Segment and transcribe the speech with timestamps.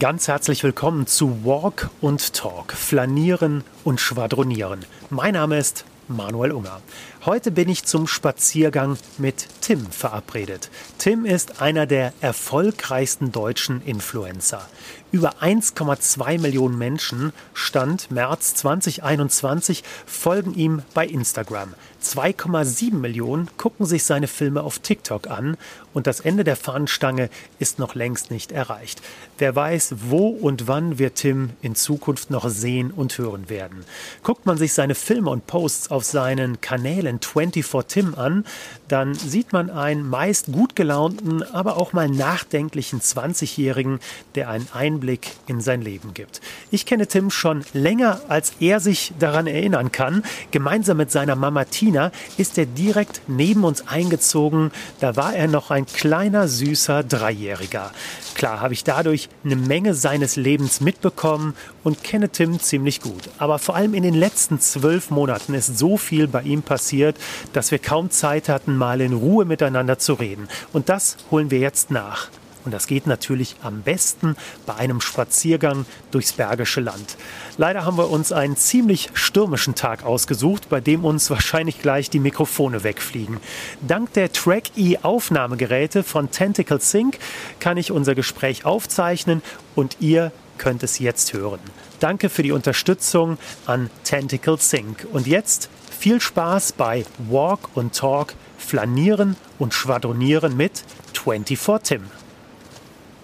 [0.00, 4.84] Ganz herzlich willkommen zu Walk und Talk, Flanieren und Schwadronieren.
[5.10, 6.80] Mein Name ist Manuel Unger.
[7.24, 10.70] Heute bin ich zum Spaziergang mit Tim verabredet.
[10.98, 14.68] Tim ist einer der erfolgreichsten deutschen Influencer.
[15.12, 21.74] Über 1,2 Millionen Menschen, Stand März 2021, folgen ihm bei Instagram.
[22.14, 25.56] 2,7 Millionen gucken sich seine Filme auf TikTok an
[25.92, 29.00] und das Ende der Fahnenstange ist noch längst nicht erreicht.
[29.38, 33.84] Wer weiß, wo und wann wir Tim in Zukunft noch sehen und hören werden.
[34.22, 38.44] Guckt man sich seine Filme und Posts auf seinen Kanälen 24Tim an,
[38.88, 43.98] dann sieht man einen meist gut gelaunten, aber auch mal nachdenklichen 20-Jährigen,
[44.34, 46.40] der einen Einblick in sein Leben gibt.
[46.70, 50.22] Ich kenne Tim schon länger, als er sich daran erinnern kann.
[50.50, 51.95] Gemeinsam mit seiner Mama Tina
[52.36, 54.70] ist er direkt neben uns eingezogen.
[55.00, 57.92] Da war er noch ein kleiner, süßer Dreijähriger.
[58.34, 63.30] Klar habe ich dadurch eine Menge seines Lebens mitbekommen und kenne Tim ziemlich gut.
[63.38, 67.16] Aber vor allem in den letzten zwölf Monaten ist so viel bei ihm passiert,
[67.52, 70.48] dass wir kaum Zeit hatten, mal in Ruhe miteinander zu reden.
[70.72, 72.28] Und das holen wir jetzt nach.
[72.66, 74.36] Und das geht natürlich am besten
[74.66, 77.16] bei einem Spaziergang durchs Bergische Land.
[77.56, 82.18] Leider haben wir uns einen ziemlich stürmischen Tag ausgesucht, bei dem uns wahrscheinlich gleich die
[82.18, 83.38] Mikrofone wegfliegen.
[83.86, 87.18] Dank der Track-E Aufnahmegeräte von Tentacle Sync
[87.60, 89.42] kann ich unser Gespräch aufzeichnen
[89.76, 91.60] und ihr könnt es jetzt hören.
[92.00, 95.06] Danke für die Unterstützung an Tentacle Sync.
[95.12, 100.82] Und jetzt viel Spaß bei Walk und Talk, Flanieren und Schwadronieren mit
[101.14, 102.02] 24 Tim.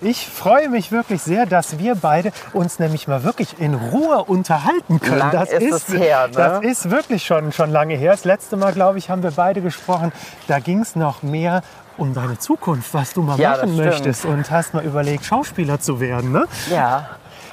[0.02, 5.00] Ich freue mich wirklich sehr, dass wir beide uns nämlich mal wirklich in Ruhe unterhalten
[5.00, 5.18] können.
[5.18, 6.34] Lang das ist es her, ne?
[6.34, 8.10] Das ist wirklich schon, schon lange her.
[8.10, 10.12] Das letzte Mal, glaube ich, haben wir beide gesprochen.
[10.48, 11.62] Da ging es noch mehr
[11.96, 16.00] um deine Zukunft, was du mal Ja, machen möchtest und hast mal überlegt, Schauspieler zu
[16.00, 16.32] werden.
[16.32, 16.46] Ne?
[16.70, 17.10] Ja,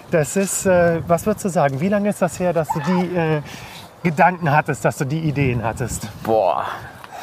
[0.09, 3.15] Das ist, äh, was würdest du sagen, wie lange ist das her, dass du die
[3.15, 3.41] äh,
[4.01, 6.07] Gedanken hattest, dass du die Ideen hattest?
[6.23, 6.65] boah.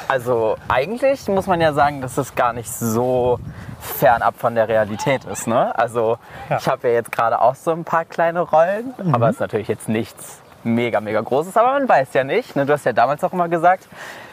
[0.08, 3.38] Also eigentlich muss man ja sagen, dass es gar nicht so
[3.80, 5.46] fernab von der Realität ist.
[5.46, 5.76] Ne?
[5.76, 6.18] Also
[6.48, 6.58] Ja.
[6.58, 9.68] ich habe ja jetzt gerade auch so ein paar kleine Rollen, aber es ist natürlich
[9.68, 11.56] jetzt nichts mega, mega Großes.
[11.56, 12.54] Aber man weiß ja nicht.
[12.56, 12.66] Ne?
[12.66, 13.88] Du hast ja damals auch immer gesagt,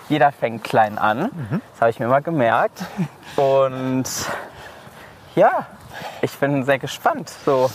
[0.09, 1.29] jeder fängt klein an.
[1.73, 2.83] Das habe ich mir mal gemerkt.
[3.35, 4.03] Und
[5.35, 5.65] ja,
[6.21, 7.31] ich bin sehr gespannt.
[7.45, 7.69] So.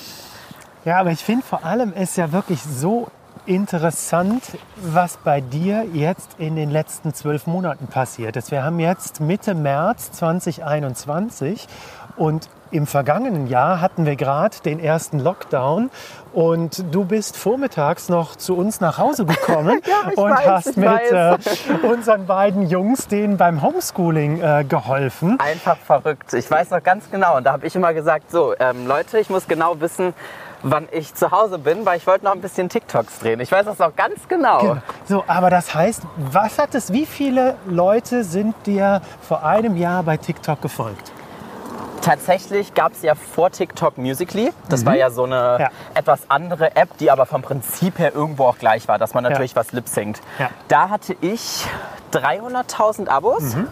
[0.85, 3.09] Ja, aber ich finde vor allem ist ja wirklich so
[3.49, 4.43] interessant,
[4.77, 8.51] was bei dir jetzt in den letzten zwölf Monaten passiert ist.
[8.51, 11.67] Wir haben jetzt Mitte März 2021
[12.17, 15.91] und im vergangenen Jahr hatten wir gerade den ersten Lockdown
[16.35, 21.11] und du bist vormittags noch zu uns nach Hause gekommen Ja, und weiß, hast mit
[21.11, 21.39] äh,
[21.87, 25.41] unseren beiden Jungs denen beim Homeschooling äh, geholfen.
[25.41, 26.35] Einfach verrückt.
[26.35, 27.39] Ich weiß noch ganz genau.
[27.39, 30.13] Und da habe ich immer gesagt, so, ähm, Leute, ich muss genau wissen,
[30.63, 33.41] wann ich zu Hause bin, weil ich wollte noch ein bisschen TikToks drehen.
[33.41, 34.79] Ich weiß das noch ganz genau.
[35.07, 40.03] So, aber das heißt, was hat es, wie viele Leute sind dir vor einem Jahr
[40.03, 41.13] bei TikTok gefolgt?
[42.01, 44.53] Tatsächlich gab es ja vor TikTok Musically.
[44.69, 45.61] Das war ja so eine Mhm.
[45.65, 45.71] Ja.
[45.95, 49.57] etwas andere App, die aber vom Prinzip her irgendwo auch gleich war, dass man natürlich
[49.57, 50.21] was lip-synct.
[50.39, 50.49] Ja.
[50.69, 51.67] Da hatte ich
[52.13, 53.55] 300.000 Abos.
[53.55, 53.69] Mhm.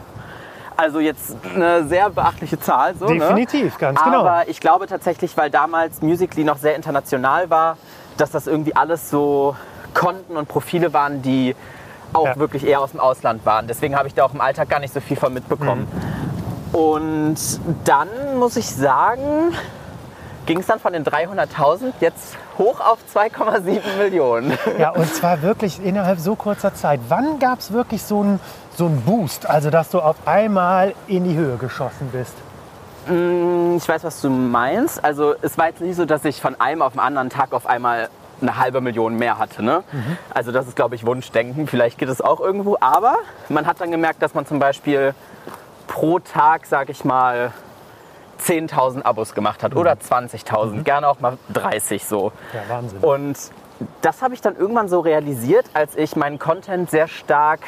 [0.76, 2.94] Also jetzt eine sehr beachtliche Zahl.
[2.98, 3.78] So, Definitiv, ne?
[3.78, 4.20] ganz genau.
[4.20, 7.76] Aber ich glaube tatsächlich, weil damals Musically noch sehr international war,
[8.18, 9.56] dass das irgendwie alles so
[9.94, 11.56] Konten und Profile waren, die
[12.12, 12.36] auch Ja.
[12.36, 13.66] wirklich eher aus dem Ausland waren.
[13.66, 15.88] Deswegen habe ich da auch im Alltag gar nicht so viel von mitbekommen.
[16.72, 17.36] Und
[17.84, 19.54] dann muss ich sagen,
[20.44, 24.56] ging es dann von den 300.000 jetzt hoch auf 2,7 Millionen.
[24.78, 27.00] Ja, und zwar wirklich innerhalb so kurzer Zeit.
[27.08, 28.40] Wann gab es wirklich so einen
[28.76, 32.34] so einen Boost, also dass du auf einmal in die Höhe geschossen bist?
[33.06, 35.04] Ich weiß, was du meinst.
[35.04, 37.66] Also es war jetzt nicht so, dass ich von einem auf den anderen Tag auf
[37.66, 38.08] einmal
[38.40, 39.62] eine halbe Million mehr hatte.
[39.62, 39.84] Ne?
[40.34, 41.68] Also das ist, glaube ich, Wunschdenken.
[41.68, 42.76] Vielleicht geht es auch irgendwo.
[42.80, 43.16] Aber
[43.48, 45.14] man hat dann gemerkt, dass man zum Beispiel
[45.86, 47.52] pro Tag, sag ich mal,
[48.42, 52.32] 10.000 Abos gemacht hat oder 20.000, gerne auch mal 30 so.
[52.52, 52.98] Ja, Wahnsinn.
[53.00, 53.38] Und
[54.02, 57.60] das habe ich dann irgendwann so realisiert, als ich meinen Content sehr stark,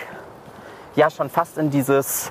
[0.99, 2.31] ja schon fast in dieses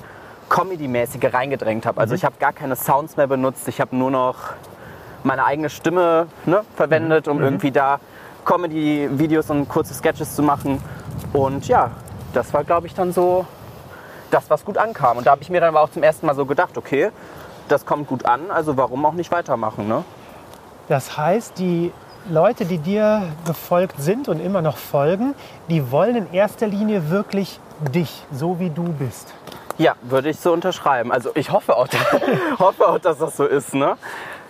[0.50, 2.02] Comedy-mäßige reingedrängt habe.
[2.02, 4.36] Also ich habe gar keine Sounds mehr benutzt, ich habe nur noch
[5.24, 8.00] meine eigene Stimme ne, verwendet, um irgendwie da
[8.46, 10.82] Comedy-Videos und kurze Sketches zu machen.
[11.32, 11.92] Und ja,
[12.34, 13.46] das war, glaube ich, dann so
[14.32, 15.18] das, was gut ankam.
[15.18, 17.12] Und da habe ich mir dann aber auch zum ersten Mal so gedacht, okay,
[17.70, 20.04] das kommt gut an, also warum auch nicht weitermachen, ne?
[20.90, 21.92] Das heißt, die
[22.30, 25.36] Leute, die dir gefolgt sind und immer noch folgen,
[25.70, 29.34] die wollen in erster Linie wirklich dich, so wie du bist.
[29.78, 31.12] Ja, würde ich so unterschreiben.
[31.12, 31.88] Also ich hoffe auch,
[32.60, 33.74] hoffe auch dass das so ist.
[33.74, 33.98] Ne?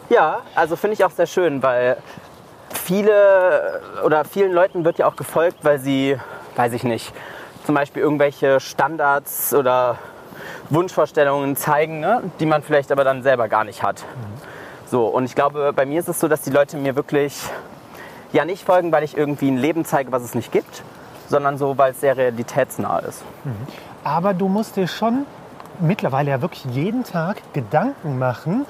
[0.10, 1.98] Ja, also finde ich auch sehr schön, weil
[2.70, 6.18] viele oder vielen Leuten wird ja auch gefolgt, weil sie,
[6.56, 7.14] weiß ich nicht,
[7.66, 9.98] zum Beispiel irgendwelche Standards oder
[10.70, 14.06] Wunschvorstellungen zeigen, ne, die man vielleicht aber dann selber gar nicht hat.
[14.90, 17.38] So, und ich glaube, bei mir ist es so, dass die Leute mir wirklich
[18.32, 20.84] ja nicht folgen, weil ich irgendwie ein Leben zeige, was es nicht gibt,
[21.28, 23.24] sondern so, weil es sehr realitätsnah ist.
[24.04, 25.26] Aber du musst dir schon
[25.80, 28.66] mittlerweile ja wirklich jeden Tag Gedanken machen,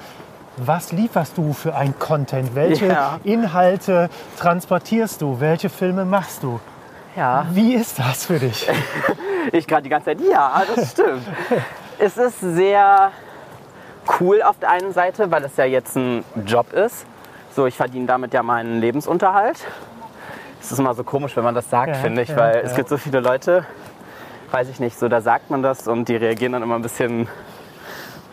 [0.56, 2.54] was lieferst du für ein Content?
[2.54, 3.20] Welche Ja.
[3.22, 5.40] Inhalte transportierst du?
[5.40, 6.58] Welche Filme machst du?
[7.16, 7.46] Ja.
[7.52, 8.68] Wie ist das für dich?
[9.50, 11.22] Ich gerade die ganze Zeit, ja, das stimmt.
[11.98, 13.12] es ist sehr
[14.20, 17.06] cool auf der einen Seite, weil es ja jetzt ein Job ist.
[17.56, 19.58] So, ich verdiene damit ja meinen Lebensunterhalt.
[20.68, 22.60] Es ist immer so komisch, wenn man das sagt, Ja, finde ich, ja, weil ja.
[22.60, 23.64] es gibt so viele Leute,
[24.50, 27.26] weiß ich nicht, so da sagt man das und die reagieren dann immer ein bisschen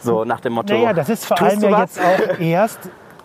[0.01, 0.73] so nach dem Motto.
[0.73, 2.79] Naja, das ist vor "Tust allem ja was?" jetzt auch erst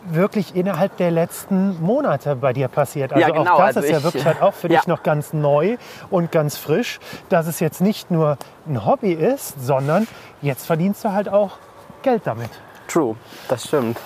[0.04, 3.12] wirklich innerhalb der letzten Monate bei dir passiert.
[3.12, 4.78] Also Ja, genau, auch das also ist ja ich- wirklich halt auch für ja.
[4.78, 5.76] dich noch ganz neu
[6.08, 10.06] und ganz frisch, dass es jetzt nicht nur ein Hobby ist, sondern
[10.40, 11.58] jetzt verdienst du halt auch
[12.02, 12.50] Geld damit.
[12.86, 13.16] True,
[13.48, 13.98] das stimmt.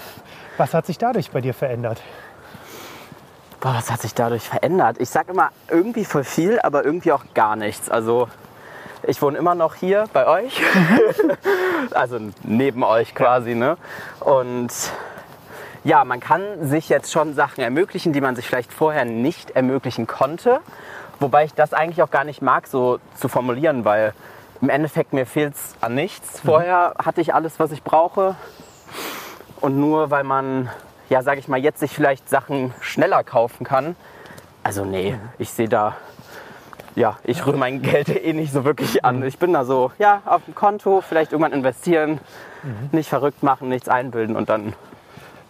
[0.57, 2.01] Was hat sich dadurch bei dir verändert?
[3.65, 4.99] Boah, was hat sich dadurch verändert?
[5.01, 7.89] Ich sag immer irgendwie voll viel, aber irgendwie auch gar nichts.
[7.89, 8.29] Also
[9.05, 10.61] ich wohne immer noch hier bei euch,
[11.93, 13.79] also neben euch quasi, ne?
[14.21, 14.69] Und
[15.83, 20.07] ja, man kann sich jetzt schon Sachen ermöglichen, die man sich vielleicht vorher nicht ermöglichen
[20.07, 20.61] konnte.
[21.19, 24.13] Wobei ich das eigentlich auch gar nicht mag, so zu formulieren, weil
[24.61, 26.41] im Endeffekt mir fehlt es an nichts.
[26.41, 28.37] Vorher hatte ich alles, was ich brauche.
[29.63, 30.69] Und nur weil man,
[31.09, 33.97] ja, sage ich mal, jetzt sich vielleicht Sachen schneller kaufen kann.
[34.63, 35.97] Also nee, ich sehe da,
[36.95, 39.23] ja, ich rühre mein Geld eh nicht so wirklich an.
[39.25, 42.21] Ich bin da so, ja, auf dem Konto, vielleicht irgendwann investieren,
[42.93, 44.75] nicht verrückt machen, nichts einbilden und dann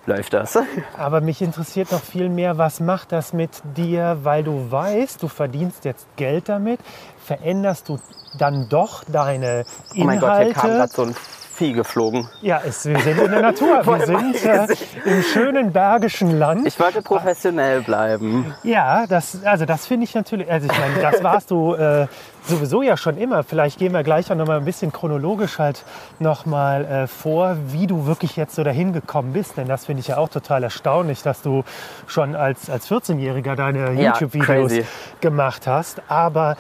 [0.07, 0.59] läuft das.
[0.99, 5.29] Aber mich interessiert noch viel mehr, was macht das mit dir, weil du weißt, du
[5.29, 6.81] verdienst jetzt Geld damit,
[7.25, 7.99] veränderst du
[8.39, 9.65] dann doch deine
[9.95, 10.01] Inhalte?
[10.01, 11.17] Oh mein Gott, hier kam gerade so ein
[11.57, 12.29] Vieh geflogen.
[12.43, 13.87] Ja, es, wir sind in der Natur.
[13.87, 14.67] Wir sind äh,
[15.05, 16.67] im schönen bergischen Land.
[16.67, 18.55] Ich wollte professionell bleiben.
[18.65, 22.09] ja, das, also das finde ich natürlich, also ich meine, das warst du äh,
[22.43, 23.45] sowieso ja schon immer.
[23.45, 25.85] Vielleicht gehen wir gleich auch noch mal ein bisschen chronologisch halt
[26.19, 29.57] noch mal äh, vor, wie du wirklich jetzt so dahin gekommen bist.
[29.57, 31.63] Denn das finde ich ja auch total erstaunlich, dass du
[32.09, 34.73] schon als, als 14-Jähriger deine Ja, YouTube-Videos
[35.21, 36.03] gemacht hast.
[36.09, 36.57] Aber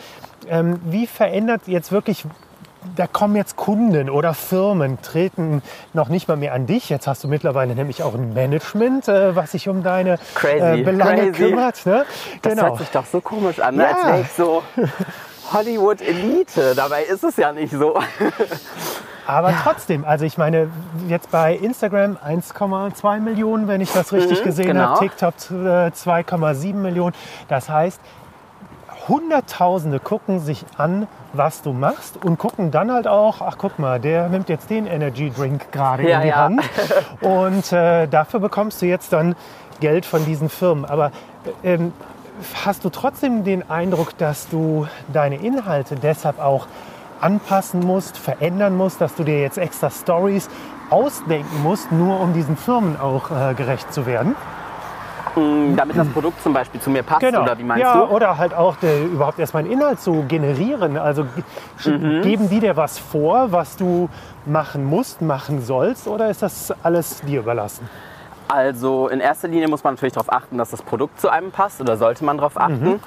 [0.48, 2.24] ähm, wie verändert jetzt wirklich
[2.96, 6.88] da kommen jetzt Kunden oder Firmen, treten noch nicht mal mehr an dich.
[6.90, 10.82] Jetzt hast du mittlerweile nämlich auch ein Management, äh, was sich um deine Crazy, äh,
[10.82, 11.32] Belange crazy.
[11.32, 11.86] kümmert.
[11.86, 12.04] Ne?
[12.42, 12.64] Das Genau.
[12.68, 13.82] hört sich doch so komisch an, ne?
[13.84, 13.88] Ja.
[13.90, 14.62] als wäre ich so
[15.52, 16.74] Hollywood-Elite.
[16.74, 17.98] Dabei ist es ja nicht so.
[19.26, 20.68] Aber trotzdem, also ich meine,
[21.08, 24.80] jetzt bei Instagram 1,2 Millionen, wenn ich das richtig Mhm, gesehen genau.
[24.82, 27.14] habe, TikTok äh, 2,7 Millionen.
[27.48, 28.00] Das heißt,
[29.08, 34.00] Hunderttausende gucken sich an, was du machst und gucken dann halt auch, ach guck mal,
[34.00, 36.36] der nimmt jetzt den Energy Drink gerade Ja, in die ja.
[36.36, 36.62] Hand
[37.20, 39.34] und äh, dafür bekommst du jetzt dann
[39.80, 40.84] Geld von diesen Firmen.
[40.84, 41.10] Aber
[41.62, 41.92] ähm,
[42.64, 46.66] hast du trotzdem den Eindruck, dass du deine Inhalte deshalb auch
[47.20, 50.48] anpassen musst, verändern musst, dass du dir jetzt extra Stories
[50.90, 54.36] ausdenken musst, nur um diesen Firmen auch äh, gerecht zu werden?
[55.34, 58.02] Damit das Produkt zum Beispiel zu mir passt, oder wie meinst Genau.
[58.02, 58.14] ja, du?
[58.14, 60.96] Oder halt auch der, überhaupt erstmal einen Inhalt zu generieren.
[60.96, 61.24] Also
[61.84, 62.22] Mhm.
[62.22, 64.08] geben die dir was vor, was du
[64.46, 67.88] machen musst, machen sollst, oder ist das alles dir überlassen?
[68.46, 71.80] Also in erster Linie muss man natürlich darauf achten, dass das Produkt zu einem passt
[71.80, 72.84] oder sollte man darauf achten.
[72.84, 73.00] Mhm.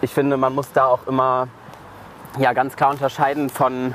[0.00, 1.48] Ich finde, man muss da auch immer
[2.38, 3.94] ja, ganz klar unterscheiden von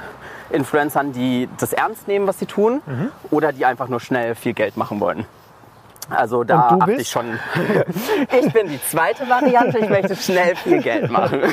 [0.49, 3.11] Influencern, die das ernst nehmen, was sie tun, Mhm.
[3.31, 5.25] oder die einfach nur schnell viel Geld machen wollen.
[6.09, 7.39] Also da achte ich schon.
[8.41, 11.41] ich bin die zweite Variante, ich möchte schnell viel Geld machen.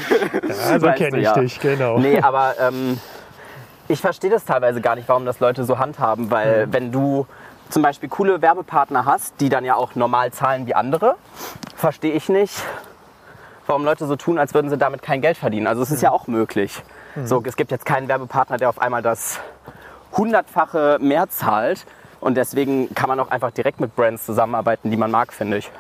[0.71, 1.35] Also Weißt kenne ich ja.
[1.35, 1.99] dich, genau.
[1.99, 2.99] Nee, aber ähm,
[3.87, 6.73] ich verstehe das teilweise gar nicht, warum das Leute so handhaben, weil Mhm.
[6.73, 7.27] wenn du
[7.69, 11.17] zum Beispiel coole Werbepartner hast, die dann ja auch normal zahlen wie andere,
[11.77, 12.55] verstehe ich nicht,
[13.67, 15.67] warum Leute so tun, als würden sie damit kein Geld verdienen.
[15.67, 16.83] Also es ist ja auch möglich.
[17.25, 19.41] So, es gibt jetzt keinen Werbepartner, der auf einmal das
[20.17, 21.85] hundertfache mehr zahlt.
[22.21, 25.71] Und deswegen kann man auch einfach direkt mit Brands zusammenarbeiten, die man mag, finde ich.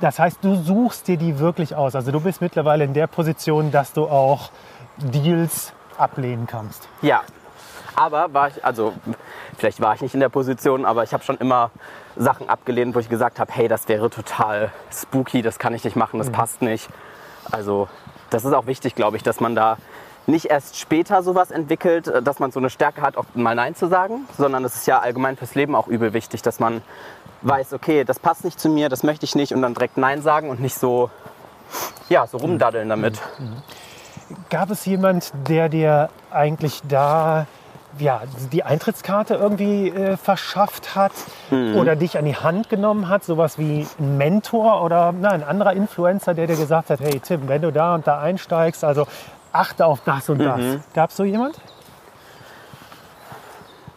[0.00, 1.94] Das heißt, du suchst dir die wirklich aus.
[1.94, 4.50] Also du bist mittlerweile in der Position, dass du auch
[4.96, 6.88] Deals ablehnen kannst.
[7.02, 7.22] Ja,
[7.96, 8.92] aber war ich, also
[9.56, 11.70] vielleicht war ich nicht in der Position, aber ich habe schon immer
[12.16, 15.96] Sachen abgelehnt, wo ich gesagt habe, hey, das wäre total spooky, das kann ich nicht
[15.96, 16.88] machen, das passt nicht.
[17.50, 17.88] Also
[18.30, 19.78] das ist auch wichtig, glaube ich, dass man da
[20.28, 23.74] nicht erst später sowas entwickelt, äh, dass man so eine Stärke hat, auch mal Nein
[23.74, 26.82] zu sagen, sondern es ist ja allgemein fürs Leben auch übel wichtig, dass man
[27.42, 30.22] weiß, okay, das passt nicht zu mir, das möchte ich nicht und dann direkt Nein
[30.22, 31.10] sagen und nicht so,
[32.08, 33.20] ja, so rumdaddeln damit.
[34.50, 37.46] Gab es jemand, der dir eigentlich da
[37.98, 41.12] ja, die Eintrittskarte irgendwie äh, verschafft hat
[41.74, 45.72] oder dich an die Hand genommen hat, sowas wie ein Mentor oder na, ein anderer
[45.72, 49.06] Influencer, der dir gesagt hat, hey Tim, wenn du da und da einsteigst, also
[49.52, 50.60] achte auf das und das.
[50.94, 51.56] Gab es so jemand?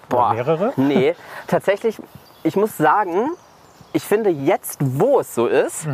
[0.09, 0.73] Boah, mehrere?
[0.77, 1.15] Nee,
[1.47, 1.97] tatsächlich,
[2.43, 3.31] ich muss sagen,
[3.93, 5.87] ich finde jetzt, wo es so ist,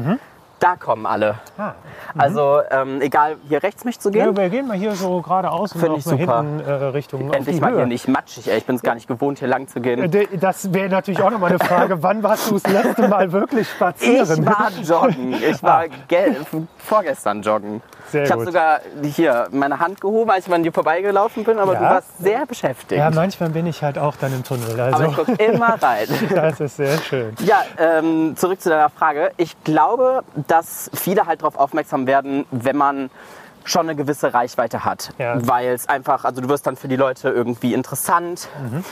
[0.60, 1.36] da kommen alle.
[1.58, 1.74] Ah.
[2.18, 4.38] Also ähm, egal, hier rechts mich zu Ja, gehen.
[4.38, 6.18] wir gehen mal hier so geradeaus und ich super.
[6.42, 7.78] hinten äh, Richtung Endlich mal Höhe.
[7.78, 8.58] hier nicht matschig, ey.
[8.58, 10.12] Ich bin es gar nicht gewohnt, hier lang zu Äh, gehen.
[10.12, 12.02] de- Das wäre natürlich auch noch mal eine Frage.
[12.04, 14.24] Wann warst du das letzte Mal wirklich spazieren?
[14.42, 14.72] Ich war
[15.08, 15.34] joggen.
[15.34, 16.38] Ich war gel-
[16.78, 17.82] vorgestern joggen.
[18.10, 21.74] Sehr ich habe sogar hier meine Hand gehoben, als ich an dir vorbeigelaufen bin, aber
[21.74, 21.80] Ja?
[21.80, 23.00] du warst sehr beschäftigt.
[23.00, 24.80] Ja, manchmal bin ich halt auch dann im Tunnel.
[24.80, 26.08] aber ich Also, gucke immer rein.
[26.34, 27.36] das ist sehr schön.
[27.44, 29.32] Ja, ähm, zurück zu deiner Frage.
[29.36, 33.10] Ich glaube, dass viele halt darauf aufmerksam werden, wenn man
[33.63, 35.12] schon eine gewisse Reichweite hat.
[35.18, 35.36] Ja.
[35.46, 38.48] Weil es einfach, also du wirst dann für die Leute irgendwie interessant.
[38.62, 38.84] Mhm.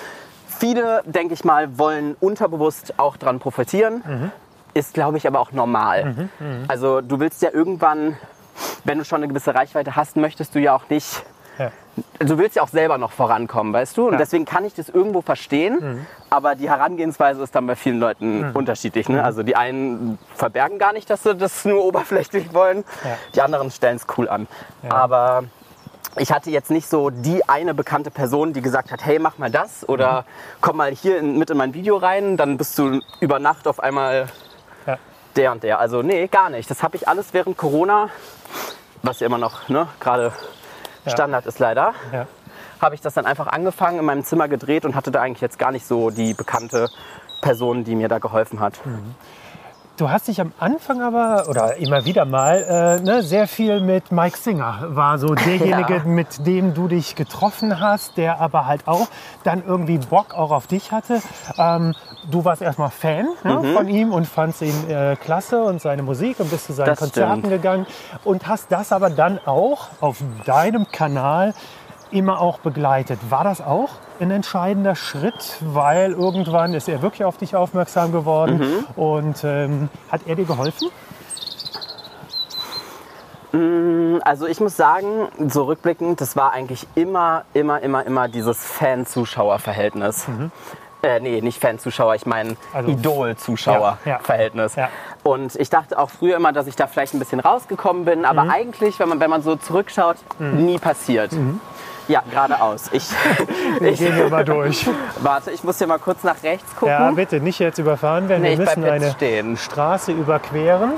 [0.47, 4.03] Viele, denke ich mal, wollen unterbewusst auch dran profitieren.
[4.05, 4.31] Mhm.
[4.73, 6.27] Ist, glaube ich, aber auch normal.
[6.67, 8.17] Also du willst ja irgendwann,
[8.83, 11.23] wenn du schon eine gewisse Reichweite hast, möchtest du ja auch nicht
[11.57, 11.71] Ja.
[12.19, 14.07] du willst ja auch selber noch vorankommen, weißt du?
[14.07, 14.17] Und Ja.
[14.17, 16.05] deswegen kann ich das irgendwo verstehen.
[16.29, 19.07] Aber die Herangehensweise ist dann bei vielen Leuten unterschiedlich.
[19.09, 19.23] Ne?
[19.23, 22.83] Also die einen verbergen gar nicht, dass sie das nur oberflächlich wollen.
[23.03, 23.17] Ja.
[23.35, 24.47] Die anderen stellen es cool an.
[24.89, 25.43] Aber
[26.17, 29.51] ich hatte jetzt nicht so die eine bekannte Person, die gesagt hat, hey, mach mal
[29.51, 30.25] das oder
[30.61, 33.79] komm mal hier in, mit in mein Video rein, dann bist du über Nacht auf
[33.81, 34.27] einmal
[34.87, 34.97] Ja.
[35.35, 35.79] der und der.
[35.79, 36.69] Also nee, gar nicht.
[36.69, 38.09] Das habe ich alles während Corona,
[39.03, 40.31] was ja immer noch ne, gerade
[41.05, 41.11] Ja.
[41.11, 42.27] Standard ist leider, Ja.
[42.81, 45.59] habe ich das dann einfach angefangen, in meinem Zimmer gedreht und hatte da eigentlich jetzt
[45.59, 46.89] gar nicht so die bekannte
[47.41, 48.79] Person, die mir da geholfen hat.
[49.97, 54.11] Du hast dich am Anfang aber, oder immer wieder mal, äh, ne, sehr viel mit
[54.11, 56.03] Mike Singer, war so derjenige, Ja.
[56.03, 59.07] mit dem du dich getroffen hast, der aber halt auch
[59.45, 61.21] dann irgendwie Bock auch auf dich hatte.
[61.57, 61.93] Ähm,
[62.29, 63.73] du warst erstmal Fan ne, Mhm.
[63.73, 66.99] von ihm und fandst ihn äh, klasse und seine Musik und bist zu seinen Das
[66.99, 67.53] Konzerten stimmt.
[67.53, 67.85] gegangen
[68.25, 71.53] und hast das aber dann auch auf deinem Kanal
[72.11, 73.19] immer auch begleitet.
[73.29, 78.57] War das auch ein entscheidender Schritt, weil irgendwann ist er wirklich auf dich aufmerksam geworden
[78.59, 78.85] Mhm.
[79.01, 80.89] und ähm, hat er dir geholfen?
[84.23, 90.25] Also ich muss sagen, so rückblickend, das war eigentlich immer, immer, immer, immer dieses Fan-Zuschauer-Verhältnis.
[91.01, 92.57] Äh, nee, nicht Fan-Zuschauer, ich meine Mhm.
[92.73, 94.75] Also- Idol-Zuschauer-Verhältnis.
[94.75, 94.89] Ja, ja.
[95.23, 98.25] Und ich dachte auch früher immer, dass ich da vielleicht ein bisschen rausgekommen bin, Mhm.
[98.25, 101.31] aber eigentlich, wenn man, wenn man so zurückschaut, nie passiert.
[102.07, 102.89] Ja, geradeaus.
[102.91, 103.09] Ich,
[103.81, 104.87] ich Gehen wir mal durch.
[105.21, 106.89] warte, ich muss hier mal kurz nach rechts gucken.
[106.89, 108.43] Ja, bitte nicht jetzt überfahren werden.
[108.43, 109.57] Nee, wir müssen eine stehen.
[109.57, 110.93] Straße überqueren.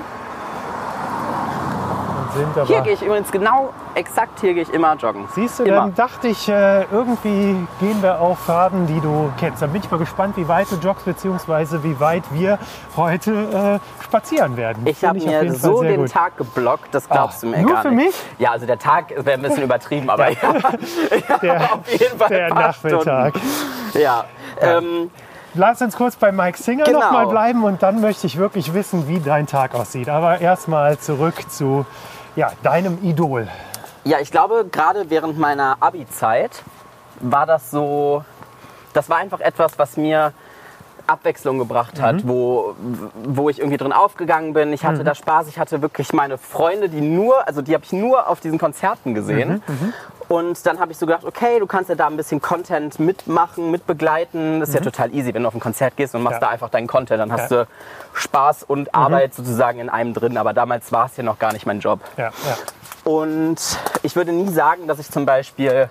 [2.37, 5.27] Sind Hier gehe ich übrigens genau, exakt hier gehe ich immer joggen.
[5.33, 5.75] Siehst du, Immer.
[5.77, 9.61] dann dachte ich, äh, irgendwie gehen wir auf Faden, die du kennst.
[9.61, 12.59] Dann bin ich mal gespannt, wie weit du joggst, beziehungsweise wie weit wir
[12.95, 14.85] heute äh, spazieren werden.
[14.85, 16.11] Ich habe mir so den gut.
[16.11, 18.05] Tag geblockt, das glaubst Ah, du mir nur gar für nicht.
[18.07, 18.15] mich?
[18.39, 20.37] Ja, also der Tag wäre ein bisschen übertrieben, aber ja,
[21.41, 23.35] Der, auf jeden Fall der Nachmittag.
[23.37, 24.01] Stunden.
[24.01, 24.25] Ja,
[24.61, 25.09] ähm,
[25.53, 26.99] Lass uns kurz bei Mike Singer Genau.
[26.99, 30.07] noch mal bleiben und dann möchte ich wirklich wissen, wie dein Tag aussieht.
[30.07, 31.85] Aber erstmal zurück zu
[32.37, 33.47] ja, deinem Idol.
[34.05, 36.63] ja, ich glaube, gerade während meiner Abi-Zeit
[37.19, 38.23] war das so,
[38.93, 40.31] das war einfach etwas, was mir
[41.07, 42.27] Abwechslung gebracht hat, Mhm.
[42.29, 42.75] wo,
[43.23, 44.73] wo ich irgendwie drin aufgegangen bin.
[44.73, 47.93] Ich hatte da Spaß, ich hatte wirklich meine Freunde, die nur, also die habe ich
[47.93, 49.61] nur auf diesen Konzerten gesehen.
[49.67, 49.93] Mhm,
[50.29, 53.71] Und dann habe ich so gedacht, okay, du kannst ja da ein bisschen Content mitmachen,
[53.71, 54.59] mitbegleiten.
[54.59, 56.41] Das ist ja total easy, wenn du auf ein Konzert gehst und machst Mhm.
[56.41, 56.47] Ja.
[56.47, 57.21] da einfach deinen Content.
[57.21, 57.63] Dann hast Ja.
[57.63, 57.67] Mhm.
[58.13, 60.37] du Spaß und Arbeit sozusagen in einem drin.
[60.37, 62.01] Aber damals war es ja noch gar nicht mein Job.
[62.17, 62.31] Ja.
[63.05, 63.55] Und
[64.03, 65.89] ich würde nie sagen, dass ich zum Beispiel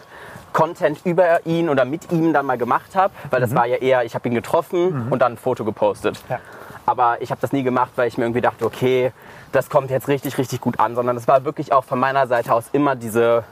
[0.56, 4.04] Content über ihn oder mit ihm dann mal gemacht habe, weil das war ja eher,
[4.04, 6.18] ich habe ihn getroffen und dann ein Foto gepostet.
[6.30, 6.38] Ja.
[6.86, 9.12] Aber ich habe das nie gemacht, weil ich mir irgendwie dachte, okay,
[9.52, 12.54] das kommt jetzt richtig, richtig gut an, sondern es war wirklich auch von meiner Seite
[12.54, 13.44] aus immer diese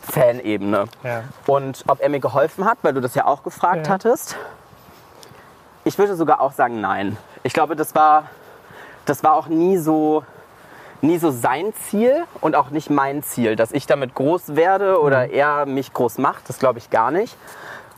[0.00, 0.86] Fanebene.
[1.02, 1.24] Ja.
[1.46, 3.92] Und ob er mir geholfen hat, weil du das ja auch gefragt Ja.
[3.92, 4.36] hattest,
[5.84, 7.18] ich würde sogar auch sagen, nein.
[7.42, 8.24] Ich glaube, das war,
[9.04, 10.24] das war auch nie so,
[11.00, 15.30] nie so sein Ziel und auch nicht mein Ziel, dass ich damit groß werde oder
[15.30, 16.48] er mich groß macht.
[16.48, 17.36] Das glaube ich gar nicht.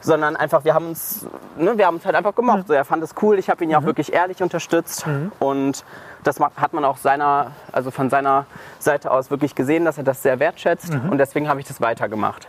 [0.02, 1.26] sondern einfach, wir haben uns,
[1.59, 2.69] ne, wir haben uns halt einfach gemocht.
[2.69, 5.04] So, er fand es cool, ich habe ihn ja auch wirklich ehrlich unterstützt
[5.40, 5.85] und
[6.25, 8.47] das hat man auch seiner, also von seiner
[8.78, 12.49] Seite aus wirklich gesehen, dass er das sehr wertschätzt und deswegen habe ich das weitergemacht.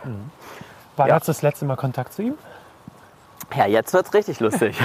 [0.96, 1.14] Wann Ja.
[1.16, 2.34] hast du das letzte Mal Kontakt zu ihm?
[3.54, 4.78] Ja, jetzt wird's richtig lustig.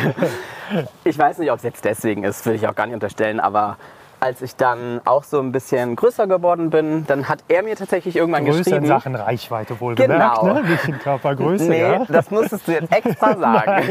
[1.06, 3.78] ich weiß nicht, ob es jetzt deswegen ist, will ich auch gar nicht unterstellen, aber
[4.20, 8.16] als ich dann auch so ein bisschen größer geworden bin, dann hat er mir tatsächlich
[8.16, 8.88] irgendwann Größe in geschrieben.
[8.88, 10.54] Sachen Reichweite wohlgemerkt, Genau.
[10.54, 10.64] ne?
[10.64, 11.66] nicht in Körpergröße.
[11.70, 12.06] nee, ja?
[12.08, 13.84] das musstest du jetzt extra sagen.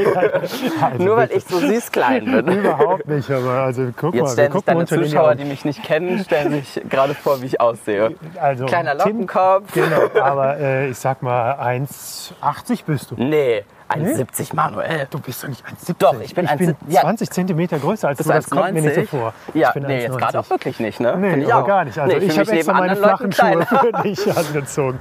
[0.82, 2.46] Also Nur weil ich so süß klein bin.
[2.58, 5.82] Überhaupt nicht, aber also guck Jetzt mal, wir stellen sich deine Zuschauer, die mich nicht
[5.82, 8.14] kennen, stellen sich gerade vor, wie ich aussehe.
[8.40, 9.72] Also, Kleiner Tim, Lockenkopf.
[9.72, 13.14] Genau, aber äh, ich sag mal 1,80 bist du.
[13.16, 15.06] Nee, 1,70 Manuel.
[15.10, 15.94] Du bist doch nicht 1,70.
[15.98, 16.76] Doch, ich bin ich bin 1,70.
[16.88, 17.00] Ja.
[17.02, 18.24] 20 Zentimeter größer als du.
[18.28, 19.06] Das kommt mir nicht so 1,90?
[19.08, 19.32] vor.
[19.54, 20.18] Ja, bin nee, jetzt 1,90.
[20.18, 21.16] gerade auch wirklich nicht, ne?
[21.16, 21.66] Nee, Find ich auch.
[21.66, 21.98] gar nicht.
[21.98, 24.98] Also Nee, ich habe extra meine flachen Schuhe für dich angezogen.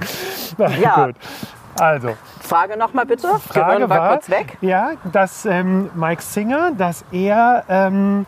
[0.58, 1.06] Na Ja.
[1.06, 1.16] gut.
[1.78, 3.28] Also, Frage nochmal bitte.
[3.48, 4.56] Frage war war, kurz weg.
[4.62, 8.24] ja, dass ähm, Mike Singer, dass er, ähm,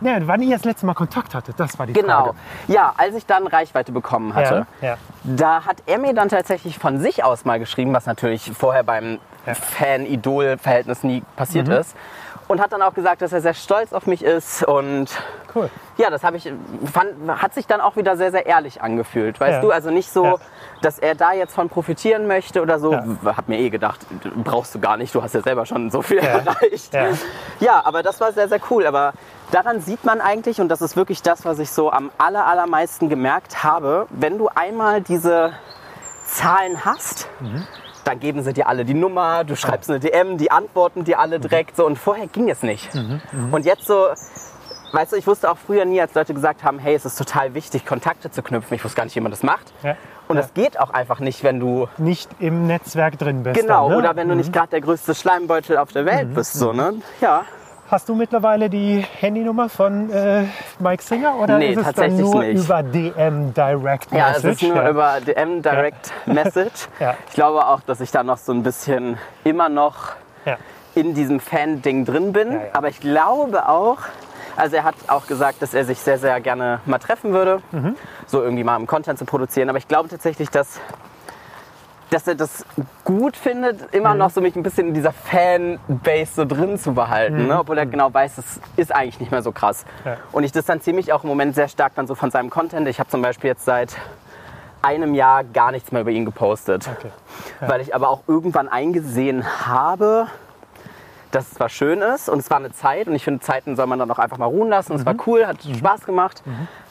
[0.00, 2.24] ne, wann ihr das letzte Mal Kontakt hattet, das war die Genau.
[2.26, 2.36] Frage.
[2.68, 4.96] Ja, als ich dann Reichweite bekommen hatte, Ja, ja.
[5.24, 9.18] da hat er mir dann tatsächlich von sich aus mal geschrieben, was natürlich vorher beim
[9.98, 11.74] Fan-Idol-Verhältnis nie passiert Mhm.
[11.74, 11.96] ist.
[12.46, 14.62] Und hat dann auch gesagt, dass er sehr stolz auf mich ist.
[14.62, 15.08] Und
[15.54, 15.68] Cool.
[15.98, 16.50] ja, das habe ich,
[16.90, 17.10] fand,
[17.42, 19.38] hat sich dann auch wieder sehr, sehr ehrlich angefühlt.
[19.38, 19.60] Weißt Ja.
[19.60, 20.34] du, also nicht so, Ja.
[20.80, 22.92] dass er da jetzt von profitieren möchte oder so.
[22.94, 23.04] Ja.
[23.36, 24.00] Hab mir eh gedacht,
[24.44, 26.38] brauchst du gar nicht, du hast ja selber schon so viel Ja.
[26.38, 26.94] erreicht.
[26.94, 27.08] Ja.
[27.60, 28.86] Ja, aber das war sehr, sehr cool.
[28.86, 29.12] Aber
[29.50, 33.08] daran sieht man eigentlich, und das ist wirklich das, was ich so am aller, allermeisten
[33.08, 35.52] gemerkt habe, wenn du einmal diese
[36.26, 37.28] Zahlen hast,
[38.04, 41.40] dann geben sie dir alle die Nummer, du schreibst eine DM, die antworten dir alle
[41.40, 41.86] direkt so.
[41.86, 42.90] Und vorher ging es nicht.
[43.50, 44.08] Und jetzt so,
[44.92, 47.54] weißt du, ich wusste auch früher nie, als Leute gesagt haben, hey, es ist total
[47.54, 48.74] wichtig, Kontakte zu knüpfen.
[48.74, 49.72] Ich wusste gar nicht, wie man das macht.
[49.82, 49.96] Ja.
[50.28, 50.42] Und Ja.
[50.42, 53.58] das geht auch einfach nicht, wenn du Nicht im Netzwerk drin bist.
[53.58, 53.98] Genau, dann, ne?
[53.98, 56.94] oder wenn du nicht gerade der größte Schleimbeutel auf der Welt bist, so, ne?
[57.22, 57.44] Ja.
[57.90, 60.44] Hast du mittlerweile die Handynummer von äh,
[60.78, 62.62] Mike Singer oder Nee, ist es dann nur nicht.
[62.64, 64.62] über DM Direct Ja, es Message?
[64.62, 64.90] ist nur Ja.
[64.90, 66.88] über DM Direct Message.
[67.00, 67.14] Ja.
[67.28, 70.12] Ich glaube auch, dass ich da noch so ein bisschen immer noch
[70.44, 70.58] Ja.
[70.94, 72.52] in diesem Fan-Ding drin bin.
[72.52, 72.64] Ja, ja.
[72.74, 73.98] Aber ich glaube auch,
[74.56, 77.96] also er hat auch gesagt, dass er sich sehr, sehr gerne mal treffen würde, Mhm.
[78.26, 79.70] so irgendwie mal im Content zu produzieren.
[79.70, 80.78] Aber ich glaube tatsächlich, dass,
[82.10, 82.64] dass er das
[83.04, 84.18] gut findet, immer Mhm.
[84.18, 87.46] noch so mich ein bisschen in dieser Fan-Base so drin zu behalten.
[87.48, 87.58] Ne?
[87.60, 89.84] Obwohl er genau weiß, es ist eigentlich nicht mehr so krass.
[90.04, 90.10] Mhm.
[90.10, 90.16] Ja.
[90.32, 92.88] Und ich distanziere mich auch im Moment sehr stark dann so von seinem Content.
[92.88, 93.94] Ich habe zum Beispiel jetzt seit
[94.80, 96.88] einem Jahr gar nichts mehr über ihn gepostet.
[96.98, 97.10] Okay.
[97.60, 100.28] Weil ich aber auch irgendwann eingesehen habe,
[101.30, 103.86] dass es zwar schön ist und es war eine Zeit und ich finde, Zeiten soll
[103.86, 104.92] man dann auch einfach mal ruhen lassen.
[104.92, 106.42] Und es war cool, hat Spaß gemacht.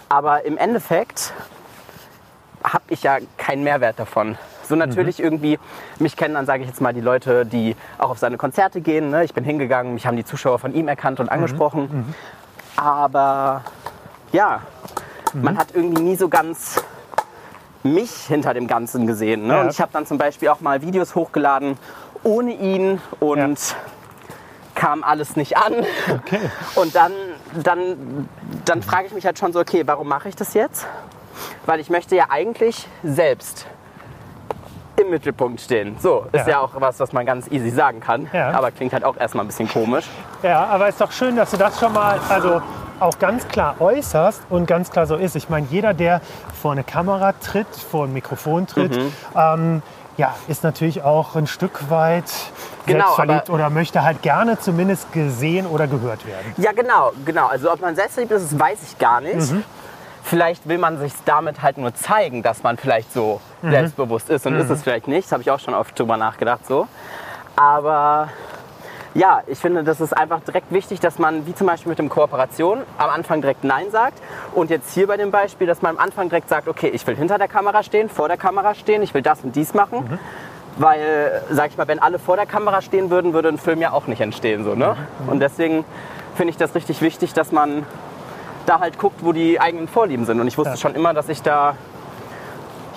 [0.10, 1.34] Aber im Endeffekt
[2.64, 4.38] habe ich ja keinen Mehrwert davon.
[4.68, 5.60] So natürlich irgendwie,
[6.00, 9.10] mich kennen dann, sage ich jetzt mal, die Leute, die auch auf seine Konzerte gehen.
[9.10, 9.24] Ne?
[9.24, 12.14] Ich bin hingegangen, mich haben die Zuschauer von ihm erkannt und angesprochen.
[12.76, 13.64] Aber
[14.32, 14.62] ja,
[15.34, 16.84] man hat irgendwie nie so ganz
[17.84, 19.48] mich hinter dem Ganzen gesehen.
[19.48, 19.54] Ne?
[19.54, 19.62] Ja.
[19.62, 21.78] Und ich habe dann zum Beispiel auch mal Videos hochgeladen
[22.24, 23.76] ohne ihn und
[24.76, 25.74] kam alles nicht an.
[26.10, 26.40] Okay.
[26.76, 27.12] Und dann,
[27.64, 28.30] dann,
[28.66, 30.86] dann frage ich mich halt schon so, okay, warum mache ich das jetzt?
[31.66, 33.66] Weil ich möchte ja eigentlich selbst
[35.02, 35.96] im Mittelpunkt stehen.
[36.00, 36.54] So, ist Ja.
[36.54, 38.28] ja, auch was, was man ganz easy sagen kann.
[38.34, 38.52] Ja.
[38.52, 40.06] Aber klingt halt auch erstmal ein bisschen komisch.
[40.44, 42.62] Ja, aber ist doch schön, dass du das schon mal also
[43.00, 45.36] auch ganz klar äußerst und ganz klar so ist.
[45.36, 46.20] Ich meine, jeder, der
[46.60, 49.14] vor eine Kamera tritt, vor ein Mikrofon tritt, Mhm.
[49.36, 49.82] ähm,
[50.18, 52.24] ja, ist natürlich auch ein Stück weit
[52.88, 56.56] Genau, selbstverliebt oder möchte halt gerne zumindest gesehen oder gehört werden.
[56.58, 57.46] Ja, genau, genau.
[57.48, 59.54] Also ob man selbstverliebt ist, das weiß ich gar nicht.
[60.30, 64.56] Vielleicht will man sich damit halt nur zeigen, dass man vielleicht so selbstbewusst ist und
[64.56, 65.26] ist es vielleicht nicht.
[65.26, 66.86] Das habe ich auch schon oft drüber nachgedacht so.
[67.56, 68.28] Aber
[69.14, 72.10] ja, ich finde, das ist einfach direkt wichtig, dass man, wie zum Beispiel mit dem
[72.10, 74.22] Kooperation, am Anfang direkt Nein sagt.
[74.54, 77.16] Und jetzt hier bei dem Beispiel, dass man am Anfang direkt sagt, okay, ich will
[77.16, 80.20] hinter der Kamera stehen, vor der Kamera stehen, ich will das und dies machen.
[80.78, 83.94] Weil, sag ich mal, wenn alle vor der Kamera stehen würden, würde ein Film ja
[83.94, 84.66] auch nicht entstehen.
[84.66, 84.98] So, ne?
[85.28, 85.86] Und deswegen
[86.36, 87.86] finde ich das richtig wichtig, dass man
[88.68, 90.40] da halt guckt, wo die eigenen Vorlieben sind.
[90.40, 90.78] Und ich wusste Ja.
[90.78, 91.74] schon immer, dass ich da,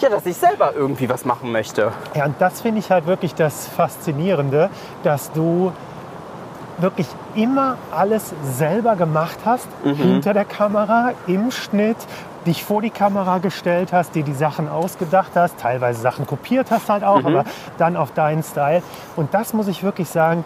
[0.01, 1.93] ja, dass ich selber irgendwie was machen möchte.
[2.15, 4.69] Ja, und das finde ich halt wirklich das Faszinierende,
[5.03, 5.73] dass du
[6.79, 9.95] wirklich immer alles selber gemacht hast, Mhm.
[9.97, 11.99] hinter der Kamera, im Schnitt,
[12.47, 16.89] dich vor die Kamera gestellt hast, dir die Sachen ausgedacht hast, teilweise Sachen kopiert hast
[16.89, 17.09] halt Mhm.
[17.09, 17.45] auch, aber
[17.77, 18.83] dann auf deinen Style.
[19.15, 20.45] Und das muss ich wirklich sagen,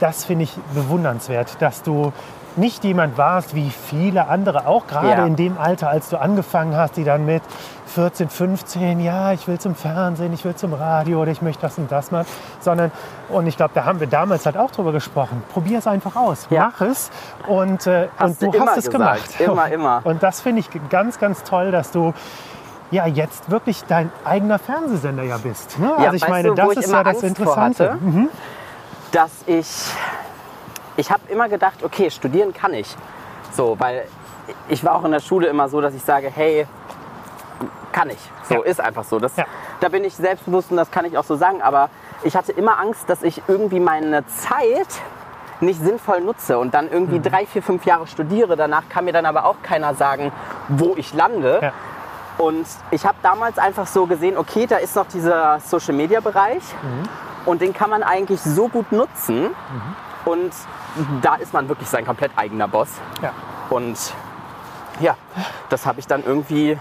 [0.00, 2.12] das finde ich bewundernswert, dass du
[2.56, 5.26] nicht jemand warst wie viele andere, auch gerade Ja.
[5.26, 7.42] in dem Alter, als du angefangen hast, die dann mit
[7.86, 11.78] 14, 15, ja, ich will zum Fernsehen, ich will zum Radio oder ich möchte das
[11.78, 12.26] und das machen,
[12.60, 12.90] sondern,
[13.28, 16.46] und ich glaube, da haben wir damals halt auch drüber gesprochen, probier es einfach aus,
[16.50, 16.72] Ja.
[16.72, 17.10] mach es
[17.46, 18.92] und, äh, Hast und du du hast es gesagt.
[18.92, 19.40] gemacht.
[19.40, 20.00] Immer, immer.
[20.04, 22.14] Und das finde ich ganz, ganz toll, dass du
[22.90, 25.78] ja jetzt wirklich dein eigener Fernsehsender ja bist.
[25.78, 25.90] Ne?
[25.98, 27.96] Ja, also ich meine, du, das ist ja das Angst Interessante.
[28.00, 28.28] Mhm.
[29.12, 29.66] dass ich,
[30.96, 32.96] ich habe immer gedacht, okay, studieren kann ich.
[33.52, 34.06] So, weil
[34.68, 36.66] ich war auch in der Schule immer so, dass ich sage, hey,
[37.92, 38.18] kann ich.
[38.48, 38.62] So Ja.
[38.62, 39.18] ist einfach so.
[39.18, 39.44] Das, Ja.
[39.80, 41.62] Da bin ich selbstbewusst und das kann ich auch so sagen.
[41.62, 41.88] Aber
[42.22, 44.88] ich hatte immer Angst, dass ich irgendwie meine Zeit
[45.60, 46.92] nicht sinnvoll nutze und dann Mhm.
[46.92, 48.56] irgendwie drei, vier, fünf Jahre studiere.
[48.56, 50.32] Danach kann mir dann aber auch keiner sagen,
[50.68, 51.58] wo ich lande.
[51.62, 51.72] Ja.
[52.36, 56.62] Und ich habe damals einfach so gesehen, okay, da ist noch dieser Social-Media-Bereich
[57.46, 59.54] und den kann man eigentlich so gut nutzen.
[60.24, 60.52] Und
[61.22, 62.88] da ist man wirklich sein komplett eigener Boss.
[63.22, 63.32] Ja.
[63.70, 63.98] Und
[65.00, 65.16] ja,
[65.68, 66.78] das habe ich dann irgendwie,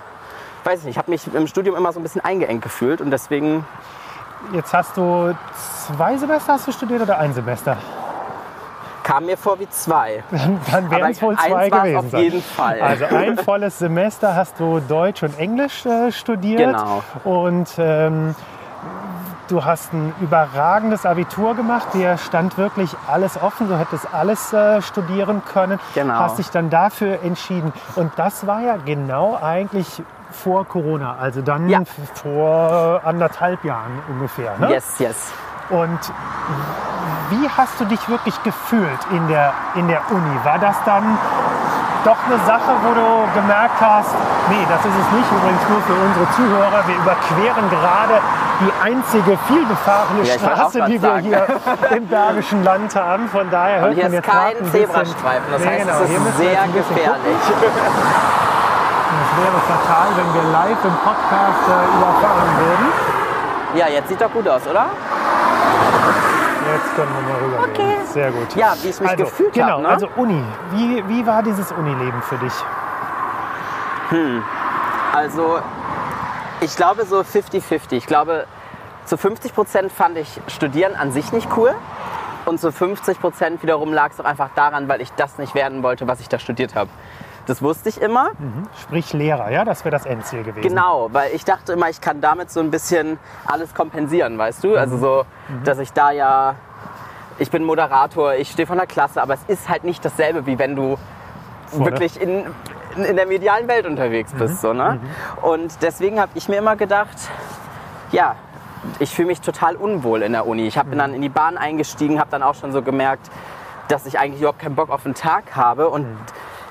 [0.63, 3.11] weiß ich nicht, ich habe mich im Studium immer so ein bisschen eingeengt gefühlt und
[3.11, 3.65] deswegen,
[4.51, 5.35] Jetzt hast du
[5.87, 7.77] zwei Semester hast du studiert oder ein Semester?
[9.03, 10.23] kam mir vor wie zwei.
[10.71, 12.23] Dann werden es wohl zwei gewesen auf sein.
[12.23, 12.79] jeden Fall.
[12.79, 16.73] Also ein volles Semester hast du Deutsch und Englisch äh, studiert.
[16.73, 17.03] Genau.
[17.25, 18.33] Und ähm,
[19.53, 21.87] du hast ein überragendes Abitur gemacht.
[21.93, 23.69] Dir stand wirklich alles offen.
[23.69, 25.79] Du hättest alles äh, studieren können.
[25.93, 26.15] Genau.
[26.15, 27.71] Hast dich dann dafür entschieden.
[27.95, 31.17] Und das war ja genau eigentlich vor Corona.
[31.21, 31.81] Also dann Ja.
[32.15, 34.57] vor anderthalb Jahren ungefähr.
[34.57, 34.71] Ne?
[34.71, 35.31] Yes, yes.
[35.69, 35.99] Und
[37.29, 40.35] wie hast du dich wirklich gefühlt in der, in der Uni?
[40.43, 41.17] War das dann
[42.03, 44.13] doch eine Sache, wo du gemerkt hast,
[44.49, 48.19] nee, das ist es nicht, übrigens nur für unsere Zuhörer, wir überqueren gerade
[48.61, 51.23] die einzige vielbefahrene Ja, Straße, die wir sagen.
[51.23, 51.47] hier
[51.97, 53.27] im Bergischen Land haben.
[53.29, 55.79] Von daher hört Und hier man ist jetzt kein gerade ein bisschen- Zebrastreifen, das heißt,
[55.87, 57.37] genau, es ist sehr gefährlich.
[59.13, 62.87] Es wäre fatal, wenn wir live im Podcast äh, überfahren würden.
[63.75, 64.85] Ja, jetzt sieht doch gut aus, oder?
[66.73, 67.57] Jetzt können wir mal rüber.
[67.71, 67.97] Okay.
[68.05, 68.55] Sehr gut.
[68.55, 69.81] Ja, wie ich mich also, gefühlt Genau, habe.
[69.83, 69.87] Ne?
[69.89, 70.43] also Uni.
[70.71, 72.53] Wie, wie war dieses Unileben für dich?
[75.13, 75.59] Also,
[76.61, 77.93] ich glaube so 50-50.
[77.93, 78.45] Ich glaube,
[79.05, 81.73] zu 50 Prozent fand ich Studieren an sich nicht cool.
[82.45, 85.81] Und zu 50 Prozent wiederum lag es auch einfach daran, weil ich das nicht werden
[85.81, 86.89] wollte, was ich da studiert habe.
[87.45, 88.31] Das wusste ich immer.
[88.81, 90.61] Sprich Lehrer, ja, das wäre das Endziel gewesen.
[90.61, 94.77] Genau, weil ich dachte immer, ich kann damit so ein bisschen alles kompensieren, weißt du?
[94.77, 95.25] Also so,
[95.65, 96.55] dass ich da ja,
[97.39, 100.57] ich bin Moderator, ich stehe von der Klasse, aber es ist halt nicht dasselbe, wie
[100.57, 100.97] wenn du
[101.67, 101.85] Vorne.
[101.85, 102.45] wirklich in,
[102.95, 104.61] in, in der medialen Welt unterwegs bist.
[104.61, 104.99] So, ne?
[105.41, 107.17] Und deswegen habe ich mir immer gedacht,
[108.11, 108.35] ja,
[108.99, 110.67] ich fühle mich total unwohl in der Uni.
[110.67, 113.29] Ich hab, bin dann in die Bahn eingestiegen, habe dann auch schon so gemerkt,
[113.87, 115.89] dass ich eigentlich überhaupt keinen Bock auf den Tag habe.
[115.89, 116.05] Und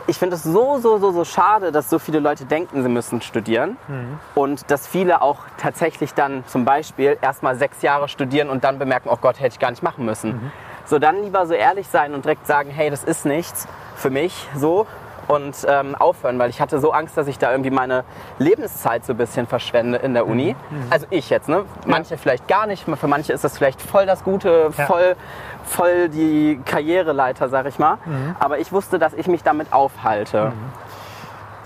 [0.06, 3.22] ich finde es so, so, so, so schade, dass so viele Leute denken, sie müssen
[3.22, 3.76] studieren.
[4.34, 9.08] Und dass viele auch tatsächlich dann zum Beispiel erstmal sechs Jahre studieren und dann bemerken,
[9.10, 10.52] oh Gott, hätte ich gar nicht machen müssen.
[10.84, 14.48] So dann lieber so ehrlich sein und direkt sagen, hey, das ist nichts für mich
[14.56, 14.86] so
[15.32, 18.04] und ähm, aufhören, weil ich hatte so Angst, dass ich da irgendwie meine
[18.38, 20.54] Lebenszeit so ein bisschen verschwende in der Uni.
[20.90, 21.64] Also ich jetzt, ne?
[21.86, 24.86] Manche vielleicht gar nicht, für manche ist das vielleicht voll das Gute, Ja.
[24.86, 25.16] voll,
[25.64, 27.96] voll die Karriereleiter, sag ich mal.
[28.38, 30.52] Aber ich wusste, dass ich mich damit aufhalte.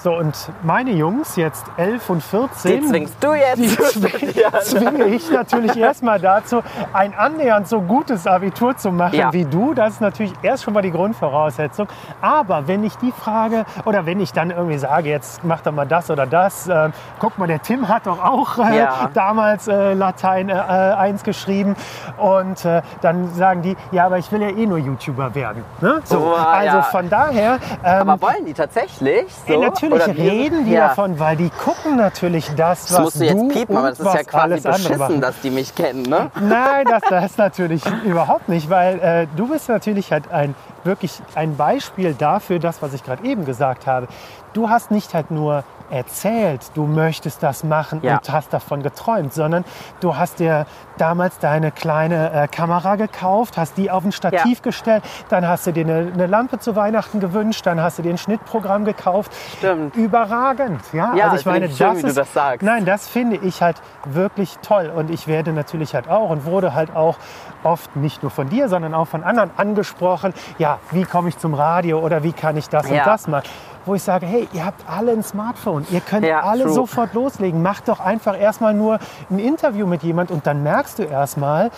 [0.07, 4.53] So, und meine Jungs, jetzt 11 und 14, Die zwingst du jetzt die zwing- studieren.
[4.63, 9.33] zwinge ich natürlich erstmal dazu, ein annähernd so gutes Abitur zu machen Ja.
[9.33, 9.75] wie du.
[9.75, 11.89] Das ist natürlich erst schon mal die Grundvoraussetzung.
[12.21, 15.89] Aber wenn ich die Frage oder wenn ich dann irgendwie sage, jetzt mach doch mal
[15.89, 19.11] das oder das, äh, guck mal, der Tim hat doch auch äh, Ja.
[19.13, 21.75] damals äh, Latein äh, 1 geschrieben
[22.17, 25.65] und äh, dann sagen die, ja, aber ich will ja eh nur YouTuber werden.
[25.81, 26.01] Ne?
[26.05, 26.83] So, Oh, also ja.
[26.83, 27.59] von daher.
[27.85, 29.27] Ähm, Aber wollen die tatsächlich?
[29.49, 29.53] So?
[29.53, 30.89] Ey, natürlich Oder wie- reden die ja.
[30.89, 34.05] davon, weil die gucken natürlich das, Das was musst du jetzt piepen, aber das ist
[34.07, 35.21] ja was quasi alles andere beschissen, machen.
[35.21, 36.31] dass die mich kennen, ne?
[36.41, 40.55] Nein, das, das natürlich überhaupt nicht, weil äh, du bist natürlich halt ein
[40.85, 44.07] wirklich ein Beispiel dafür, das, was ich gerade eben gesagt habe.
[44.57, 48.15] Du hast nicht halt nur erzählt, du möchtest das machen Ja.
[48.17, 49.65] und hast davon geträumt, sondern
[50.01, 50.65] du hast dir
[50.97, 54.63] damals deine kleine äh, Kamera gekauft, hast die auf ein Stativ Ja.
[54.63, 58.11] gestellt, dann hast du dir eine, eine Lampe zu Weihnachten gewünscht, dann hast du dir
[58.11, 59.31] ein Schnittprogramm gekauft.
[59.59, 59.95] Stimmt.
[59.95, 61.15] Überragend, ja.
[61.15, 62.63] Ja, also ich meine, ich schön, das wie du ist, das sagst.
[62.63, 66.73] Nein, das finde ich halt wirklich toll und ich werde natürlich halt auch und wurde
[66.75, 67.17] halt auch
[67.63, 70.33] oft nicht nur von dir, sondern auch von anderen angesprochen.
[70.59, 73.45] Ja, wie komme ich zum Radio oder wie kann ich das und das machen?
[73.87, 76.73] Wo ich sage, hey, ihr habt alle ein Smartphone, ihr könnt Ja, alle true.
[76.73, 77.63] sofort loslegen.
[77.63, 78.99] Macht doch einfach erstmal nur
[79.31, 81.71] ein Interview mit jemand und dann merkst du erstmal,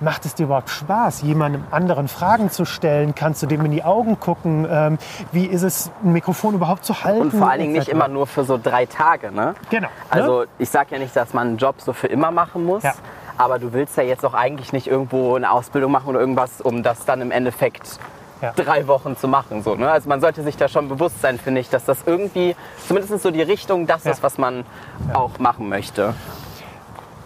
[0.00, 3.16] Macht es dir überhaupt Spaß, jemandem anderen Fragen zu stellen?
[3.16, 4.66] Kannst du dem in die Augen gucken?
[4.70, 4.98] Ähm,
[5.32, 7.22] wie ist es, ein Mikrofon überhaupt zu halten?
[7.22, 9.56] Und vor allen Dingen nicht immer nur für so drei Tage, ne?
[9.70, 9.88] Genau.
[10.08, 10.46] Also ne?
[10.58, 12.84] ich sage ja nicht, dass man einen Job so für immer machen muss.
[12.84, 12.94] Ja.
[13.38, 16.84] Aber du willst ja jetzt auch eigentlich nicht irgendwo eine Ausbildung machen oder irgendwas, um
[16.84, 17.98] das dann im Endeffekt
[18.40, 18.52] Ja.
[18.54, 19.62] drei Wochen zu machen.
[19.62, 19.90] So, ne?
[19.90, 22.54] Also man sollte sich da schon bewusst sein, finde ich, dass das irgendwie,
[22.86, 24.12] zumindest so die Richtung, das Ja.
[24.12, 24.64] ist, was man
[25.12, 26.14] auch machen möchte.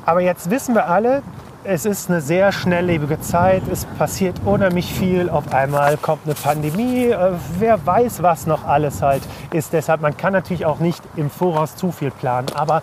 [0.07, 1.23] Aber jetzt wissen wir alle,
[1.65, 7.07] es ist eine sehr schnelllebige Zeit, es passiert unheimlich viel, auf einmal kommt eine Pandemie,
[7.07, 9.23] äh, wer weiß, was noch alles halt
[9.53, 9.73] ist.
[9.73, 12.83] Deshalb, man kann natürlich auch nicht im Voraus zu viel planen, aber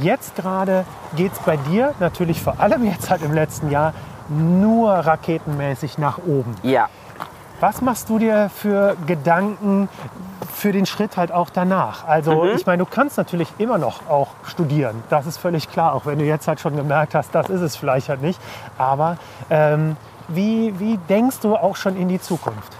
[0.00, 0.84] jetzt gerade
[1.16, 3.92] geht es bei dir natürlich vor allem jetzt halt im letzten Jahr
[4.28, 6.56] nur raketenmäßig nach oben.
[6.62, 6.88] Ja.
[7.60, 9.90] Was machst du dir für Gedanken
[10.50, 12.06] für den Schritt halt auch danach?
[12.08, 15.04] Also ich meine, du kannst natürlich immer noch auch studieren.
[15.10, 17.76] Das ist völlig klar, auch wenn du jetzt halt schon gemerkt hast, das ist es
[17.76, 18.40] vielleicht halt nicht.
[18.78, 19.18] Aber
[19.50, 19.96] ähm,
[20.28, 22.72] wie, wie denkst du auch schon in die Zukunft?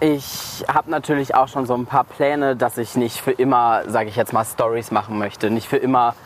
[0.00, 4.08] Ich habe natürlich auch schon so ein paar Pläne, dass ich nicht für immer, sage
[4.08, 5.48] ich jetzt mal, Stories machen möchte.
[5.48, 6.16] Nicht für immer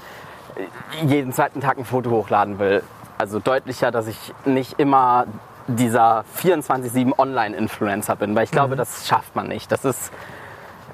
[0.54, 2.82] äh, jeden zweiten Tag ein Foto hochladen will.
[3.18, 5.26] Also deutlicher, dass ich nicht immer
[5.68, 9.70] dieser 24-7 Online-Influencer bin, weil ich glaube, das schafft man nicht.
[9.72, 10.12] Das ist,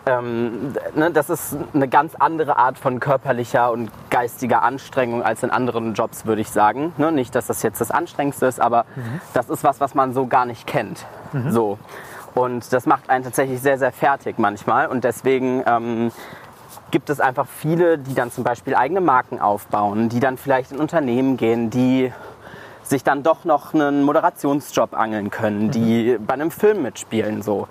[0.07, 5.51] ähm, ne, das ist eine ganz andere Art von körperlicher und geistiger Anstrengung als in
[5.51, 6.93] anderen Jobs, würde ich sagen.
[6.97, 8.87] Ne, nicht, dass das jetzt das Anstrengendste ist, aber
[9.35, 11.07] das ist was, was man so gar nicht kennt.
[11.51, 11.79] So.
[12.35, 14.87] Und das macht einen tatsächlich sehr, sehr fertig manchmal.
[14.87, 16.13] Und deswegen ähm,
[16.91, 20.79] gibt es einfach viele, die dann zum Beispiel eigene Marken aufbauen, die dann vielleicht in
[20.79, 22.13] Unternehmen gehen, die
[22.93, 27.67] sich dann doch noch einen Moderationsjob angeln können, die bei einem Film mitspielen so.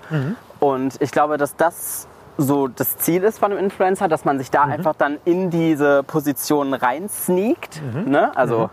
[0.58, 2.06] Und ich glaube, dass das
[2.38, 6.02] so das Ziel ist von einem Influencer, dass man sich da einfach dann in diese
[6.02, 8.32] Position rein sneakt, ne?
[8.36, 8.68] also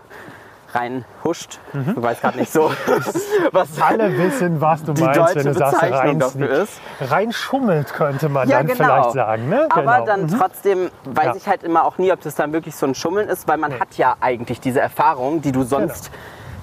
[0.72, 1.58] rein huscht.
[1.96, 2.70] Ich weiß gerade nicht so,
[3.52, 6.80] was Alle wissen, was du die meinst, deutsche wenn du sagst, Bezeichnung rein, dafür ist.
[7.00, 8.84] reinschummelt, könnte man Ja, dann genau.
[8.84, 9.48] vielleicht sagen.
[9.48, 9.66] Ne?
[9.68, 10.04] Aber genau.
[10.06, 11.34] dann trotzdem weiß Ja.
[11.36, 13.78] ich halt immer auch nie, ob das dann wirklich so ein Schummeln ist, weil man
[13.78, 16.16] hat ja eigentlich diese Erfahrung, die du sonst Genau.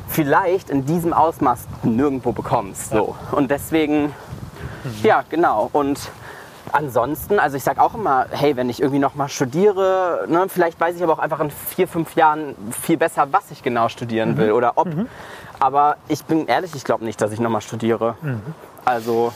[0.07, 2.91] Vielleicht in diesem Ausmaß nirgendwo bekommst.
[2.91, 3.15] So.
[3.31, 4.13] Und deswegen,
[4.83, 4.93] Mhm.
[5.03, 5.69] ja, genau.
[5.73, 5.99] Und
[6.71, 10.95] ansonsten, also ich sage auch immer, hey, wenn ich irgendwie nochmal studiere, ne, vielleicht weiß
[10.95, 14.37] ich aber auch einfach in vier, fünf Jahren viel besser, was ich genau studieren Mhm.
[14.37, 14.87] will oder ob.
[15.59, 18.15] Aber ich bin ehrlich, ich glaube nicht, dass ich nochmal studiere.
[18.21, 18.41] Mhm.
[18.85, 19.31] Also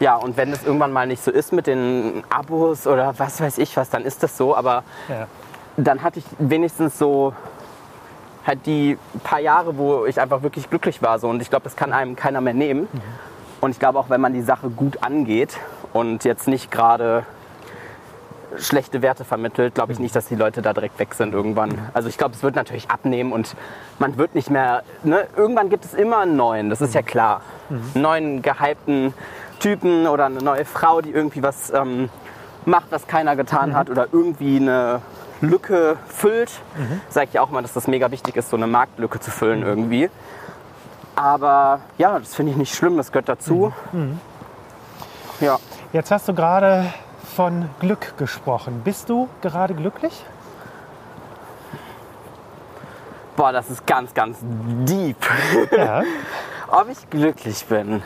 [0.00, 3.58] ja, und wenn es irgendwann mal nicht so ist mit den Abos oder was weiß
[3.58, 4.56] ich was, dann ist das so.
[4.56, 5.26] Aber ja.
[5.76, 7.34] dann hatte ich wenigstens so
[8.46, 11.18] halt die paar Jahre, wo ich einfach wirklich glücklich war.
[11.18, 11.28] So.
[11.28, 12.88] Und ich glaube, das kann einem keiner mehr nehmen.
[13.60, 15.56] Und ich glaube auch, wenn man die Sache gut angeht
[15.92, 17.24] und jetzt nicht gerade
[18.58, 21.78] schlechte Werte vermittelt, glaube ich nicht, dass die Leute da direkt weg sind irgendwann.
[21.94, 23.54] Also ich glaube, es wird natürlich abnehmen und
[23.98, 25.26] man wird nicht mehr, ne?
[25.36, 27.42] irgendwann gibt es immer einen neuen, das ist ja klar.
[27.70, 29.14] Einen neuen gehypten
[29.58, 32.10] Typen oder eine neue Frau, die irgendwie was ähm,
[32.66, 35.00] macht, was keiner getan hat oder irgendwie eine
[35.42, 36.50] Lücke füllt.
[37.10, 39.62] Sage ich ja auch mal, dass das mega wichtig ist, so eine Marktlücke zu füllen
[39.62, 40.08] irgendwie.
[41.14, 43.72] Aber ja, das finde ich nicht schlimm, das gehört dazu.
[45.40, 45.58] Ja.
[45.92, 46.92] Jetzt hast du gerade
[47.36, 48.80] von Glück gesprochen.
[48.84, 50.24] Bist du gerade glücklich?
[53.36, 55.16] Boah, das ist ganz, ganz deep.
[55.76, 56.02] Ja.
[56.68, 58.02] Ob ich glücklich bin?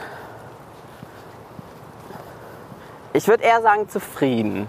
[3.13, 4.69] Ich würde eher sagen zufrieden.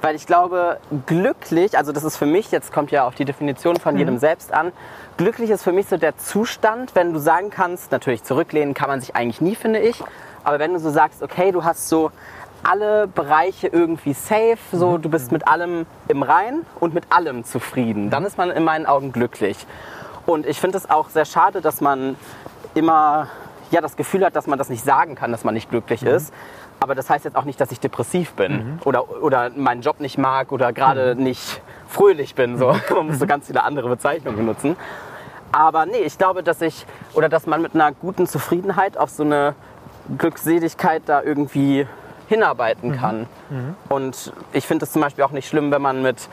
[0.00, 3.76] Weil ich glaube, glücklich, also das ist für mich, jetzt kommt ja auf die Definition
[3.76, 4.72] von jedem selbst an,
[5.16, 9.00] glücklich ist für mich so der Zustand, wenn du sagen kannst, natürlich zurücklehnen kann man
[9.00, 10.02] sich eigentlich nie, finde ich,
[10.44, 12.10] aber wenn du so sagst, okay, du hast so
[12.62, 18.10] alle Bereiche irgendwie safe, so du bist mit allem im Rein und mit allem zufrieden,
[18.10, 19.66] dann ist man in meinen Augen glücklich.
[20.26, 22.16] Und ich finde es auch sehr schade, dass man
[22.74, 23.28] immer
[23.70, 26.32] ja, das Gefühl hat, dass man das nicht sagen kann, dass man nicht glücklich ist.
[26.84, 30.18] Aber das heißt jetzt auch nicht, dass ich depressiv bin oder, oder meinen Job nicht
[30.18, 32.58] mag oder gerade nicht fröhlich bin.
[32.58, 32.76] So.
[32.94, 34.76] Man muss so ganz viele andere Bezeichnungen benutzen.
[35.50, 39.22] Aber nee, ich glaube, dass ich oder dass man mit einer guten Zufriedenheit auf so
[39.22, 39.54] eine
[40.18, 41.86] Glückseligkeit da irgendwie
[42.28, 43.28] hinarbeiten kann.
[43.88, 46.28] Und ich finde es zum Beispiel auch nicht schlimm, wenn man mit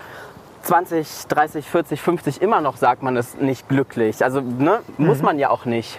[0.63, 4.21] 20, 30, 40, 50 immer noch sagt, man ist nicht glücklich.
[4.21, 5.97] Also ne, muss man ja auch nicht.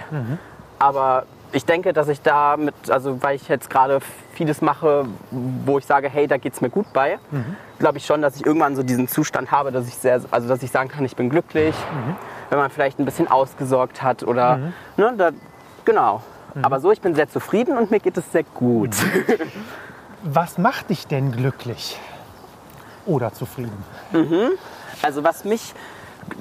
[0.78, 4.00] Aber ich denke, dass ich da mit, also weil ich jetzt gerade
[4.34, 7.18] vieles mache, wo ich sage, hey, da geht es mir gut bei,
[7.78, 10.62] glaube ich schon, dass ich irgendwann so diesen Zustand habe, dass ich sehr, also dass
[10.62, 11.74] ich sagen kann, ich bin glücklich,
[12.50, 14.56] wenn man vielleicht ein bisschen ausgesorgt hat oder,
[14.96, 15.30] ne, da,
[15.84, 16.22] genau.
[16.60, 18.94] Aber so, ich bin sehr zufrieden und mir geht es sehr gut.
[20.22, 21.98] Was macht dich denn glücklich?
[23.06, 23.84] Oder zufrieden?
[25.02, 25.74] Also was mich,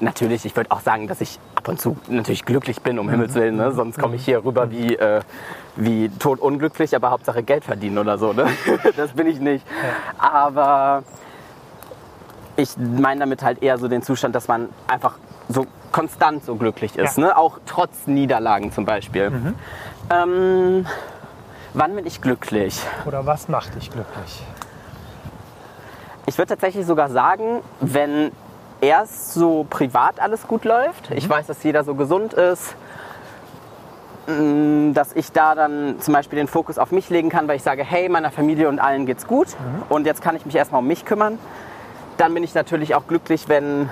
[0.00, 3.34] natürlich, ich würde auch sagen, dass ich ab und zu natürlich glücklich bin, um Himmels
[3.34, 3.56] Willen.
[3.56, 3.70] Ne?
[3.70, 5.20] Sonst komme ich hier rüber wie, äh,
[5.76, 8.32] wie totunglücklich, aber Hauptsache Geld verdienen oder so.
[8.32, 8.46] Ne?
[8.96, 9.64] Das bin ich nicht.
[10.18, 11.04] Aber
[12.56, 16.96] ich meine damit halt eher so den Zustand, dass man einfach so konstant so glücklich
[16.96, 17.16] ist.
[17.16, 17.26] Ja.
[17.26, 17.36] Ne?
[17.36, 19.30] Auch trotz Niederlagen zum Beispiel.
[20.10, 20.86] Ähm,
[21.74, 22.80] wann bin ich glücklich?
[23.06, 24.42] Oder was macht dich glücklich?
[26.26, 28.32] Ich würde tatsächlich sogar sagen, wenn
[28.82, 32.74] erst so privat alles gut läuft, ich weiß, dass jeder so gesund ist,
[34.26, 37.62] mh, dass ich da dann zum Beispiel den Fokus auf mich legen kann, weil ich
[37.62, 39.48] sage, hey, meiner Familie und allen geht's gut
[39.88, 41.38] und jetzt kann ich mich erstmal um mich kümmern.
[42.18, 43.88] Dann bin ich natürlich auch glücklich, wenn,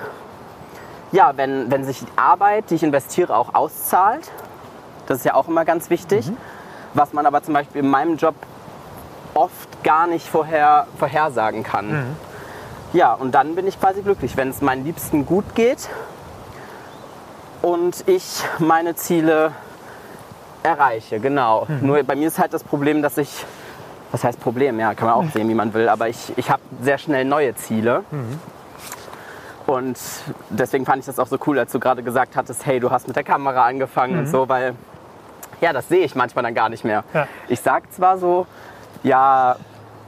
[1.11, 4.29] ja, wenn, wenn sich die Arbeit, die ich investiere, auch auszahlt.
[5.07, 6.31] Das ist ja auch immer ganz wichtig.
[6.93, 8.35] Was man aber zum Beispiel in meinem Job
[9.33, 12.15] oft gar nicht vorher, vorhersagen kann.
[12.93, 15.89] Ja, und dann bin ich quasi glücklich, wenn es meinen Liebsten gut geht
[17.61, 19.53] und ich meine Ziele
[20.63, 21.67] erreiche, genau.
[21.81, 23.45] Nur bei mir ist halt das Problem, dass ich,
[24.11, 26.61] was heißt Problem, ja, kann man auch sehen, wie man will, aber ich, ich habe
[26.81, 28.03] sehr schnell neue Ziele.
[29.67, 29.97] Und
[30.49, 33.07] deswegen fand ich das auch so cool, als du gerade gesagt hattest, hey, du hast
[33.07, 34.75] mit der Kamera angefangen und so, weil,
[35.61, 37.05] ja, das sehe ich manchmal dann gar nicht mehr.
[37.13, 37.27] Ja.
[37.47, 38.47] Ich sag zwar so,
[39.03, 39.55] ja,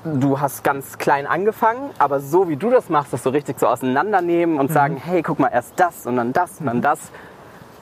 [0.03, 3.67] du hast ganz klein angefangen, aber so wie du das machst, das so richtig so
[3.67, 6.99] auseinandernehmen und sagen, hey, guck mal, erst das und dann das und dann das.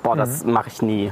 [0.04, 1.12] Boah, das mache ich nie.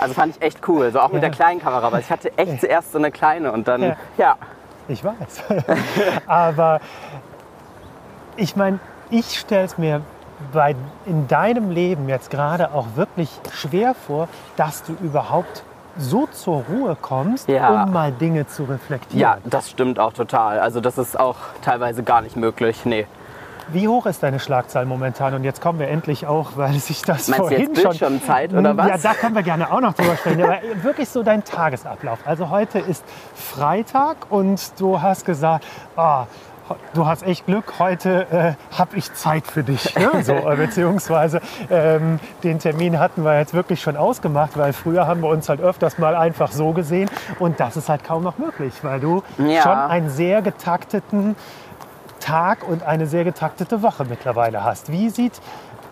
[0.00, 1.28] Also fand ich echt cool, so auch mit Ja.
[1.28, 3.96] der kleinen Kamera, weil ich hatte echt zuerst so eine kleine und dann, Ja.
[4.16, 4.36] ja,
[4.88, 5.42] Ich weiß.
[6.26, 6.80] Aber
[8.36, 8.78] ich meine,
[9.10, 10.02] ich stelle es mir
[10.52, 10.74] bei,
[11.06, 15.62] in deinem Leben jetzt gerade auch wirklich schwer vor, dass du überhaupt
[15.98, 17.84] so zur Ruhe kommst, Ja.
[17.84, 19.20] um mal Dinge zu reflektieren.
[19.20, 20.60] ja, das stimmt auch total.
[20.60, 23.06] Also das ist auch teilweise gar nicht möglich, nee.
[23.70, 25.34] Wie hoch ist deine Schlagzahl momentan?
[25.34, 27.90] Und jetzt kommen wir endlich auch, weil sich das Meinst du vorhin jetzt schon...
[27.90, 28.88] Bildschirmzeit oder was?
[28.88, 30.42] Ja, da können wir gerne auch noch drüber sprechen.
[30.42, 32.20] Aber wirklich so dein Tagesablauf.
[32.24, 36.24] Also heute ist Freitag und du hast gesagt, ah,
[36.94, 39.94] du hast echt Glück, heute äh, habe ich Zeit für dich.
[39.96, 40.10] Ne?
[40.22, 45.20] So, äh, beziehungsweise ähm, den Termin hatten wir jetzt wirklich schon ausgemacht, weil früher haben
[45.22, 47.08] wir uns halt öfters mal einfach so gesehen.
[47.38, 49.62] Und das ist halt kaum noch möglich, weil du Ja.
[49.62, 51.36] schon einen sehr getakteten
[52.20, 54.90] Tag und eine sehr getaktete Woche mittlerweile hast.
[54.90, 55.34] Wie sieht,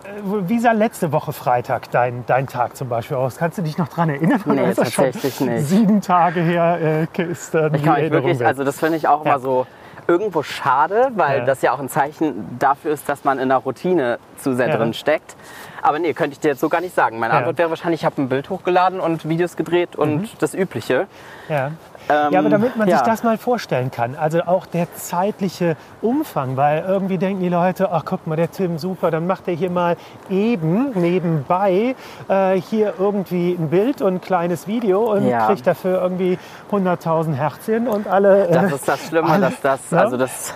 [0.03, 0.09] äh,
[0.47, 3.37] wie sah letzte Woche Freitag dein, dein Tag zum Beispiel aus?
[3.37, 4.41] Kannst du dich noch daran erinnern?
[4.45, 5.65] Nee, tatsächlich nicht.
[5.67, 8.97] Sieben Tage her äh, ist dann die Ich kann mich Erinnerung wirklich, also das finde
[8.97, 9.31] ich auch Ja.
[9.31, 9.65] immer so
[10.07, 11.45] irgendwo schade, weil Ja.
[11.45, 14.77] das ja auch ein Zeichen dafür ist, dass man in der Routine zu sehr Ja.
[14.77, 15.35] drin steckt.
[15.81, 17.19] Aber nee, könnte ich dir jetzt so gar nicht sagen.
[17.19, 17.39] Meine Ja.
[17.39, 20.29] Antwort wäre wahrscheinlich, ich habe ein Bild hochgeladen und Videos gedreht und Mhm.
[20.39, 21.07] das Übliche.
[21.49, 21.71] Ja.
[22.09, 22.97] Ähm, ja, aber damit man ja.
[22.99, 27.91] sich das mal vorstellen kann, also auch der zeitliche Umfang, weil irgendwie denken die Leute,
[27.91, 29.97] ach guck mal, der Tim, super, dann macht er hier mal
[30.29, 31.95] eben nebenbei
[32.29, 35.47] äh, hier irgendwie ein Bild und ein kleines Video und Ja.
[35.47, 36.37] kriegt dafür irgendwie
[36.71, 38.47] 100.000 Herzchen und alle...
[38.47, 39.99] Das äh, ist das Schlimme, alle- dass das, ne?
[39.99, 40.53] also das,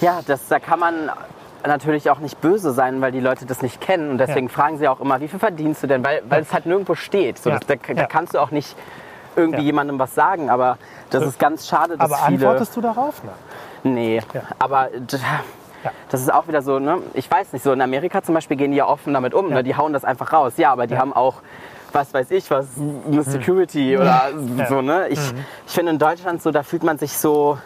[0.00, 0.94] ja, das, da kann man
[1.66, 4.52] natürlich auch nicht böse sein, weil die Leute das nicht kennen und deswegen Ja.
[4.52, 7.38] fragen sie auch immer, wie viel verdienst du denn, weil, weil es halt nirgendwo steht.
[7.38, 7.58] So, Ja.
[7.58, 8.06] das, da, da Ja.
[8.06, 8.74] kannst du auch nicht
[9.36, 9.66] irgendwie Ja.
[9.66, 10.78] jemandem was sagen, aber
[11.10, 12.46] das ist ganz schade, dass aber viele...
[12.46, 13.22] antwortest du darauf?
[13.24, 13.94] Nein.
[13.94, 14.42] Nee, Ja.
[14.58, 14.88] aber
[16.10, 16.98] das ist auch wieder so, ne?
[17.14, 19.56] ich weiß nicht, so in Amerika zum Beispiel gehen die ja offen damit um, Ja.
[19.56, 19.62] ne?
[19.64, 20.54] die hauen das einfach raus.
[20.56, 21.00] Ja, aber die Ja.
[21.00, 21.36] haben auch,
[21.92, 22.66] was weiß ich, was,
[23.10, 24.30] eine Security oder
[24.68, 24.80] so.
[24.80, 25.08] Ne?
[25.08, 25.20] Ich,
[25.66, 27.58] ich finde in Deutschland so, da fühlt man sich so,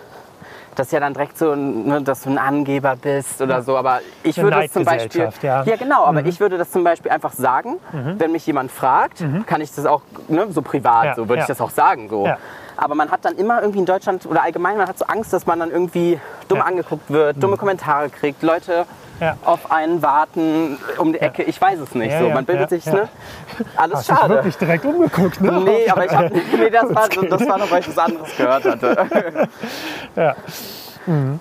[0.77, 3.77] das ist ja dann direkt so, ne, dass du ein Angeber bist oder so.
[3.77, 5.65] Aber ich Eine würde es zum Beispiel, ja.
[5.65, 5.79] Mhm.
[5.79, 9.75] genau, aber ich würde das zum Beispiel einfach sagen, wenn mich jemand fragt, kann ich
[9.75, 11.43] das auch ne, so privat, Ja, so würde ja.
[11.43, 12.09] ich das auch sagen.
[12.09, 12.27] So.
[12.27, 12.39] Ja.
[12.77, 15.47] Aber man hat dann immer irgendwie in Deutschland oder allgemein, man hat so Angst, dass
[15.47, 16.65] man dann irgendwie dumm Ja.
[16.65, 16.69] Mhm.
[16.69, 18.85] angeguckt wird, dumme Kommentare kriegt, Leute
[19.21, 19.37] Ja.
[19.45, 21.43] auf einen warten um die Ecke.
[21.43, 22.13] Ich weiß es nicht.
[22.13, 23.09] Ja, so, man bildet sich, ne?
[23.77, 24.35] Alles Hast schade.
[24.35, 25.53] wirklich direkt umgeguckt, ne?
[25.65, 28.65] Nee, aber ich hab, nee, das war, das war noch, weil ich was anderes gehört
[28.65, 29.49] hatte.
[30.17, 30.35] Ja.
[31.07, 31.41] Mhm.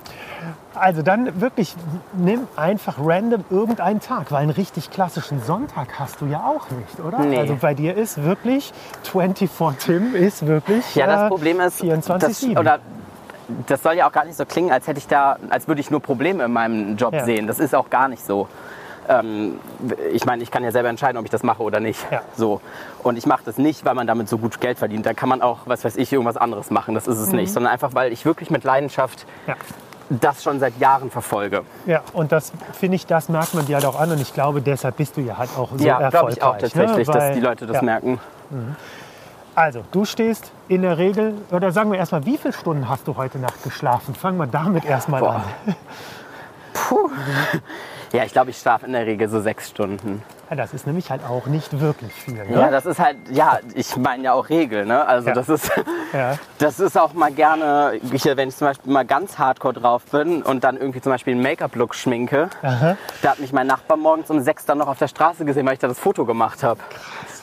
[0.76, 1.74] Also dann wirklich,
[2.14, 7.00] nimm einfach random irgendeinen Tag, weil einen richtig klassischen Sonntag hast du ja auch nicht,
[7.00, 7.20] oder?
[7.20, 7.40] Nee.
[7.40, 12.18] Also bei dir ist wirklich 24 Tim ist wirklich Ja, das äh, Problem ist, 24/7.
[12.20, 12.80] das, oder
[13.68, 15.92] das soll ja auch gar nicht so klingen, als hätte ich da, als würde ich
[15.92, 17.26] nur Probleme in meinem Job Ja.
[17.26, 17.48] sehen.
[17.48, 18.48] Das ist auch gar nicht so.
[19.08, 19.60] Ähm,
[20.12, 22.04] ich meine, ich kann ja selber entscheiden, ob ich das mache oder nicht.
[22.12, 22.22] Ja.
[22.36, 22.60] So.
[23.04, 25.06] Und ich mache das nicht, weil man damit so gut Geld verdient.
[25.06, 26.96] Da kann man auch, was weiß ich, irgendwas anderes machen.
[26.96, 27.36] Das ist es Mhm.
[27.36, 27.54] nicht.
[27.54, 29.54] Sondern einfach, weil ich wirklich mit Leidenschaft ja.
[30.10, 31.62] das schon seit Jahren verfolge.
[31.86, 34.62] Ja, und das finde ich, das merkt man dir halt auch an und ich glaube,
[34.64, 36.12] deshalb bist du ja halt auch so ja, erfolgreich.
[36.12, 37.14] glaube ich auch tatsächlich, ne?
[37.14, 37.82] dass Weil- die Leute das ja.
[37.84, 38.20] merken.
[39.56, 43.16] Also, du stehst in der Regel, oder sagen wir erstmal, wie viele Stunden hast du
[43.16, 44.14] heute Nacht geschlafen?
[44.14, 45.46] Fangen wir damit erstmal Boah.
[45.66, 45.76] an.
[48.16, 50.24] Ja, ich glaube, ich schlafe in der Regel so sechs Stunden.
[50.50, 52.36] Ja, das ist nämlich halt auch nicht wirklich viel.
[52.36, 52.46] Ne?
[52.60, 55.06] Ja, das ist halt, ja, ich meine ja auch Regel, ne?
[55.08, 55.34] Also Ja.
[55.34, 55.72] das ist,
[56.14, 56.38] Ja.
[56.60, 60.64] das ist auch mal gerne, wenn ich zum Beispiel mal ganz hardcore drauf bin und
[60.64, 62.96] dann irgendwie zum Beispiel einen Make-up-Look schminke, Aha.
[63.24, 65.74] da hat mich mein Nachbar morgens um sechs dann noch auf der Straße gesehen, weil
[65.74, 66.80] ich da das Foto gemacht habe.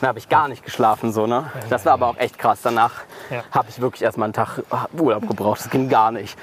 [0.00, 1.44] Dann habe ich gar nicht geschlafen, so, ne?
[1.70, 2.60] Das war aber auch echt krass.
[2.62, 2.92] Danach
[3.52, 4.60] habe ich wirklich erstmal einen Tag
[4.98, 5.60] Urlaub gebraucht.
[5.60, 6.36] Das ging gar nicht.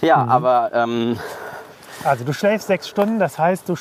[0.00, 0.28] Ja, Mhm.
[0.30, 1.18] aber ähm,
[2.04, 3.74] Also du schläfst sechs Stunden, das heißt, du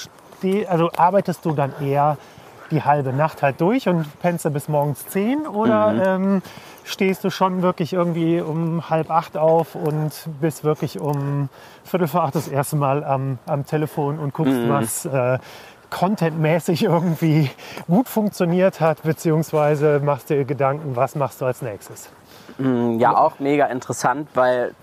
[0.68, 2.18] also arbeitest du dann eher
[2.70, 6.02] die halbe Nacht halt durch und pennst du bis morgens zehn oder Mhm.
[6.04, 6.42] ähm,
[6.84, 10.12] stehst du schon wirklich irgendwie um halb acht auf und
[10.42, 11.50] bist wirklich um
[11.86, 14.70] viertel vor acht das erste Mal am, am Telefon und guckst, Mhm.
[14.70, 15.40] was äh,
[15.90, 17.50] contentmäßig irgendwie
[17.88, 22.10] gut funktioniert hat, beziehungsweise machst dir Gedanken, was machst du als nächstes.
[22.98, 24.74] ja auch mega interessant, weil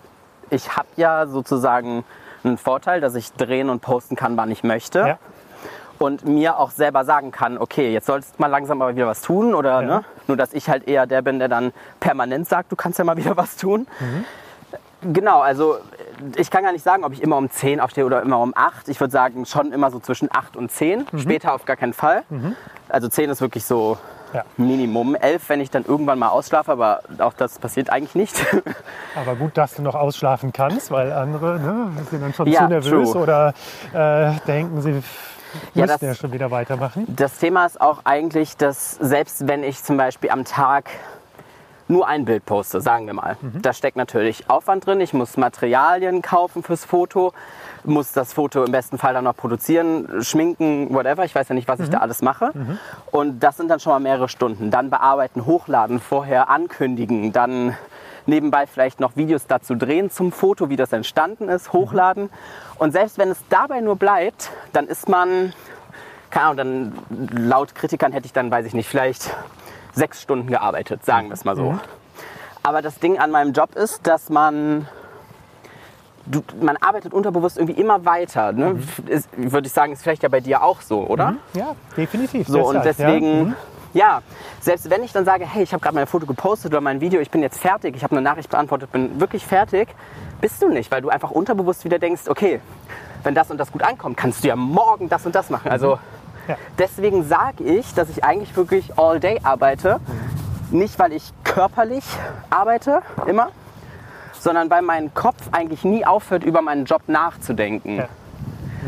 [0.51, 2.05] ich habe ja sozusagen
[2.45, 4.99] einen Vorteil, dass ich drehen und posten kann, wann ich möchte.
[5.01, 5.19] Ja.
[5.99, 9.23] Und mir auch selber sagen kann, okay, jetzt sollst du mal langsam aber wieder was
[9.23, 9.55] tun.
[9.55, 9.87] Oder Ja.
[9.87, 10.05] ne?
[10.27, 13.17] nur, dass ich halt eher der bin, der dann permanent sagt, du kannst ja mal
[13.23, 13.87] wieder was tun.
[15.03, 15.77] Genau, also
[16.37, 18.89] ich kann gar nicht sagen, ob ich immer um 10 aufstehe oder immer um 8.
[18.89, 21.07] Ich würde sagen, schon immer so zwischen 8 und 10.
[21.19, 22.23] Später auf gar keinen Fall.
[22.89, 23.99] Also 10 ist wirklich so
[24.35, 24.45] Ja.
[24.57, 25.15] Minimum.
[25.15, 28.35] 11, wenn ich dann irgendwann mal ausschlafe, aber auch das passiert eigentlich nicht.
[29.17, 32.69] Aber gut, dass du noch ausschlafen kannst, weil andere ne, sind dann schon Ja, zu
[32.69, 33.23] nervös true.
[33.23, 33.55] oder
[33.93, 35.03] äh, denken, sie
[35.75, 37.05] Ja, das- ja schon wieder weitermachen.
[37.09, 40.91] Das Thema ist auch eigentlich, dass selbst wenn ich zum Beispiel am Tag
[41.87, 45.01] nur ein Bild poste, sagen wir mal, da steckt natürlich Aufwand drin.
[45.01, 47.33] Ich muss Materialien kaufen fürs Foto,
[47.85, 51.25] muss das Foto im besten Fall dann noch produzieren, schminken, whatever.
[51.25, 52.53] Ich weiß ja nicht, was ich da alles mache.
[53.11, 54.71] Und das sind dann schon mal mehrere Stunden.
[54.71, 57.77] Dann bearbeiten, hochladen, vorher ankündigen, dann
[58.27, 62.31] nebenbei vielleicht noch Videos dazu drehen zum Foto, wie das entstanden ist, hochladen.
[62.79, 65.53] Und selbst wenn es dabei nur bleibt, dann ist man
[66.35, 66.57] keine Ahnung,
[67.09, 69.31] dann laut Kritikern hätte ich dann, weiß ich nicht, vielleicht
[69.93, 71.79] sechs Stunden gearbeitet, sagen wir es mal so.
[72.65, 74.89] Aber das Ding an meinem Job ist, dass man,
[76.27, 78.53] du, man arbeitet unterbewusst irgendwie immer weiter.
[78.53, 78.79] Ne?
[79.07, 81.35] Ist, würde ich sagen, ist vielleicht ja bei dir auch so, oder?
[81.55, 82.47] Ja, definitiv.
[82.49, 83.45] So, und deswegen, Ja.
[83.45, 83.55] Mhm.
[83.93, 84.23] ja,
[84.61, 87.21] selbst wenn ich dann sage, hey, ich habe gerade mein Foto gepostet oder mein Video,
[87.21, 89.89] ich bin jetzt fertig, ich habe eine Nachricht beantwortet, bin wirklich fertig,
[90.41, 92.61] bist du nicht, weil du einfach unterbewusst wieder denkst, okay,
[93.23, 95.71] wenn das und das gut ankommt, kannst du ja morgen das und das machen.
[95.71, 95.99] Also
[96.47, 96.57] Ja.
[96.79, 99.99] deswegen sage ich, dass ich eigentlich wirklich all day arbeite.
[100.71, 102.05] Nicht, weil ich körperlich
[102.51, 103.49] arbeite, immer,
[104.45, 107.97] sondern weil mein Kopf eigentlich nie aufhört, über meinen Job nachzudenken.
[107.97, 108.09] Ja.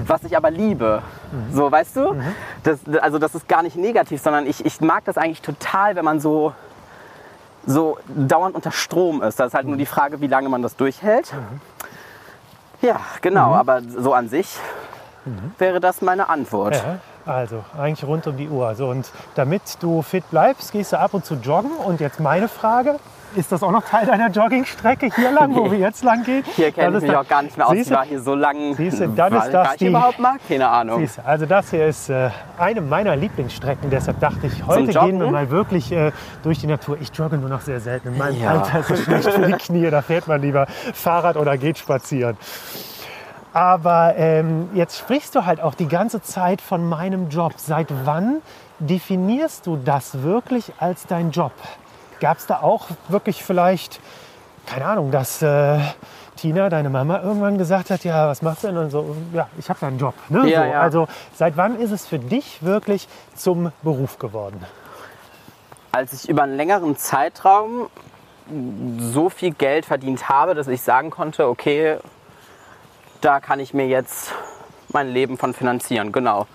[0.07, 1.03] Was ich aber liebe.
[1.51, 2.15] So, weißt du?
[2.63, 6.05] Das, also das ist gar nicht negativ, sondern ich, ich mag das eigentlich total, wenn
[6.05, 6.53] man so,
[7.67, 9.41] so dauernd unter Strom ist.
[9.41, 11.33] Das ist halt nur die Frage, wie lange man das durchhält.
[12.83, 13.55] Ja, genau.
[13.55, 14.59] Aber so an sich
[15.57, 16.75] wäre das meine Antwort.
[16.77, 18.75] Ja, also eigentlich rund um die Uhr.
[18.75, 21.73] So, und damit du fit bleibst, gehst du ab und zu joggen.
[21.73, 22.99] Und jetzt meine Frage,
[23.37, 26.43] ist das auch noch Teil deiner Joggingstrecke hier lang, wo wir jetzt lang gehen?
[26.57, 27.73] Hier kenne ich mich auch gar nicht mehr aus.
[27.75, 28.75] Siehst Ich war hier so lange.
[28.75, 30.37] Siehst du, dann ist das ich die- überhaupt mal?
[30.49, 31.01] Keine Ahnung.
[31.01, 33.91] Siehst du, Also das hier ist äh, eine meiner Lieblingsstrecken.
[33.91, 36.13] Deshalb dachte ich, heute gehen wir mal wirklich äh,
[36.43, 36.97] durch die Natur.
[37.01, 38.09] Ich jogge nur noch sehr selten.
[38.09, 38.51] In meinem Ja.
[38.53, 39.91] Alter ist es schlecht für die Knie.
[39.91, 42.37] Da fährt man lieber Fahrrad oder geht spazieren.
[43.53, 47.55] Aber ähm, jetzt sprichst du halt auch die ganze Zeit von meinem Job.
[47.57, 48.43] Seit wann
[48.79, 51.53] definierst du das wirklich als dein Job?
[52.21, 54.01] Gab es da auch wirklich vielleicht,
[54.67, 55.79] keine Ahnung, dass äh,
[56.37, 58.77] Tina, deine Mama, irgendwann gesagt hat, ja, was machst du denn?
[58.77, 60.15] Und so, ja, ich habe da einen Job.
[60.29, 60.49] Ne?
[60.49, 60.81] Ja, so, ja.
[60.81, 64.65] Also seit wann ist es für dich wirklich zum Beruf geworden?
[65.97, 67.89] als ich über einen längeren Zeitraum
[68.99, 71.97] so viel Geld verdient habe, dass ich sagen konnte, okay,
[73.23, 74.33] da kann ich mir jetzt
[74.93, 76.47] mein Leben von finanzieren, genau.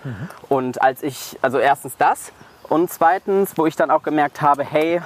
[0.48, 2.32] Und als ich, also erstens das
[2.68, 5.02] und zweitens, wo ich dann auch gemerkt habe, hey,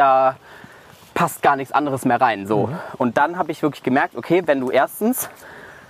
[0.00, 0.36] da
[1.14, 2.70] passt gar nichts anderes mehr rein, so.
[2.96, 5.28] Und dann habe ich wirklich gemerkt, okay, wenn du erstens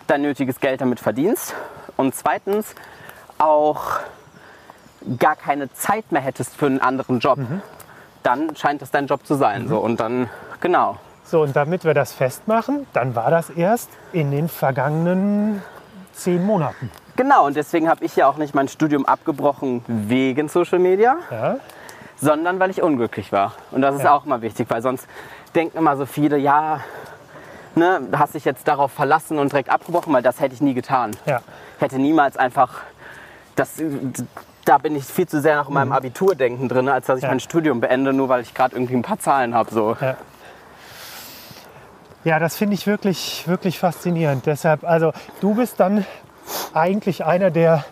[0.09, 1.55] dein nötiges Geld damit verdienst
[1.97, 2.75] und zweitens
[3.39, 4.01] auch
[5.19, 7.39] gar keine Zeit mehr hättest für einen anderen Job,
[8.23, 9.69] dann scheint es dein Job zu sein.
[9.69, 9.79] So.
[9.79, 10.29] Und dann,
[10.61, 10.99] genau.
[11.25, 15.63] So, und damit wir das festmachen, dann war das erst in den vergangenen
[16.13, 16.91] zehn Monaten.
[17.15, 21.57] Genau, und deswegen habe ich ja auch nicht mein Studium abgebrochen wegen Social Media, Ja?
[22.21, 23.55] Sondern weil ich unglücklich war.
[23.71, 24.13] Und das ist Ja.
[24.15, 25.07] auch mal wichtig, weil sonst
[25.55, 26.81] denken immer so viele, ja,
[27.75, 31.17] ne, hast dich jetzt darauf verlassen und direkt abgebrochen, weil das hätte ich nie getan.
[31.27, 31.41] Ja.
[31.77, 32.81] Ich hätte niemals einfach,
[33.57, 33.75] das,
[34.65, 37.27] da bin ich viel zu sehr nach meinem Abiturdenken drin, als dass ich Mhm.
[37.29, 37.31] Ja.
[37.33, 39.73] mein Studium beende, nur weil ich gerade irgendwie ein paar Zahlen habe.
[39.73, 39.97] So.
[40.01, 40.17] Ja.
[42.23, 44.45] Ja, das finde ich wirklich, wirklich faszinierend.
[44.45, 46.05] Deshalb, also du bist dann
[46.75, 47.85] eigentlich einer der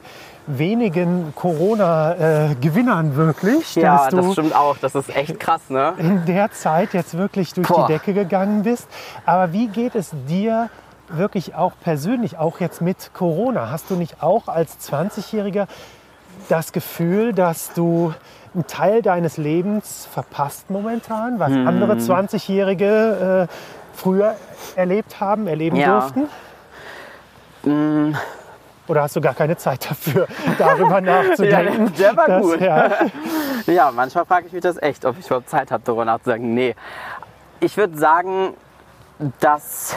[0.50, 4.76] wenigen Corona-Gewinnern wirklich, Ja, das stimmt auch.
[4.78, 5.92] Das ist echt krass, ne?
[5.98, 7.86] in der Zeit jetzt wirklich durch Boah.
[7.86, 8.88] die Decke gegangen bist.
[9.26, 10.70] Aber wie geht es dir
[11.10, 13.70] wirklich auch persönlich, auch jetzt mit Corona?
[13.70, 15.66] Hast du nicht auch als 20-Jähriger
[16.48, 18.14] das Gefühl, dass du
[18.54, 21.66] einen Teil deines Lebens verpasst momentan, was Hm.
[21.68, 23.54] andere 20-Jährige äh,
[23.94, 24.34] früher
[24.76, 26.00] erlebt haben, erleben Ja.
[26.00, 26.22] durften?
[27.64, 28.14] Mm,
[28.88, 30.26] Oder hast du gar keine Zeit dafür,
[30.58, 31.92] darüber nachzudenken?
[31.98, 32.60] der war dass- gut.
[32.60, 32.90] Ja,
[33.66, 36.54] Ja, manchmal frage ich mich das echt, ob ich überhaupt Zeit habe, darüber nachzudenken.
[36.54, 36.74] Nee.
[37.60, 38.54] Ich würde sagen,
[39.40, 39.96] dass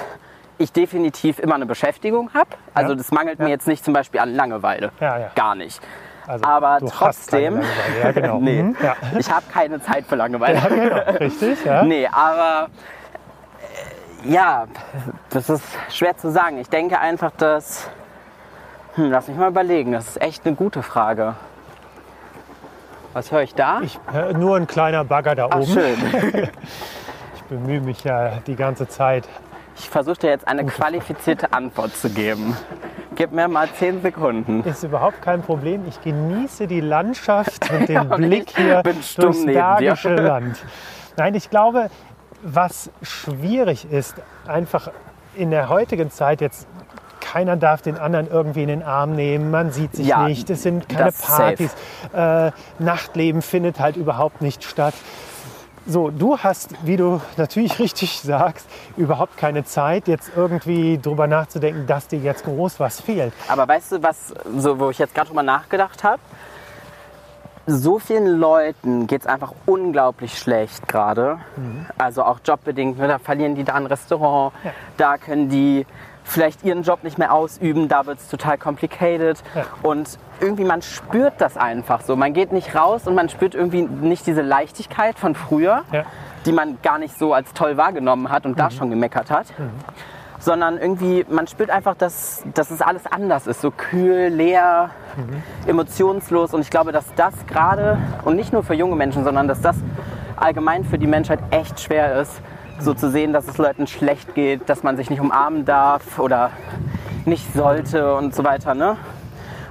[0.58, 2.50] ich definitiv immer eine Beschäftigung habe.
[2.74, 2.98] Also Ja.
[2.98, 3.52] das mangelt mir Ja.
[3.52, 4.92] jetzt nicht zum Beispiel an Langeweile.
[5.00, 5.32] Ja, ja.
[5.36, 5.80] Gar nicht.
[6.28, 7.62] also Aber trotzdem-
[8.04, 8.40] Ja, genau.
[8.42, 8.96] Nee, Mhm, ja.
[9.18, 10.58] ich habe keine Zeit für Langeweile.
[10.60, 11.18] ja, genau.
[11.20, 11.84] Richtig, ja.
[11.84, 12.68] Nee, aber
[14.26, 14.66] äh, ja,
[15.30, 16.58] das ist schwer zu sagen.
[16.60, 17.90] Ich denke einfach, dass.
[18.96, 19.92] Hm, lass mich mal überlegen.
[19.94, 21.36] Das ist echt eine gute Frage.
[23.14, 23.82] Was höre ich da?
[23.82, 25.66] Ich, äh, nur ein kleiner Bagger da Ach, oben.
[25.68, 25.98] schön.
[27.36, 29.28] Ich bemühe mich ja die ganze Zeit.
[29.78, 32.56] Ich versuche dir jetzt eine qualifizierte Antwort zu geben.
[33.16, 34.64] Gib mir mal zehn Sekunden.
[34.64, 35.84] Ist überhaupt kein Problem.
[35.86, 39.46] Ich genieße die Landschaft und den und Blick ich hier durchs.
[39.46, 40.64] Bergische Land.
[41.18, 41.90] Nein, ich glaube,
[42.42, 44.16] was schwierig ist,
[44.48, 44.90] einfach
[45.36, 46.68] in der heutigen Zeit jetzt,
[47.22, 50.64] keiner darf den anderen irgendwie in den Arm nehmen, man sieht sich Ja, nicht, es
[50.64, 51.12] sind keine.
[51.12, 51.74] Partys,
[52.14, 54.94] äh, Nachtleben findet halt überhaupt nicht statt.
[55.88, 58.68] So, du hast, wie du natürlich richtig sagst,
[58.98, 63.34] überhaupt keine Zeit, jetzt irgendwie drüber nachzudenken, dass dir jetzt groß was fehlt.
[63.48, 66.20] Aber weißt du, was, so, wo ich jetzt gerade drüber nachgedacht habe?
[67.68, 71.40] So vielen Leuten geht es einfach unglaublich schlecht gerade.
[71.98, 72.98] Also auch jobbedingt.
[72.98, 73.08] Ne?
[73.08, 74.52] Da verlieren die da ein Restaurant.
[74.64, 74.72] Ja.
[74.98, 75.86] Da können die
[76.32, 77.88] vielleicht ihren Job nicht mehr ausüben.
[77.88, 79.38] Da wird es total complicated.
[79.56, 79.66] Ja.
[79.84, 82.16] Und irgendwie, man spürt das einfach so.
[82.16, 86.04] Man geht nicht raus und man spürt irgendwie nicht diese Leichtigkeit von früher, Ja.
[86.46, 89.48] die man gar nicht so als toll wahrgenommen hat und da schon gemeckert hat
[90.44, 93.62] sondern irgendwie, man spürt einfach, dass, dass es alles anders ist.
[93.62, 94.90] So kühl, leer,
[95.68, 96.56] emotionslos.
[96.56, 99.76] Und ich glaube, dass das gerade, und nicht nur für junge Menschen, sondern dass das
[100.36, 102.42] allgemein für die Menschheit echt schwer ist,
[102.82, 106.52] so zu sehen, dass es Leuten schlecht geht, dass man sich nicht umarmen darf oder
[107.26, 108.74] nicht sollte und so weiter.
[108.74, 108.98] Ne?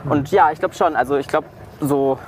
[0.09, 0.97] Und ja, ich glaube schon.
[0.97, 1.47] Also ich glaube,
[1.81, 2.19] so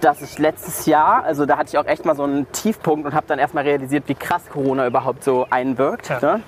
[0.00, 3.14] dass ich letztes Jahr, also da hatte ich auch echt mal so einen Tiefpunkt und
[3.14, 6.08] habe dann erstmal realisiert, wie krass Corona überhaupt so einwirkt.
[6.08, 6.20] Ja.
[6.20, 6.42] Ne?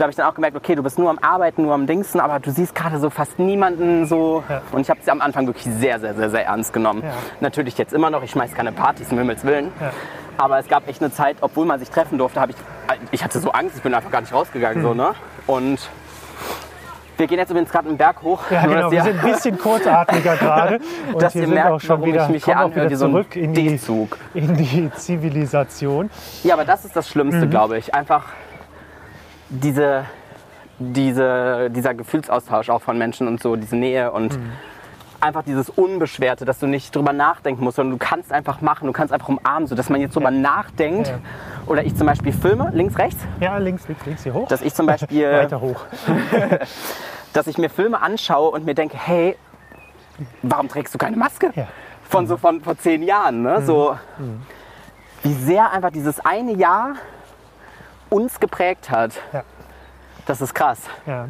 [0.00, 2.20] Da habe ich dann auch gemerkt, okay, du bist nur am Arbeiten, nur am Dingsen,
[2.20, 4.42] aber du siehst gerade so fast niemanden so.
[4.48, 4.62] Ja.
[4.72, 7.02] Und ich habe es am Anfang wirklich sehr, sehr, sehr, sehr ernst genommen.
[7.04, 7.12] Ja.
[7.40, 9.70] Natürlich jetzt immer noch, ich schmeiß keine Partys, um Himmels Willen.
[9.78, 9.90] Ja.
[10.38, 12.56] Aber es gab echt eine Zeit, obwohl man sich treffen durfte, habe ich,
[13.10, 14.76] ich hatte so Angst, ich bin einfach gar nicht rausgegangen.
[14.76, 14.82] Hm.
[14.82, 15.10] So, ne?
[15.46, 15.78] Und
[17.18, 18.40] wir gehen jetzt übrigens gerade einen Berg hoch.
[18.50, 18.90] Ja, nur genau.
[18.90, 20.80] Wir sind ein bisschen kurzatmiger gerade.
[21.12, 23.36] Und Dass wir ihr sind merkt, auch schon wieder, ich mich hier anhöre wieder zurück
[23.36, 23.78] in die,
[24.32, 26.08] in die Zivilisation.
[26.42, 27.50] Ja, aber das ist das Schlimmste, Mhm.
[27.50, 27.94] glaube ich.
[27.94, 28.24] Einfach
[29.50, 30.04] diese,
[30.78, 34.52] diese, dieser Gefühlsaustausch auch von Menschen und so, diese Nähe und Mhm.
[35.20, 38.92] einfach dieses Unbeschwerte, dass du nicht drüber nachdenken musst, sondern du kannst einfach machen, du
[38.92, 41.08] kannst einfach umarmen, so dass man jetzt drüber nachdenkt.
[41.08, 41.18] Ja.
[41.66, 44.48] Oder ich zum Beispiel filme, links, rechts, Ja, links, links, links hier hoch.
[44.48, 45.82] dass ich zum Beispiel, Weiter hoch.
[47.32, 49.36] dass ich mir Filme anschaue und mir denke, hey,
[50.42, 51.50] warum trägst du keine Maske?
[51.54, 51.66] Ja.
[52.08, 53.62] Von so von vor zehn Jahren, ne?
[53.62, 53.96] So,
[55.22, 56.94] wie sehr einfach dieses eine Jahr
[58.10, 59.12] uns geprägt hat.
[59.32, 59.42] Ja.
[60.26, 61.26] Das ist krass, Ja.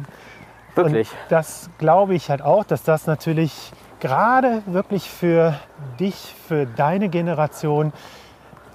[0.75, 1.09] wirklich.
[1.11, 5.55] Und das glaube ich halt auch, dass das natürlich gerade wirklich für
[5.99, 7.93] dich, für deine Generation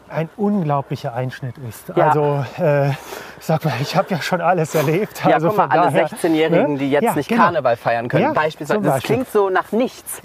[0.09, 1.89] ein unglaublicher Einschnitt ist.
[1.97, 2.09] Ja.
[2.09, 2.97] Also, äh, ich
[3.41, 5.21] sag mal, ich habe ja schon alles erlebt.
[5.25, 6.79] Ja, also guck mal, alle daher, 16-Jährigen, ne?
[6.79, 7.43] die jetzt Ja, nicht genau.
[7.43, 8.81] Karneval feiern können, Ja, beispielsweise.
[8.83, 9.17] Das Beispiel.
[9.17, 10.23] klingt so nach nichts,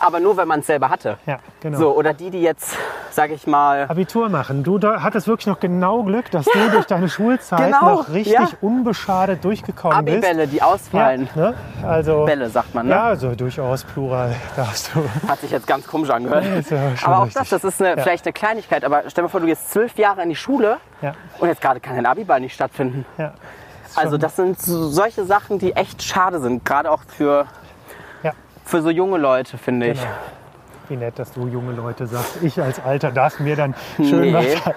[0.00, 1.18] aber nur, wenn man es selber hatte.
[1.26, 1.78] ja, genau.
[1.78, 2.76] So, oder die, die jetzt,
[3.10, 4.62] sag ich mal, Abitur machen.
[4.64, 8.48] Du hattest wirklich noch genau Glück, dass du durch deine Schulzeit Genau, noch richtig ja.
[8.60, 10.18] unbeschadet durchgekommen bist.
[10.24, 11.28] Abibälle, die Ja, ausfallen.
[11.34, 11.54] ne?
[11.86, 12.92] Also, Bälle, sagt man, ne?
[12.94, 15.02] ja, also durchaus Plural darfst du.
[15.28, 16.44] Hat sich jetzt ganz komisch angehört.
[16.70, 17.48] ja aber auch richtig.
[17.48, 18.84] das, das ist eine, vielleicht eine Kleinigkeit.
[18.84, 21.80] Aber stell dir vor, du gehst zwölf Jahre in die Schule Ja, und jetzt gerade
[21.80, 23.04] kann dein Abiball nicht stattfinden.
[23.16, 23.32] ja.
[23.96, 26.64] Also das sind so, solche Sachen, die echt schade sind.
[26.64, 27.46] Gerade auch für, Ja.
[28.68, 29.98] Für so junge Leute, finde ich.
[30.00, 30.12] Genau.
[30.90, 32.42] Wie nett, dass du junge Leute sagst.
[32.42, 34.32] Ich als Alter darf mir dann schön Nee.
[34.34, 34.44] was.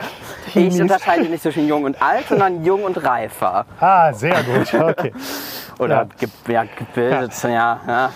[0.48, 3.66] Ich Teenies- unterscheide nicht zwischen jung und alt, sondern jung und reifer.
[3.80, 4.74] Ah, sehr gut.
[4.74, 5.14] Okay.
[5.80, 6.08] Oder
[6.50, 7.80] ja, gebildet, ja.
[7.88, 8.10] ja.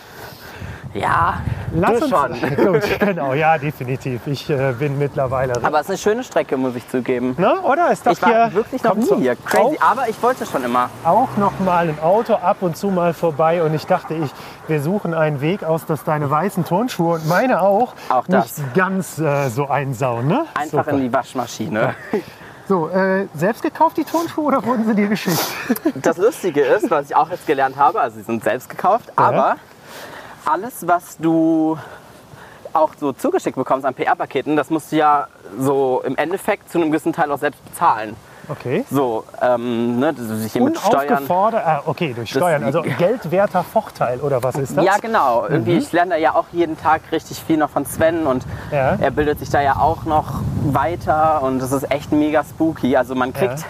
[0.95, 1.41] Ja,
[1.73, 2.55] Lass du uns, schon.
[2.73, 4.21] Gut, genau, ja, definitiv.
[4.27, 5.53] Ich äh, bin mittlerweile.
[5.61, 7.35] Aber es ist eine schöne Strecke, muss ich zugeben.
[7.37, 9.35] ne, oder ist doch Ich hier wirklich noch nie hier.
[9.35, 9.77] Crazy.
[9.77, 10.89] Auch, Aber ich wollte schon immer.
[11.03, 14.31] auch noch mal ein Auto ab und zu mal vorbei und ich dachte, ich,
[14.67, 18.57] wir suchen einen Weg aus, dass deine weißen Turnschuhe und meine auch, Auch das.
[18.57, 20.27] nicht ganz äh, so einsauen.
[20.27, 20.45] Ne?
[20.53, 20.91] Einfach Super.
[20.91, 21.93] in die Waschmaschine.
[22.67, 25.37] So, äh, selbst gekauft die Turnschuhe oder wurden sie dir geschickt?
[26.01, 29.57] Das Lustige ist, was ich auch jetzt gelernt habe, also sie sind selbst gekauft, aber
[30.45, 31.77] alles, was du
[32.73, 35.27] auch so zugeschickt bekommst an PR-Paketen, das musst du ja
[35.59, 38.15] so im Endeffekt zu einem gewissen Teil auch selbst bezahlen.
[38.47, 38.85] Okay.
[38.91, 41.25] So, ähm, ne, dich hier mit Steuern.
[41.31, 44.85] Ah, okay, durch Das- Steuern, also geldwerter Vorteil oder was ist das?
[44.85, 45.47] Ja, genau.
[45.47, 48.97] Irgendwie, ich lerne da ja auch jeden Tag richtig viel noch von Sven und Ja.
[49.01, 52.95] er bildet sich da ja auch noch weiter und das ist echt mega spooky.
[52.97, 53.65] Also man kriegt, Ja.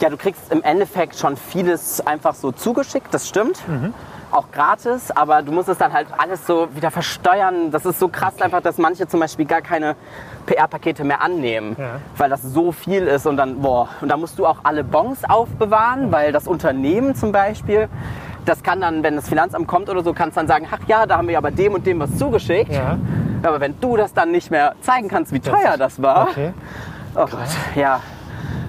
[0.00, 3.62] ja, du kriegst im Endeffekt schon vieles einfach so zugeschickt, das stimmt.
[3.68, 3.94] Mhm.
[4.30, 7.70] Auch gratis, aber du musst es dann halt alles so wieder versteuern.
[7.70, 9.94] Das ist so krass einfach, dass manche zum Beispiel gar keine
[10.46, 12.00] PR-Pakete mehr annehmen, Ja.
[12.16, 15.24] weil das so viel ist und dann, boah, und da musst du auch alle Bons
[15.24, 17.88] aufbewahren, weil das Unternehmen zum Beispiel,
[18.44, 21.16] das kann dann, wenn das Finanzamt kommt oder so, kannst dann sagen, ach ja, da
[21.16, 22.72] haben wir aber dem und dem was zugeschickt.
[22.72, 22.98] Ja.
[23.42, 26.52] Aber wenn du das dann nicht mehr zeigen kannst, wie teuer das war, Okay.
[27.14, 27.38] oh Gott,
[27.74, 28.00] ja.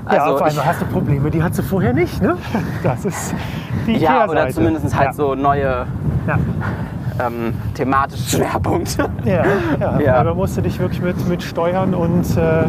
[0.06, 2.38] Ja, Also auf ich, einmal hast du Probleme, die hattest du vorher nicht, ne?
[2.84, 3.34] Das ist
[3.88, 5.14] die ja, oder zumindest halt ja.
[5.14, 5.86] so neue
[6.28, 6.40] Ja.
[7.26, 9.10] ähm, thematische Schwerpunkte.
[9.24, 9.44] Ja,
[9.80, 10.00] ja.
[10.06, 10.16] Ja.
[10.16, 12.66] aber musst du dich wirklich mit, mit Steuern und äh,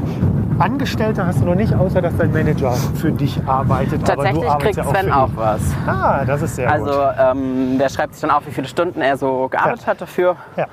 [0.59, 4.07] Angestellte hast du noch nicht, außer dass dein Manager für dich arbeitet.
[4.07, 5.61] Tatsächlich kriegt ja Sven auch was.
[5.87, 7.15] Ah, das ist sehr Also gut.
[7.19, 9.87] ähm, der schreibt sich dann auf, wie viele Stunden er so gearbeitet Ja.
[9.89, 10.37] hat dafür.
[10.57, 10.67] Ja.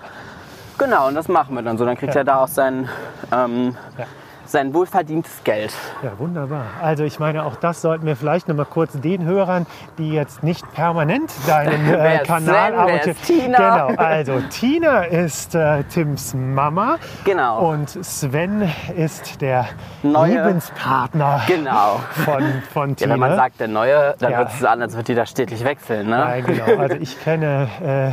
[0.77, 1.85] Genau, und das machen wir dann so.
[1.85, 2.21] Dann kriegt Ja.
[2.21, 2.87] er da auch sein,
[3.33, 4.05] ähm, Ja.
[4.53, 5.73] Sein wohlverdientes Geld.
[6.03, 6.65] Ja, wunderbar.
[6.79, 9.65] Also ich meine, auch das sollten wir vielleicht noch mal kurz den Hörern,
[9.97, 13.15] die jetzt nicht permanent deinen äh, Kanal abonnieren.
[13.25, 13.87] Tina?
[13.87, 17.67] Genau, also Tina ist äh, Tims Mama Genau.
[17.71, 19.65] und Sven ist der
[20.03, 21.99] Neue- Lebenspartner Genau.
[22.23, 23.13] von, von Ja, Tina.
[23.15, 24.37] wenn man sagt, der Neue, dann Ja.
[24.37, 26.09] hört es so an, als würde die da stetig wechseln.
[26.09, 26.17] Ne?
[26.17, 26.77] Nein, genau.
[26.79, 28.11] Also ich kenne äh,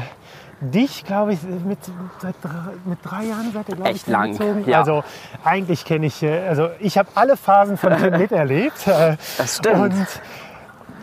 [0.61, 1.79] dich, glaube ich, mit,
[2.19, 2.51] seit drei,
[2.85, 4.71] mit drei Jahren seid ihr, glaube ich, Echt lang, zusammengezogen.
[4.71, 4.79] ja.
[4.81, 5.05] Also
[5.45, 8.87] eigentlich kenne ich, äh, also ich habe alle Phasen von Tim miterlebt.
[8.87, 9.79] Äh, Das stimmt.
[9.81, 10.07] Und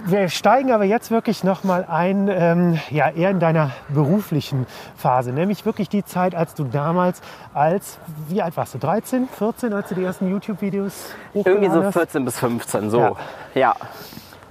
[0.05, 5.33] wir steigen aber jetzt wirklich noch mal ein, ähm, ja, eher in deiner beruflichen Phase,
[5.33, 7.19] nämlich wirklich die Zeit, als du damals
[7.53, 7.97] als,
[8.29, 10.93] wie alt warst du, 13, 14, als du die ersten YouTube-Videos
[11.33, 11.93] Irgendwie so hochgeladen hast?
[11.93, 12.99] 14 bis 15, so.
[13.01, 13.15] Ja.
[13.55, 13.75] Ja.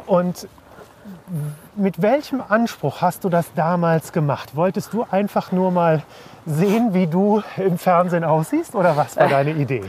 [0.05, 0.47] Und
[1.77, 4.57] mit welchem Anspruch hast du das damals gemacht?
[4.57, 6.03] Wolltest du einfach nur mal
[6.47, 9.85] sehen, wie du im Fernsehen aussiehst oder was war deine Idee?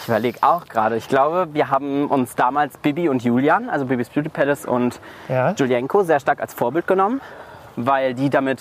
[0.00, 0.96] Ich überlege auch gerade.
[0.96, 4.98] Ich glaube, wir haben uns damals Bibi und Julian, also Bibis Beauty Palace und
[5.28, 5.52] Ja.
[5.52, 7.20] Julienko, sehr stark als Vorbild genommen,
[7.76, 8.60] weil die damit,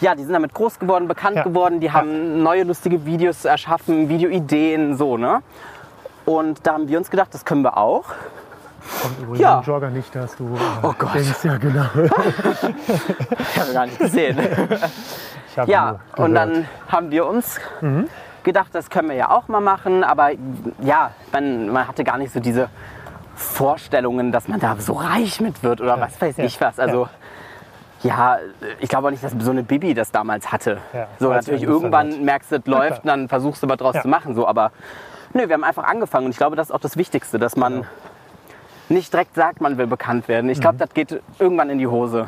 [0.00, 1.42] ja, die sind damit groß geworden, bekannt Ja.
[1.42, 1.92] geworden, die Ja.
[1.94, 5.42] haben neue lustige Videos erschaffen, Videoideen, so, ne?
[6.24, 8.04] Und da haben wir uns gedacht, das können wir auch.
[9.02, 9.58] Kommt übrigens Ja.
[9.58, 11.14] im Jogger nicht, dass du äh, Oh Gott.
[11.14, 11.84] denkst, ja genau.
[11.94, 14.38] Ich habe gar nicht gesehen.
[15.66, 16.30] Ja, und.
[16.30, 16.34] Mhm.
[16.34, 17.58] dann haben wir uns
[18.44, 20.04] gedacht, das können wir ja auch mal machen.
[20.04, 20.30] Aber
[20.80, 22.68] ja, man, man hatte gar nicht so diese
[23.34, 26.78] Vorstellungen, dass man da so reich mit wird oder was weiß ja, ich was.
[26.78, 27.08] Also
[28.02, 28.38] ja,
[28.78, 30.78] ich glaube auch nicht, dass so eine Bibi das damals hatte.
[30.94, 33.96] Ja, so natürlich ja irgendwann merkst du, es läuft und dann versuchst du was draus
[33.96, 34.02] Ja.
[34.02, 34.34] zu machen.
[34.36, 34.70] So, aber
[35.34, 37.72] nö, wir haben einfach angefangen und ich glaube, das ist auch das Wichtigste, dass man
[37.72, 37.86] Genau.
[38.90, 40.50] Nicht direkt sagt, man will bekannt werden.
[40.50, 40.62] Ich Mhm.
[40.62, 42.26] glaube, das geht irgendwann in die Hose.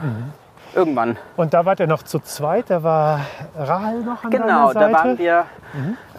[0.74, 1.18] Irgendwann.
[1.36, 3.20] Und da wart ihr noch zu zweit, da war
[3.58, 5.44] Rahel noch an Genau, da waren wir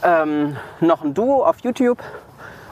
[0.03, 1.97] ähm, noch ein Duo auf YouTube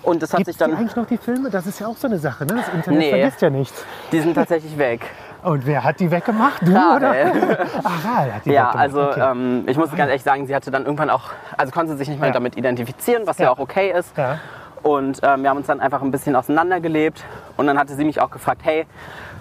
[0.03, 0.75] und das hat Gibt sich dann.
[0.75, 1.49] eigentlich noch die Filme?
[1.49, 2.53] Das ist ja auch so eine Sache, ne?
[2.55, 3.09] Das Internet Nee.
[3.09, 3.85] vergisst ja nichts.
[4.11, 5.01] Die sind tatsächlich weg.
[5.43, 6.61] Und wer hat die weggemacht?
[6.61, 6.97] Du Rahel.
[6.97, 7.57] oder?
[7.83, 8.77] Ach, Rahel hat die Ja, weggemacht.
[8.77, 9.31] also okay.
[9.31, 12.19] ähm, ich muss ganz ehrlich sagen, sie hatte dann irgendwann auch, also konnte sich nicht
[12.19, 12.33] mehr Ja.
[12.33, 13.51] damit identifizieren, was ja, Ja.
[13.51, 14.15] auch okay ist.
[14.15, 14.37] Ja.
[14.83, 17.23] Und ähm, wir haben uns dann einfach ein bisschen auseinandergelebt
[17.57, 18.85] und dann hatte sie mich auch gefragt, hey,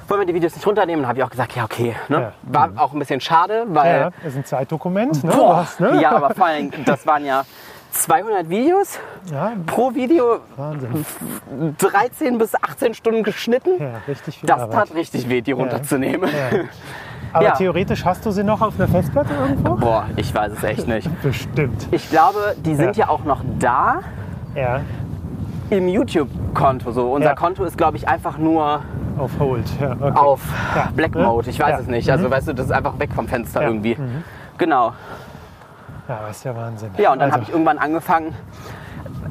[0.09, 1.03] wollen wir die Videos nicht runternehmen?
[1.05, 1.95] Und habe ich auch gesagt, ja okay.
[2.09, 2.20] Ne?
[2.20, 2.32] Ja.
[2.43, 5.30] War auch ein bisschen schade, weil ja, ist ein Zeitdokument, ne?
[5.30, 6.01] boah, Was, ne?
[6.03, 7.45] ja, aber vor allem, das waren ja
[7.93, 8.99] 200 Videos
[9.32, 11.05] Ja, pro Video, Wahnsinn.
[11.78, 13.70] 13 bis 18 Stunden geschnitten.
[13.78, 14.88] Ja, richtig viel Das Arbeit.
[14.88, 16.28] tat richtig weh, die runterzunehmen.
[16.30, 16.59] Ja.
[17.32, 17.53] Aber Ja.
[17.53, 19.76] theoretisch hast du sie noch auf einer Festplatte irgendwo?
[19.76, 21.09] Boah, ich weiß es echt nicht.
[21.22, 21.86] Bestimmt.
[21.93, 24.01] Ich glaube, die sind ja, auch noch da
[24.57, 24.80] Ja,
[25.71, 26.93] im YouTube-Konto.
[26.93, 27.12] So.
[27.12, 27.35] Unser Ja.
[27.35, 28.81] Konto ist, glaube ich, einfach nur
[29.18, 29.64] auf Hold.
[29.81, 30.18] Ja, okay.
[30.18, 30.41] auf
[30.75, 30.89] Ja.
[30.95, 31.14] Black?
[31.14, 31.51] Mode.
[31.51, 31.79] Ich weiß Ja.
[31.79, 32.11] es nicht.
[32.11, 33.95] Also, weißt du, das ist einfach weg vom Fenster irgendwie.
[33.95, 34.25] Mhm.
[34.59, 34.93] Genau.
[36.09, 36.91] Ja, das ist ja Wahnsinn.
[36.99, 38.35] Ja, und dann also, habe ich irgendwann angefangen,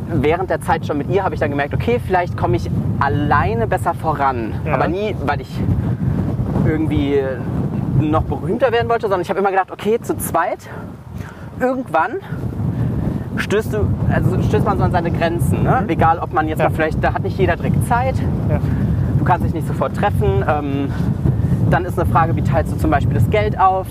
[0.08, 2.70] während der Zeit schon mit ihr, habe ich dann gemerkt, okay, vielleicht komme ich
[3.00, 4.54] alleine besser voran.
[4.72, 5.60] Aber nie, weil ich
[6.66, 7.22] irgendwie
[8.00, 10.70] noch berühmter werden wollte, sondern ich habe immer gedacht, okay, zu zweit,
[11.60, 12.18] irgendwann
[13.38, 13.80] stößt, du,
[14.12, 15.64] also stößt man so an seine Grenzen.
[15.64, 15.86] Ne?
[15.88, 16.70] Egal, ob man jetzt Ja.
[16.70, 18.16] mal vielleicht, da hat nicht jeder direkt Zeit,
[18.50, 18.60] Ja.
[19.18, 20.44] du kannst dich nicht sofort treffen.
[20.48, 20.92] Ähm,
[21.70, 23.88] dann ist eine Frage, wie teilst du zum Beispiel das Geld auf?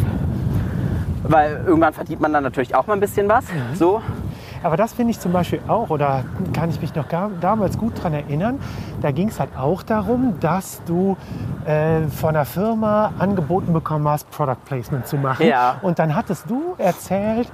[1.22, 3.44] Weil irgendwann verdient man dann natürlich auch mal ein bisschen was.
[3.46, 3.74] Mhm.
[3.76, 4.00] So.
[4.62, 7.96] Aber das finde ich zum Beispiel auch, oder kann ich mich noch gar, damals gut
[7.98, 8.58] daran erinnern,
[9.00, 11.16] da ging es halt auch darum, dass du
[11.64, 15.46] äh, von einer Firma angeboten bekommen hast, Product Placement zu machen.
[15.46, 15.76] Ja.
[15.82, 17.48] Und dann hattest du erzählt,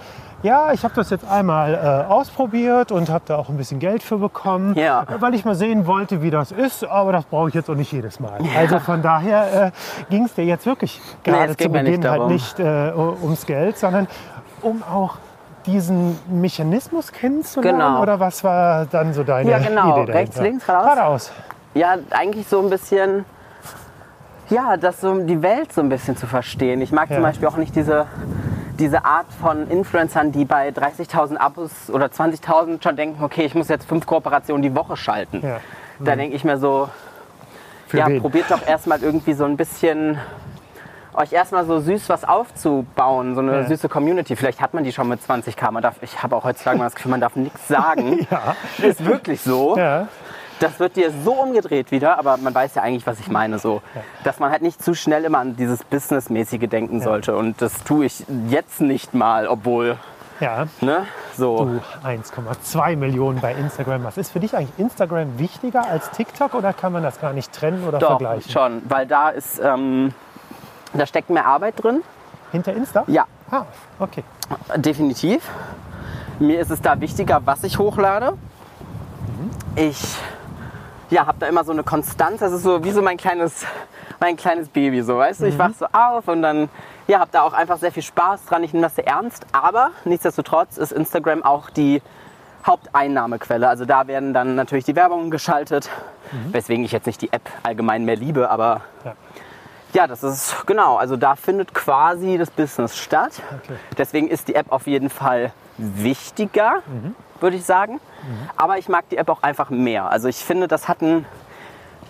[0.45, 4.03] ja, ich habe das jetzt einmal äh, ausprobiert und habe da auch ein bisschen Geld
[4.03, 5.05] für bekommen, Ja.
[5.19, 7.91] weil ich mal sehen wollte, wie das ist, aber das brauche ich jetzt auch nicht
[7.91, 8.39] jedes Mal.
[8.57, 9.71] Also von daher äh,
[10.11, 12.93] ging es dir jetzt wirklich Nee, gerade es zu mir nicht Beginn halt nicht äh,
[12.95, 14.07] ums Geld, sondern
[14.63, 15.17] um auch
[15.67, 17.79] diesen Mechanismus kennenzulernen?
[17.79, 18.03] Genau.
[18.03, 19.83] Oder was war dann so deine Ja, genau.
[19.97, 20.15] Idee dahinter?
[20.15, 20.95] Rechts, links, geradeaus?
[20.95, 21.33] Geradeaus.
[21.75, 23.25] Ja, eigentlich so ein bisschen,
[24.51, 26.83] ja, das so die Welt so ein bisschen zu verstehen.
[26.83, 27.17] Ich mag Ja.
[27.17, 28.07] zum Beispiel auch nicht diese,
[28.79, 33.69] diese Art von Influencern, die bei 30.000 Abos oder 20.000 schon denken, okay, ich muss
[33.69, 35.41] jetzt fünf Kooperationen die Woche schalten.
[35.43, 35.61] Ja.
[36.01, 36.89] Da denke ich mir so,
[37.87, 38.21] Für ja, wen?
[38.21, 40.19] probiert doch erstmal irgendwie so ein bisschen
[41.17, 43.67] euch erstmal so süß was aufzubauen, so eine Ja.
[43.67, 44.35] süße Community.
[44.35, 45.71] Vielleicht hat man die schon mit 20k.
[45.71, 48.27] Man darf, ich habe auch heutzutage mal das Gefühl, man darf nichts sagen.
[48.31, 48.57] Ja.
[48.85, 49.77] Ist wirklich so.
[49.77, 50.09] Ja.
[50.61, 53.59] Das wird dir so umgedreht wieder, aber man weiß ja eigentlich, was ich meine.
[53.59, 53.83] So,
[54.23, 57.37] dass man halt nicht zu schnell immer an dieses Businessmäßige denken sollte.
[57.37, 59.97] Und das tue ich jetzt nicht mal, obwohl,
[60.41, 60.67] ja.
[60.81, 61.65] ne, so.
[62.03, 64.05] Du 1,2 Millionen bei Instagram.
[64.05, 67.53] Was ist für dich eigentlich Instagram wichtiger als TikTok oder kann man das gar nicht
[67.53, 68.51] trennen oder Doch, vergleichen?
[68.51, 70.15] schon, weil da ist, ähm,
[70.93, 72.03] da steckt mehr Arbeit drin.
[72.53, 73.03] Hinter Insta?
[73.09, 73.65] Ja, Ah,
[73.99, 74.23] okay.
[74.77, 75.43] definitiv.
[76.39, 78.35] Mir ist es da wichtiger, was ich hochlade.
[79.77, 80.17] Ich
[81.15, 82.41] ja, habe da immer so eine Konstanz.
[82.41, 83.65] Das ist so wie so mein kleines,
[84.19, 85.47] mein kleines Baby, so weißt du.
[85.47, 86.69] Ich wach so auf und dann
[87.07, 88.65] ja, habe da auch einfach sehr viel Spaß dran.
[88.65, 89.47] Ich nehme das sehr ernst.
[89.53, 92.03] Aber nichtsdestotrotz ist Instagram auch die
[92.67, 93.69] Haupteinnahmequelle.
[93.69, 95.89] Also da werden dann natürlich die Werbungen geschaltet,
[96.51, 99.15] weswegen ich jetzt nicht die App allgemein mehr liebe, aber Ja.
[99.93, 100.97] ja, das ist genau.
[100.97, 103.41] Also da findet quasi das Business statt.
[103.63, 103.77] Okay.
[103.99, 106.83] Deswegen ist die App auf jeden Fall wichtiger,
[107.45, 108.01] würde ich sagen.
[108.57, 110.11] Aber ich mag die App auch einfach mehr.
[110.11, 111.27] Also ich finde, das hat einen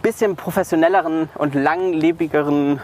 [0.00, 2.80] bisschen professionelleren und langlebigeren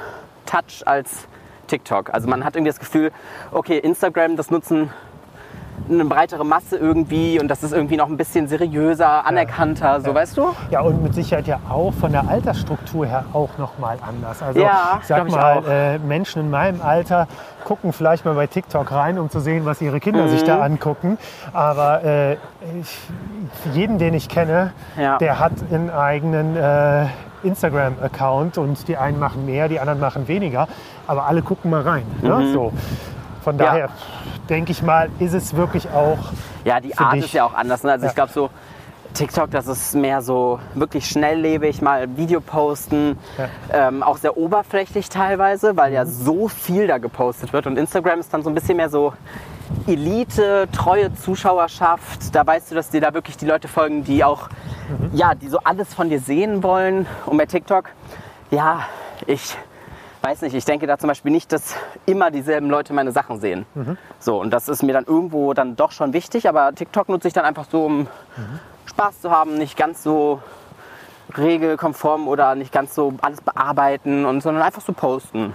[0.47, 1.29] Touch als
[1.69, 2.13] TikTok.
[2.13, 3.13] Also man hat irgendwie das Gefühl,
[3.53, 4.91] okay, Instagram, das nutzen
[5.89, 10.15] eine breitere Masse irgendwie und das ist irgendwie noch ein bisschen seriöser, anerkannter, so Ja.
[10.15, 10.49] weißt du?
[10.71, 14.43] Ja, und mit Sicherheit ja auch von der Altersstruktur her auch noch mal anders.
[14.43, 15.67] Also Ja, ich sag ich mal, auch.
[15.69, 17.27] äh, Menschen in meinem Alter
[17.65, 20.47] gucken vielleicht mal bei TikTok rein, um zu sehen, was ihre Kinder sich Mhm.
[20.47, 21.19] da angucken.
[21.53, 22.33] Aber äh,
[22.81, 22.99] ich,
[23.75, 25.19] jeden, den ich kenne, Ja.
[25.19, 27.07] der hat einen eigenen äh,
[27.43, 30.69] Instagram-Account und die einen machen mehr, die anderen machen weniger.
[31.07, 32.03] Aber alle gucken mal rein.
[32.23, 32.51] Ne?
[32.53, 32.73] So.
[33.43, 33.61] Von Mhm.
[33.61, 33.67] Ja.
[33.67, 33.89] daher
[34.49, 36.19] denke ich mal, ist es wirklich auch
[36.65, 37.25] Ja, die Art dich.
[37.27, 37.83] ist ja auch anders.
[37.83, 37.93] Ne?
[37.93, 38.11] Also Ja.
[38.11, 38.51] ich glaube so,
[39.15, 43.19] TikTok, das ist mehr so wirklich schnelllebig, mal Video posten,
[43.73, 45.95] ähm, auch sehr oberflächlich teilweise, weil Mhm.
[45.97, 47.67] ja so viel da gepostet wird.
[47.67, 49.13] Und Instagram ist dann so ein bisschen mehr so
[49.87, 52.35] Elite, treue Zuschauerschaft.
[52.35, 54.49] Da weißt du, dass dir da wirklich die Leute folgen, die auch,
[54.89, 55.11] Mhm.
[55.15, 57.07] ja, die so alles von dir sehen wollen.
[57.27, 57.87] Und bei TikTok,
[58.51, 58.81] ja,
[59.27, 59.57] ich
[60.23, 61.75] weiß nicht, ich denke da zum Beispiel nicht, dass
[62.07, 63.67] immer dieselben Leute meine Sachen sehen.
[64.19, 67.35] So, und das ist mir dann irgendwo dann doch schon wichtig, aber TikTok nutze ich
[67.35, 68.07] dann einfach so, um
[68.87, 70.41] Spaß zu haben, nicht ganz so
[71.37, 75.55] regelkonform oder nicht ganz so alles bearbeiten und sondern einfach so posten.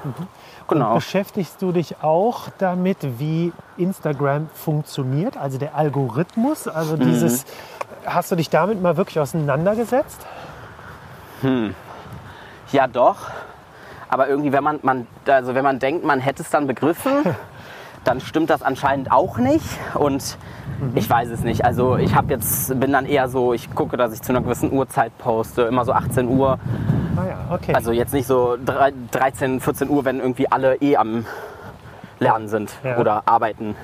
[0.67, 0.95] Genau.
[0.95, 6.67] Beschäftigst du dich auch damit, wie Instagram funktioniert, also der Algorithmus?
[6.67, 7.45] Also dieses,
[8.05, 10.25] hast du dich damit mal wirklich auseinandergesetzt?
[12.71, 13.17] Ja, doch.
[14.09, 17.11] Aber irgendwie, wenn man, man, also wenn man denkt, man hätte es dann begriffen,
[18.03, 19.65] dann stimmt das anscheinend auch nicht.
[19.95, 20.37] Und
[20.93, 21.65] ich weiß es nicht.
[21.65, 24.71] Also ich habe jetzt, bin dann eher so, ich gucke, dass ich zu einer gewissen
[24.71, 26.59] Uhrzeit poste, immer so 18 Uhr.
[27.17, 27.73] Ah ja, okay.
[27.73, 31.25] Also jetzt nicht so drei- 13, 14 Uhr, wenn irgendwie alle eh am
[32.19, 32.97] Lernen sind Ja.
[32.97, 33.75] oder arbeiten.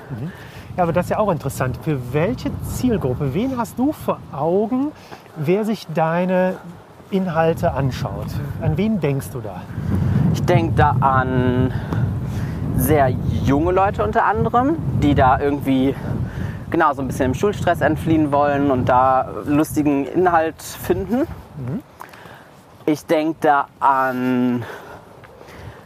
[0.76, 1.78] ja, aber das ist ja auch interessant.
[1.82, 4.92] Für welche Zielgruppe, wen hast du vor Augen,
[5.36, 6.56] wer sich deine
[7.12, 8.26] Inhalte anschaut?
[8.60, 9.60] An wen denkst du da?
[10.32, 11.72] Ich denke da an
[12.76, 15.94] sehr junge Leute unter anderem, die da irgendwie
[16.70, 21.26] genau so ein bisschen im Schulstress entfliehen wollen und da lustigen Inhalt finden.
[22.86, 24.64] Ich denke da an,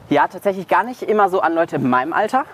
[0.09, 2.45] ja, tatsächlich gar nicht immer so an Leute in meinem Alter.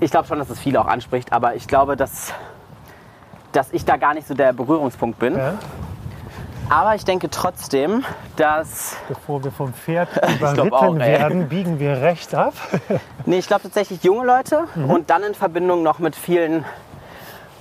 [0.00, 2.32] Ich glaube schon, dass es viele auch anspricht, aber ich glaube, dass,
[3.52, 5.36] dass ich da gar nicht so der Berührungspunkt bin.
[5.36, 5.54] Ja?
[6.70, 8.04] Aber ich denke trotzdem,
[8.36, 8.96] dass.
[9.08, 10.08] Bevor wir vom Pferd
[10.38, 12.54] überritten auch, werden, biegen wir rechts ab.
[13.26, 14.90] Nee, ich glaube tatsächlich junge Leute Mhm.
[14.90, 16.64] und dann in Verbindung noch mit vielen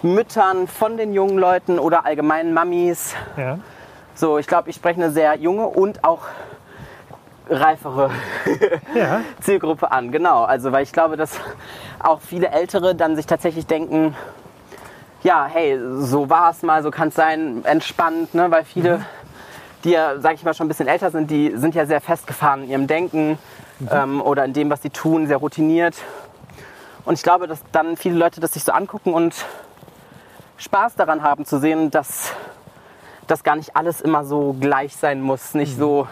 [0.02, 3.16] Müttern von den jungen Leuten oder allgemeinen Mamis.
[3.36, 3.60] Ja.
[4.16, 6.22] So, ich glaube, ich spreche eine sehr junge und auch
[7.50, 8.12] reifere
[8.96, 9.22] ja.
[9.42, 10.12] Zielgruppe an.
[10.14, 11.38] Genau, also weil ich glaube, dass
[12.00, 14.16] auch viele Ältere dann sich tatsächlich denken,
[15.24, 18.50] ja, hey, so war es mal, so kann es sein, entspannt, ne?
[18.52, 19.06] weil viele,
[19.84, 22.64] die ja, sag ich mal, schon ein bisschen älter sind, die sind ja sehr festgefahren
[22.64, 23.38] in ihrem Denken
[23.92, 25.96] ähm, oder in dem, was sie tun, sehr routiniert.
[27.06, 29.34] Und ich glaube, dass dann viele Leute das sich so angucken und
[30.58, 32.34] Spaß daran haben zu sehen, dass
[33.28, 36.08] das gar nicht alles immer so gleich sein muss, nicht so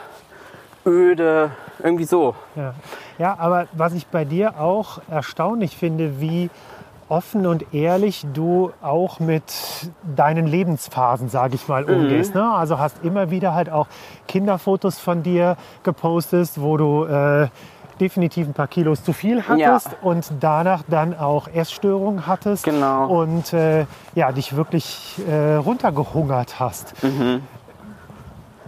[0.86, 1.52] öde,
[1.84, 2.36] irgendwie so.
[2.56, 2.76] Ja.
[3.18, 6.50] ja, aber was ich bei dir auch erstaunlich finde, wie
[7.08, 9.44] offen und ehrlich du auch mit
[10.16, 12.34] deinen Lebensphasen, sage ich mal, umgehst.
[12.34, 12.44] Ne?
[12.52, 13.88] Also hast immer wieder halt auch
[14.28, 17.48] Kinderfotos von dir gepostet, wo du äh,
[18.00, 19.98] definitiv ein paar Kilos zu viel hattest Ja.
[20.02, 23.08] und danach dann auch Essstörungen hattest Genau.
[23.08, 23.86] und äh,
[24.16, 26.94] ja, dich wirklich äh, runtergehungert hast.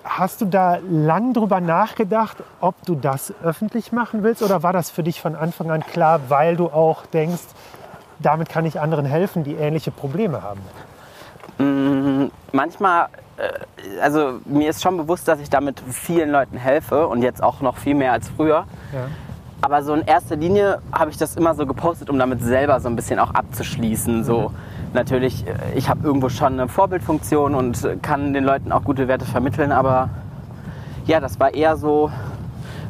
[0.03, 4.89] Hast du da lang drüber nachgedacht, ob du das öffentlich machen willst oder war das
[4.89, 7.43] für dich von Anfang an klar, weil du auch denkst,
[8.20, 10.61] damit kann ich anderen helfen, die ähnliche Probleme haben?
[12.51, 13.07] manchmal,
[13.38, 17.61] äh, also mir ist schon bewusst, dass ich damit vielen Leuten helfe und jetzt auch
[17.61, 18.65] noch viel mehr als früher.
[18.93, 19.07] Ja.
[19.61, 22.89] Aber so in erster Linie habe ich das immer so gepostet, um damit selber so
[22.89, 24.24] ein bisschen auch abzuschließen.
[24.24, 24.51] So
[24.93, 29.26] natürlich, äh, ich habe irgendwo schon eine Vorbildfunktion und kann den Leuten auch gute Werte
[29.26, 30.09] vermitteln, aber
[31.05, 32.11] ja, das war eher so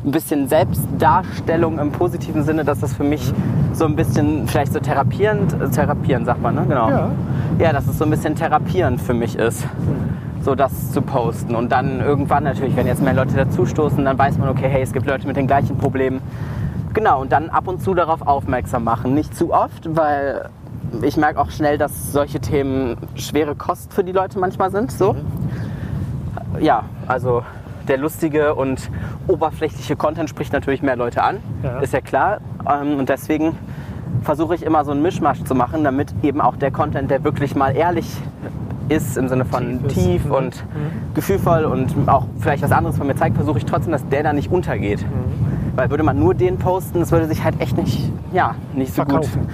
[0.07, 3.33] ein bisschen Selbstdarstellung im positiven Sinne, dass das für mich
[3.73, 6.65] so ein bisschen vielleicht so therapierend, äh, therapierend sagt man, ne?
[6.67, 6.89] Genau.
[6.89, 7.11] Ja.
[7.59, 9.65] ja, dass es so ein bisschen therapierend für mich ist
[10.47, 11.55] so das zu posten.
[11.55, 14.93] Und dann irgendwann natürlich, wenn jetzt mehr Leute dazustoßen, dann weiß man, okay, hey, es
[14.93, 16.21] gibt Leute mit den gleichen Problemen.
[16.93, 19.13] Genau, und dann ab und zu darauf aufmerksam machen.
[19.13, 20.49] Nicht zu oft, weil
[21.01, 24.89] ich merke auch schnell, dass solche Themen schwere Kost für die Leute manchmal sind.
[24.89, 25.17] So.
[26.61, 27.43] Ja, also
[27.87, 28.89] der lustige und
[29.27, 31.79] oberflächliche Content spricht natürlich mehr Leute an, Ja.
[31.79, 32.37] ist ja klar.
[32.69, 33.55] Ähm, Und deswegen
[34.23, 37.55] versuche ich immer so einen Mischmasch zu machen, damit eben auch der Content, der wirklich
[37.55, 38.07] mal ehrlich
[38.89, 40.31] ist, im Sinne von Tief tief Mhm.
[40.31, 40.63] und
[41.13, 44.33] gefühlvoll und auch vielleicht was anderes von mir zeigt, versuche ich trotzdem, dass der da
[44.33, 45.01] nicht untergeht.
[45.01, 45.75] Mhm.
[45.77, 49.03] Weil würde man nur den posten, das würde sich halt echt nicht, ja, nicht so
[49.03, 49.41] Verkaufen.
[49.41, 49.49] gut.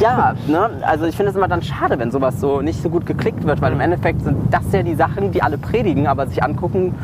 [0.00, 0.70] Ja, ne?
[0.82, 3.60] also ich finde es immer dann schade, wenn sowas so nicht so gut geklickt wird,
[3.62, 6.94] weil im Endeffekt sind das ja die Sachen, die alle predigen, aber sich angucken,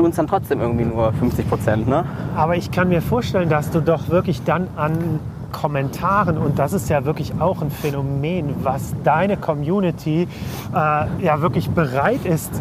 [0.00, 1.88] tun es dann trotzdem irgendwie nur 50 Prozent.
[1.88, 2.04] Ne?
[2.34, 5.20] Aber ich kann mir vorstellen, dass du doch wirklich dann an
[5.52, 10.28] Kommentaren, und das ist ja wirklich auch ein Phänomen, was deine Community
[10.72, 10.76] äh,
[11.22, 12.54] ja wirklich bereit ist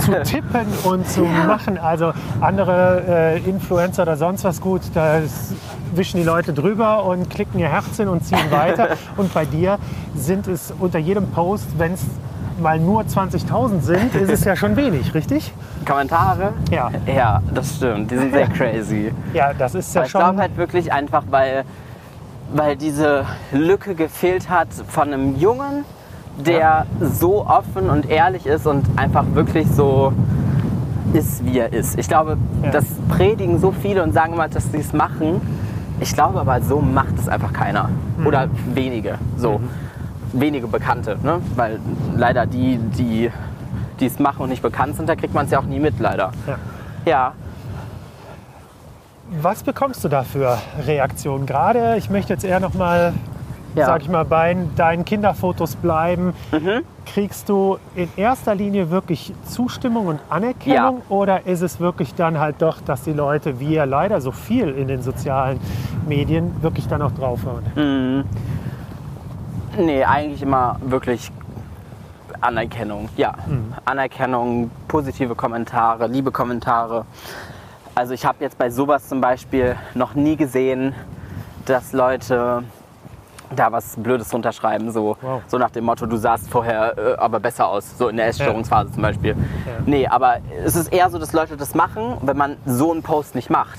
[0.00, 1.78] zu tippen und zu machen.
[1.78, 5.20] Also andere äh, Influencer oder sonst was gut, da
[5.94, 8.88] wischen die Leute drüber und klicken ihr Herz hin und ziehen weiter.
[9.16, 9.78] und bei dir
[10.14, 12.04] sind es unter jedem Post, wenn es
[12.60, 15.52] mal nur 20.000 sind, ist es ja schon wenig, richtig?
[15.86, 16.52] Kommentare?
[16.70, 16.90] Ja.
[17.06, 18.10] Ja, das stimmt.
[18.10, 19.12] Die sind sehr crazy.
[19.34, 20.20] Ja, das ist ja ich schon.
[20.20, 21.64] glaube halt wirklich einfach, weil,
[22.54, 25.84] weil diese Lücke gefehlt hat von einem Jungen,
[26.38, 30.12] der so offen und ehrlich ist und einfach wirklich so
[31.12, 31.98] ist, wie er ist.
[31.98, 32.70] Ich glaube, Ja.
[32.70, 35.40] das predigen so viele und sagen immer, dass sie es machen.
[36.00, 37.88] Ich glaube aber, so macht es einfach keiner.
[38.18, 38.26] Mhm.
[38.26, 39.14] Oder wenige.
[39.38, 39.60] So.
[40.40, 41.16] Wenige Bekannte.
[41.22, 41.40] Ne?
[41.54, 41.80] Weil
[42.16, 43.30] leider die, die
[44.04, 46.32] es machen und nicht bekannt sind, da kriegt man es ja auch nie mit, leider.
[46.46, 46.58] ja.
[47.06, 47.32] Ja,
[49.42, 51.46] Was bekommst du da für Reaktionen?
[51.46, 53.12] Gerade, ich möchte jetzt eher noch mal,
[53.74, 53.86] Ja.
[53.86, 56.32] sag ich mal, bei deinen Kinderfotos bleiben.
[56.52, 56.82] Mhm.
[57.04, 62.56] Kriegst du in erster Linie wirklich Zustimmung und Anerkennung oder ist es wirklich dann halt
[62.60, 65.60] doch, dass die Leute, wie ja leider so viel in den sozialen
[66.08, 68.24] Medien, wirklich dann auch draufhauen?
[69.78, 71.30] Nee, eigentlich immer wirklich
[72.40, 73.08] Anerkennung.
[73.16, 73.34] Ja,
[73.84, 77.04] Anerkennung, positive Kommentare, liebe Kommentare.
[77.94, 80.94] Also ich habe jetzt bei sowas zum Beispiel noch nie gesehen,
[81.64, 82.62] dass Leute
[83.54, 85.42] da was Blödes runterschreiben, so, Wow.
[85.46, 88.92] so nach dem Motto, du sahst vorher äh, aber besser aus, so in der Essstörungsphase
[88.92, 89.36] zum Beispiel.
[89.86, 93.34] Nee, aber es ist eher so, dass Leute das machen, wenn man so einen Post
[93.36, 93.78] nicht macht.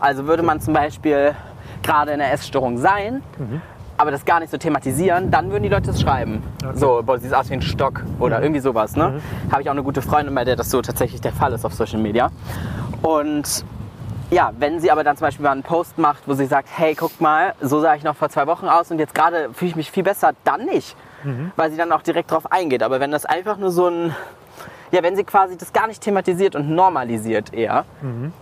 [0.00, 1.34] Also würde man zum Beispiel
[1.82, 3.22] gerade in der Essstörung sein,
[3.98, 6.42] aber das gar nicht so thematisieren, dann würden die Leute das schreiben.
[6.74, 8.96] So, boah, siehst aus wie ein Stock oder irgendwie sowas.
[8.96, 9.20] Ne?
[9.50, 11.74] Habe ich auch eine gute Freundin, bei der das so tatsächlich der Fall ist auf
[11.74, 12.30] Social Media.
[13.02, 13.64] Und
[14.30, 16.94] ja, wenn sie aber dann zum Beispiel mal einen Post macht, wo sie sagt, hey,
[16.94, 19.76] guck mal, so sah ich noch vor zwei Wochen aus und jetzt gerade fühle ich
[19.76, 20.96] mich viel besser, dann nicht.
[21.56, 22.82] Weil sie dann auch direkt drauf eingeht.
[22.82, 24.14] Aber wenn das einfach nur so ein,
[24.92, 27.84] Ja, wenn sie quasi das gar nicht thematisiert und normalisiert eher,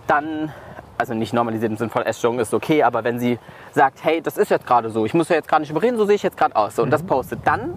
[0.07, 0.51] dann,
[0.97, 3.39] also nicht normalisiert im Sinne von Essstörung ist okay, aber wenn sie
[3.71, 6.05] sagt, hey, das ist jetzt gerade so, ich muss ja jetzt gerade nicht überreden, so
[6.05, 7.73] sehe ich jetzt gerade aus, so, und das postet, dann,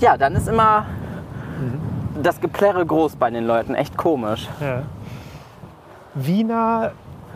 [0.00, 0.86] ja, dann ist immer
[2.22, 4.48] das Geplärre groß bei den Leuten, echt komisch.
[4.60, 4.82] Ja.
[6.14, 6.90] Wie nah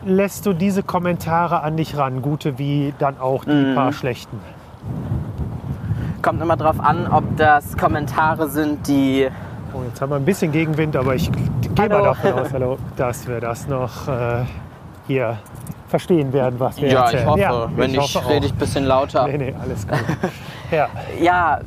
[0.05, 2.21] lässt du diese Kommentare an dich ran?
[2.21, 3.75] Gute wie dann auch die Mhm.
[3.75, 4.39] paar schlechten.
[6.21, 9.29] Kommt immer drauf an, ob das Kommentare sind, die
[9.73, 13.27] Oh, jetzt haben wir ein bisschen Gegenwind, aber ich gehe mal davon aus, hallo, dass
[13.27, 14.43] wir das noch äh,
[15.07, 15.37] hier
[15.87, 17.21] verstehen werden, was wir Ja, erzählen.
[17.23, 17.39] ich hoffe.
[17.41, 19.27] Ja, Wenn ich nicht, hoffe rede ich ein bisschen lauter.
[19.27, 19.97] Nee, nee, alles gut.
[20.71, 20.87] ja.
[21.19, 21.59] Ja,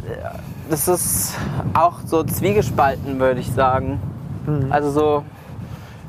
[0.71, 1.35] das ist
[1.75, 4.01] auch so zwiegespalten, würde ich sagen.
[4.47, 4.67] Mhm.
[4.71, 5.25] Also so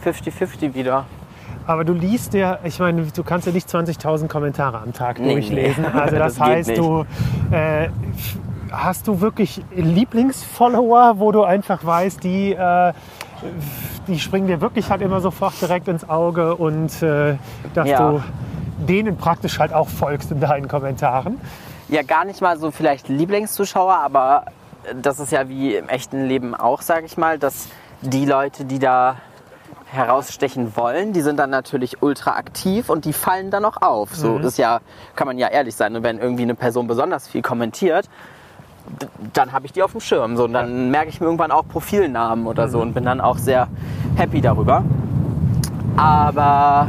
[0.05, 1.05] 50-50 wieder.
[1.65, 5.33] Aber du liest ja, ich meine, du kannst ja nicht 20.000 Kommentare am Tag Nee,
[5.33, 5.83] durchlesen.
[5.83, 5.99] nee.
[5.99, 6.79] Also das, Das heißt, nicht.
[6.79, 7.05] du
[7.51, 7.89] äh,
[8.77, 12.93] hast du wirklich Lieblingsfollower, wo du einfach weißt, die, äh,
[14.07, 17.35] die springen dir wirklich halt immer sofort direkt ins Auge und äh,
[17.73, 18.11] dass Ja.
[18.11, 18.23] du
[18.87, 21.39] denen praktisch halt auch folgst in deinen Kommentaren.
[21.89, 24.45] Ja, gar nicht mal so vielleicht Lieblingszuschauer, aber
[25.01, 27.67] das ist ja wie im echten Leben auch, sage ich mal, dass
[28.01, 29.15] die Leute, die da
[29.91, 34.13] herausstechen wollen, die sind dann natürlich ultra aktiv und die fallen dann auch auf.
[34.15, 34.81] So ist ja,
[35.15, 35.95] kann man ja ehrlich sein.
[35.95, 38.09] Und wenn irgendwie eine Person besonders viel kommentiert,
[39.33, 40.37] dann habe ich die auf dem Schirm.
[40.37, 43.37] So, und dann merke ich mir irgendwann auch Profilnamen oder so und bin dann auch
[43.37, 43.67] sehr
[44.15, 44.83] happy darüber.
[45.95, 46.87] Aber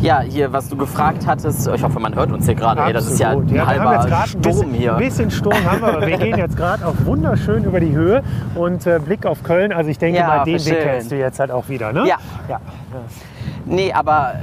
[0.00, 2.82] ja, hier, was du gefragt hattest, ich hoffe, man hört uns hier gerade.
[2.82, 4.92] Ey, das ist ja ein haben halber jetzt gerade ein Sturm bisschen, hier.
[4.94, 8.22] Ein bisschen Sturm haben wir, aber wir gehen jetzt gerade auch wunderschön über die Höhe
[8.54, 9.72] und äh, Blick auf Köln.
[9.72, 12.06] Also ich denke Ja, mal, den Weg kennst du jetzt halt auch wieder, ne?
[12.06, 12.16] Ja.
[12.48, 12.60] ja.
[13.68, 14.34] Nee, aber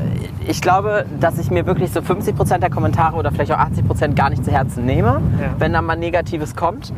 [0.47, 4.30] ich glaube, dass ich mir wirklich so 50% der Kommentare oder vielleicht auch 80% gar
[4.30, 5.55] nicht zu Herzen nehme, Ja.
[5.57, 6.93] wenn dann mal Negatives kommt.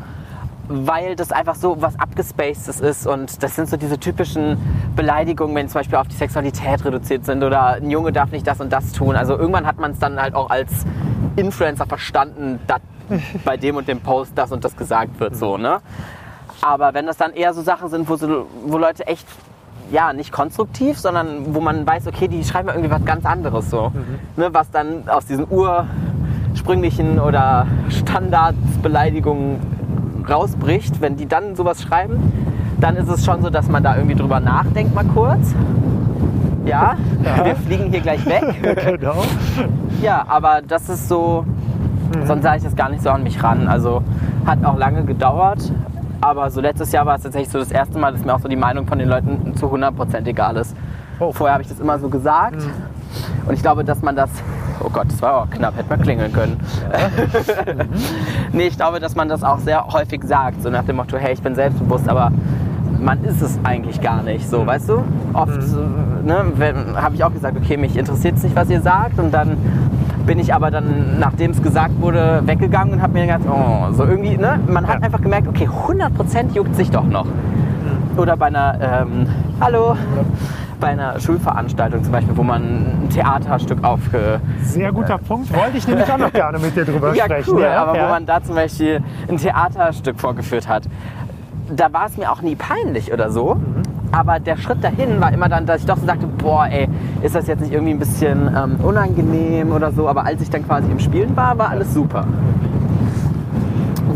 [0.69, 4.57] Weil das einfach so was abgespacedes ist und das sind so diese typischen
[4.97, 8.59] Beleidigungen, wenn zum Beispiel auf die Sexualität reduziert sind oder ein Junge darf nicht das
[8.59, 9.15] und das tun.
[9.15, 10.85] Also irgendwann hat man es dann halt auch als
[11.37, 12.81] Influencer verstanden, dass
[13.45, 15.79] bei dem und dem Post das und das gesagt wird, so, ne?
[16.61, 19.25] Aber wenn das dann eher so Sachen sind, wo, so, wo Leute echt,
[19.91, 23.91] ja, nicht konstruktiv, sondern wo man weiß, okay, die schreiben irgendwie was ganz anderes so.
[24.35, 29.57] Ne, was dann aus diesen ursprünglichen oder Standardsbeleidigungen
[30.29, 32.31] rausbricht, wenn die dann sowas schreiben,
[32.79, 35.53] dann ist es schon so, dass man da irgendwie drüber nachdenkt mal kurz.
[36.65, 37.45] Ja, Ja.
[37.45, 38.43] wir fliegen hier gleich weg.
[38.99, 39.23] genau.
[40.01, 41.45] Ja, aber das ist so,
[42.25, 43.67] sonst sage ich das gar nicht so an mich ran.
[43.67, 44.03] Also
[44.45, 45.71] hat auch lange gedauert,
[46.21, 48.47] aber so letztes Jahr war es tatsächlich so das erste Mal, dass mir auch so
[48.47, 50.75] die Meinung von den Leuten zu 100% egal ist.
[51.19, 51.31] Oh.
[51.31, 52.61] Vorher habe ich das immer so gesagt
[53.47, 54.29] und ich glaube, dass man das,
[54.83, 56.59] oh Gott, das war auch knapp, hätte man klingeln können.
[58.51, 61.33] nee, ich glaube, dass man das auch sehr häufig sagt, so nach dem Motto, hey,
[61.33, 62.31] ich bin selbstbewusst, aber
[62.99, 65.03] man ist es eigentlich gar nicht so, weißt du?
[65.33, 65.61] Oft
[66.23, 66.45] ne,
[66.95, 69.57] habe ich auch gesagt, okay, mich interessiert es nicht, was ihr sagt und dann
[70.27, 74.03] bin ich aber dann, nachdem es gesagt wurde, weggegangen und habe mir gedacht, oh, so
[74.03, 74.59] irgendwie, ne?
[74.67, 75.01] Man hat Ja.
[75.01, 77.25] einfach gemerkt, okay, 100% juckt sich doch noch.
[78.17, 79.27] Oder bei einer, ähm,
[79.61, 79.95] hallo,
[80.79, 84.39] bei einer Schulveranstaltung zum Beispiel, wo man ein Theaterstück aufge...
[84.61, 85.51] Sehr guter Punkt.
[85.55, 87.53] Wollte ich nämlich auch noch gerne mit dir drüber Ja, sprechen.
[87.55, 88.05] cool, ja, aber ja.
[88.05, 90.83] wo man da zum Beispiel ein Theaterstück vorgeführt hat,
[91.75, 93.55] da war es mir auch nie peinlich oder so.
[93.55, 93.83] Mhm.
[94.11, 96.87] Aber der Schritt dahin war immer dann, dass ich doch so sagte, boah, ey,
[97.21, 100.07] ist das jetzt nicht irgendwie ein bisschen ähm, unangenehm oder so.
[100.07, 102.25] Aber als ich dann quasi im Spielen war, war alles super.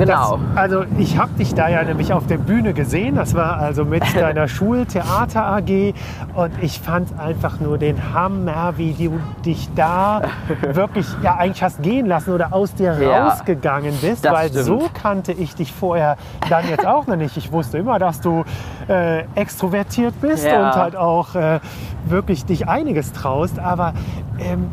[0.06, 0.38] Genau.
[0.56, 3.16] Das, also ich habe dich da ja nämlich auf der Bühne gesehen.
[3.16, 5.94] Das war also mit deiner Schultheater AG
[6.36, 10.22] und ich fand einfach nur den Hammer, wie du dich da
[10.74, 14.66] wirklich ja eigentlich hast gehen lassen oder aus dir Ja, rausgegangen bist, weil stimmt.
[14.66, 16.18] so kannte ich dich vorher
[16.50, 17.38] dann jetzt auch noch nicht.
[17.38, 18.44] Ich wusste immer, dass du
[18.88, 20.70] äh, extrovertiert bist Ja.
[20.70, 21.60] und halt auch äh,
[22.06, 23.60] wirklich dich einiges traust.
[23.60, 23.94] Aber
[24.40, 24.68] ähm,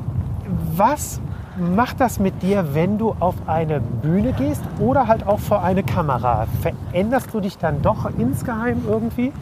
[0.74, 1.20] was
[1.58, 5.82] macht das mit dir, wenn du auf eine Bühne gehst oder halt auch vor eine
[5.82, 6.46] Kamera?
[6.62, 9.32] Veränderst du dich dann doch insgeheim irgendwie?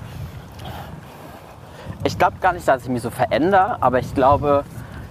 [2.05, 4.65] Ich glaube gar nicht, dass ich mich so verändere, aber ich glaube,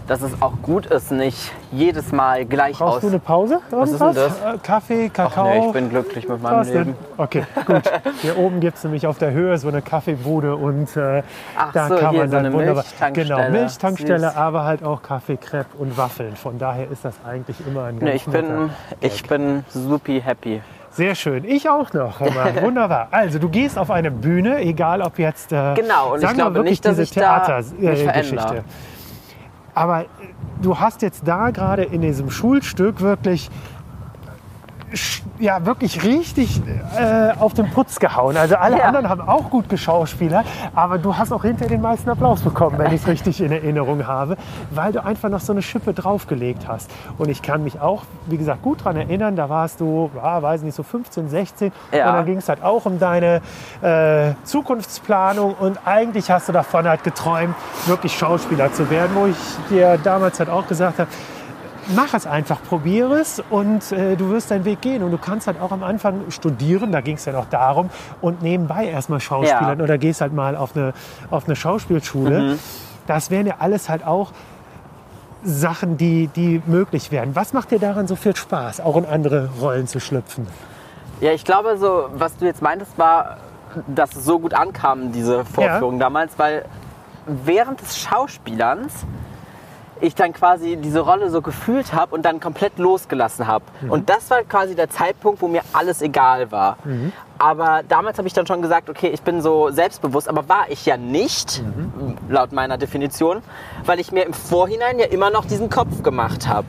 [0.07, 3.01] dass es auch gut ist, nicht jedes Mal gleich Brauchst aus...
[3.01, 3.59] du eine Pause?
[3.71, 4.55] Was ist denn Irgendwas?
[4.55, 5.45] Äh, Kaffee, Ach Kakao?
[5.49, 6.63] nee, ich bin glücklich mit meinem?
[6.71, 6.95] Leben.
[7.17, 7.83] Okay, gut.
[8.21, 11.23] Hier oben gibt es nämlich auf der Höhe so eine Kaffeebude und äh,
[11.57, 12.83] Ach da so, kann man so dann eine wunderbar.
[12.83, 13.35] Milchtankstelle.
[13.35, 14.35] Genau, Milchtankstelle, Süß.
[14.37, 16.35] aber halt auch Kaffee, Crepe und Waffeln.
[16.35, 18.69] Von daher ist das eigentlich immer ein ganz Nee, ich bin,
[19.01, 20.61] ich bin supi happy.
[20.91, 21.43] Sehr schön.
[21.43, 22.21] Ich auch noch.
[22.61, 23.09] Wunderbar.
[23.11, 26.71] Also du gehst auf eine Bühne, egal ob jetzt äh, Genau, und ich glaube wirklich
[26.71, 28.37] nicht, dass diese ich da mich Theatergeschichte.
[28.37, 28.63] verändere.
[29.75, 30.05] Aber
[30.61, 33.51] du hast jetzt da gerade in diesem Schulstück wirklich
[35.39, 36.61] ja wirklich richtig
[36.97, 38.37] äh, auf den Putz gehauen.
[38.37, 38.85] Also alle Ja.
[38.85, 42.93] anderen haben auch gut geschauspielert, aber du hast auch hinter den meisten Applaus bekommen, wenn
[42.93, 44.37] ich es richtig in Erinnerung habe,
[44.71, 46.89] weil du einfach noch so eine Schippe draufgelegt hast.
[47.17, 50.61] Und ich kann mich auch, wie gesagt, gut daran erinnern, da warst du, ja, weiß
[50.61, 52.09] nicht, so 15, 16 Ja.
[52.09, 53.41] und dann ging es halt auch um deine
[53.81, 57.55] äh, Zukunftsplanung und eigentlich hast du davon halt geträumt,
[57.87, 59.35] wirklich Schauspieler zu werden, wo ich
[59.69, 61.09] dir damals halt auch gesagt habe,
[61.95, 65.03] mach es einfach, probiere es und äh, du wirst deinen Weg gehen.
[65.03, 67.89] Und du kannst halt auch am Anfang studieren, da ging es ja noch darum,
[68.21, 69.83] und nebenbei erstmal Schauspielern Ja.
[69.83, 70.93] oder gehst halt mal auf eine,
[71.29, 72.57] auf eine Schauspielschule.
[73.07, 74.31] Das wären ja alles halt auch
[75.43, 77.35] Sachen, die, die möglich wären.
[77.35, 80.47] Was macht dir daran so viel Spaß, auch in andere Rollen zu schlüpfen?
[81.21, 83.37] Ja, ich glaube, so, was du jetzt meintest, war,
[83.87, 86.65] dass es so gut ankam, diese Vorführung damals, weil
[87.27, 89.05] während des Schauspielerns
[90.01, 93.63] ich dann quasi diese Rolle so gefühlt habe und dann komplett losgelassen habe.
[93.89, 96.77] Und das war quasi der Zeitpunkt, wo mir alles egal war.
[97.37, 100.85] Aber damals habe ich dann schon gesagt, okay, ich bin so selbstbewusst, aber war ich
[100.85, 101.61] ja nicht,
[102.29, 103.41] laut meiner Definition,
[103.85, 106.67] weil ich mir im Vorhinein ja immer noch diesen Kopf gemacht habe.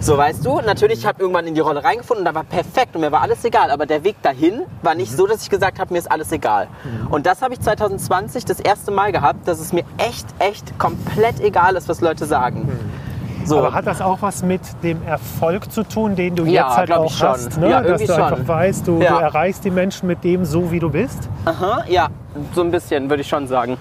[0.00, 2.94] So, weißt du, natürlich, ich habe irgendwann in die Rolle reingefunden und da war perfekt
[2.94, 3.70] und mir war alles egal.
[3.70, 6.68] Aber der Weg dahin war nicht so, dass ich gesagt habe, mir ist alles egal.
[7.10, 11.40] Und das habe ich 2020 das erste Mal gehabt, dass es mir echt, echt komplett
[11.40, 12.68] egal ist, was Leute sagen.
[13.44, 16.76] So, Aber hat das auch was mit dem Erfolg zu tun, den du Ja, jetzt
[16.76, 17.28] halt auch ich schon.
[17.28, 17.56] hast?
[17.58, 17.70] Ne?
[17.70, 18.22] Ja, Dass du schon.
[18.22, 19.16] einfach weißt, du, Ja.
[19.16, 21.28] du erreichst die Menschen mit dem so, wie du bist.
[21.46, 22.08] aha, ja,
[22.54, 23.78] so ein bisschen, würde ich schon sagen.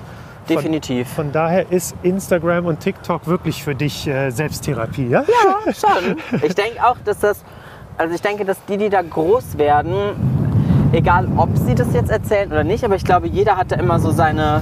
[0.49, 1.07] Definitiv.
[1.09, 5.23] Von daher ist Instagram und TikTok wirklich für dich äh, Selbsttherapie, ja?
[5.23, 6.17] Ja, schon.
[6.41, 7.43] Ich denke auch, dass das,
[7.97, 9.93] also ich denke, dass die, die da groß werden,
[10.91, 13.99] egal ob sie das jetzt erzählen oder nicht, aber ich glaube, jeder hat da immer
[13.99, 14.61] so seine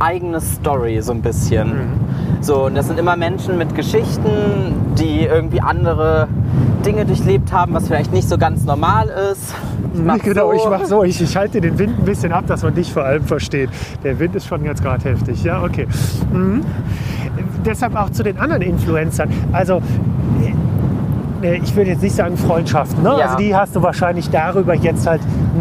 [0.00, 1.98] eigene Story so ein bisschen.
[2.40, 6.28] So, und das sind immer Menschen mit Geschichten, die irgendwie andere
[6.86, 9.54] Dinge durchlebt haben, was vielleicht nicht so ganz normal ist.
[9.94, 10.56] Ich genau, so.
[10.56, 13.04] ich mach so, ich, ich halte den Wind ein bisschen ab, dass man dich vor
[13.04, 13.70] allem versteht.
[14.04, 15.86] Der Wind ist schon jetzt gerade heftig, ja, okay.
[16.32, 16.62] Mhm.
[17.64, 19.30] Deshalb auch zu den anderen Influencern.
[19.52, 19.82] Also,
[21.42, 23.10] ich würde jetzt nicht sagen Freundschaften, ne?
[23.18, 23.26] Ja.
[23.26, 25.20] also die hast du wahrscheinlich darüber jetzt halt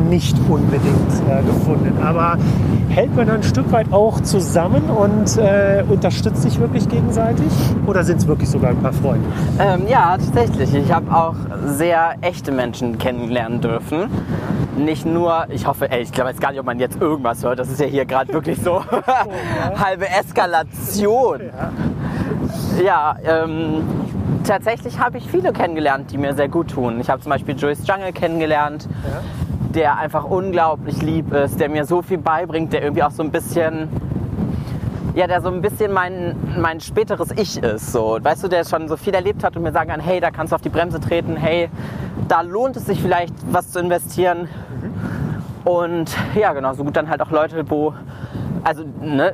[0.09, 1.97] nicht unbedingt äh, gefunden.
[2.03, 2.37] Aber
[2.89, 7.51] hält man dann ein Stück weit auch zusammen und äh, unterstützt sich wirklich gegenseitig?
[7.85, 9.27] Oder sind es wirklich sogar ein paar Freunde?
[9.59, 10.73] Ähm, ja, tatsächlich.
[10.73, 14.09] Ich habe auch sehr echte Menschen kennenlernen dürfen.
[14.77, 17.59] Nicht nur, ich hoffe, ey, ich glaube jetzt gar nicht, ob man jetzt irgendwas hört.
[17.59, 18.83] Das ist ja hier gerade wirklich so
[19.79, 21.41] halbe Eskalation.
[22.83, 23.83] Ja, ähm,
[24.43, 26.99] tatsächlich habe ich viele kennengelernt, die mir sehr gut tun.
[26.99, 28.87] Ich habe zum Beispiel Joyce Jungle kennengelernt,
[29.73, 33.31] der einfach unglaublich lieb ist, der mir so viel beibringt, der irgendwie auch so ein
[33.31, 33.89] bisschen
[35.17, 37.91] ja, der so ein bisschen mein, mein späteres Ich ist.
[37.91, 38.19] So.
[38.21, 40.51] Weißt du, der schon so viel erlebt hat und mir sagen kann, hey, da kannst
[40.51, 41.69] du auf die Bremse treten, hey,
[42.27, 44.47] da lohnt es sich vielleicht, was zu investieren.
[45.63, 47.95] Und ja, genau, so gut dann halt auch Leute, wo,
[48.67, 49.33] also, ne,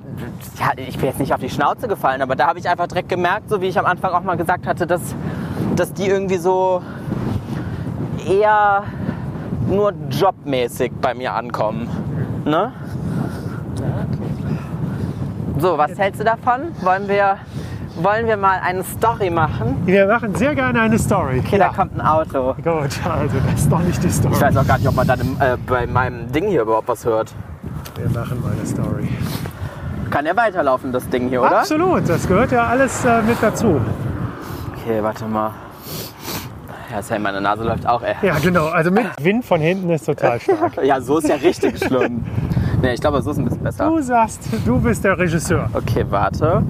[0.60, 3.10] ja, ich bin jetzt nicht auf die Schnauze gefallen, aber da habe ich einfach direkt
[3.10, 5.16] gemerkt, so wie ich am Anfang auch mal gesagt hatte, dass,
[5.76, 6.84] dass die irgendwie so
[8.28, 8.84] eher
[9.68, 11.90] nur jobmäßig bei mir ankommen.
[12.46, 12.74] Ne?
[15.58, 16.68] So, was hältst du davon?
[16.82, 17.38] Wollen wir,
[17.96, 19.82] wollen wir mal eine Story machen?
[19.86, 21.42] Wir machen sehr gerne eine Story.
[21.44, 22.54] Okay, da kommt ein Auto.
[22.54, 24.36] Gut, also das ist doch nicht die Story.
[24.36, 26.88] Ich weiß auch gar nicht, ob man dann im, äh, bei meinem Ding hier überhaupt
[26.88, 27.34] was hört.
[27.96, 29.08] Wir machen mal eine Story.
[30.10, 31.60] Kann ja weiterlaufen, das Ding hier, oder?
[31.60, 33.80] Absolut, das gehört ja alles äh, mit dazu.
[34.76, 35.52] Okay, warte mal.
[36.92, 38.16] Ja, Sam, meine Nase läuft auch, ey.
[38.22, 38.68] Ja, genau.
[38.68, 40.74] Also mit Wind von hinten ist total stark.
[40.84, 42.24] Ja, so ist ja richtig schlimm.
[42.82, 43.90] Nee, ich glaube, so ist ein bisschen besser.
[43.90, 45.70] Du sagst, du bist der Regisseur.
[45.74, 46.62] Okay, warte.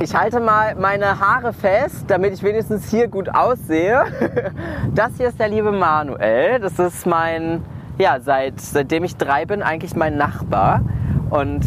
[0.00, 4.04] Ich halte mal meine Haare fest, damit ich wenigstens hier gut aussehe.
[4.94, 6.58] Das hier ist der liebe Manuel.
[6.58, 7.62] Das ist mein,
[7.98, 10.82] ja, seit, seitdem ich drei bin, eigentlich mein Nachbar.
[11.30, 11.62] Und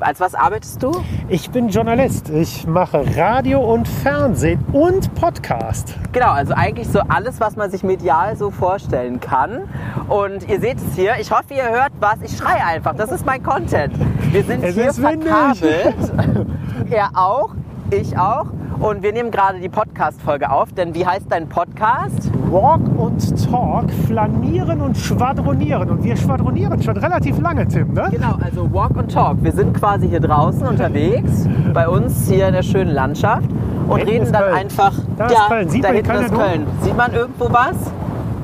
[0.00, 0.90] als was arbeitest du?
[1.28, 2.30] Ich bin Journalist.
[2.30, 5.94] Ich mache Radio und Fernsehen und Podcast.
[6.12, 9.68] Genau, also eigentlich so alles, was man sich medial so vorstellen kann.
[10.08, 11.14] Und ihr seht es hier.
[11.20, 12.16] Ich hoffe, ihr hört was.
[12.22, 12.96] Ich schreie einfach.
[12.96, 13.94] Das ist mein Content.
[14.32, 15.94] Wir sind Es hier verkabelt.
[16.90, 17.50] er auch,
[17.90, 18.46] ich auch.
[18.80, 20.72] Und wir nehmen gerade die Podcast-Folge auf.
[20.72, 22.30] Denn wie heißt dein Podcast?
[22.50, 25.88] Walk und Talk, flanieren und schwadronieren.
[25.90, 28.08] Und wir schwadronieren schon relativ lange, Tim, ne?
[28.10, 29.36] Genau, also Walk and Talk.
[29.42, 33.48] Wir sind quasi hier draußen unterwegs, bei uns hier in der schönen Landschaft
[33.88, 34.54] und Hinten reden ist dann Köln.
[34.56, 34.92] einfach.
[35.16, 35.68] Da ist ja, Köln.
[35.68, 36.34] Sieht da man keiner ist?
[36.34, 36.66] Köln.
[36.82, 37.76] Sieht man irgendwo was?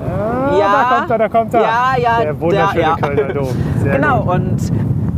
[0.02, 0.68] Ah, Ja.
[0.72, 1.60] da kommt er, da kommt er.
[1.60, 3.06] Ja, ja, Der wunderschöne ja, ja.
[3.08, 3.48] Kölner Dom.
[3.82, 4.34] Sehr genau, gut.
[4.34, 4.56] und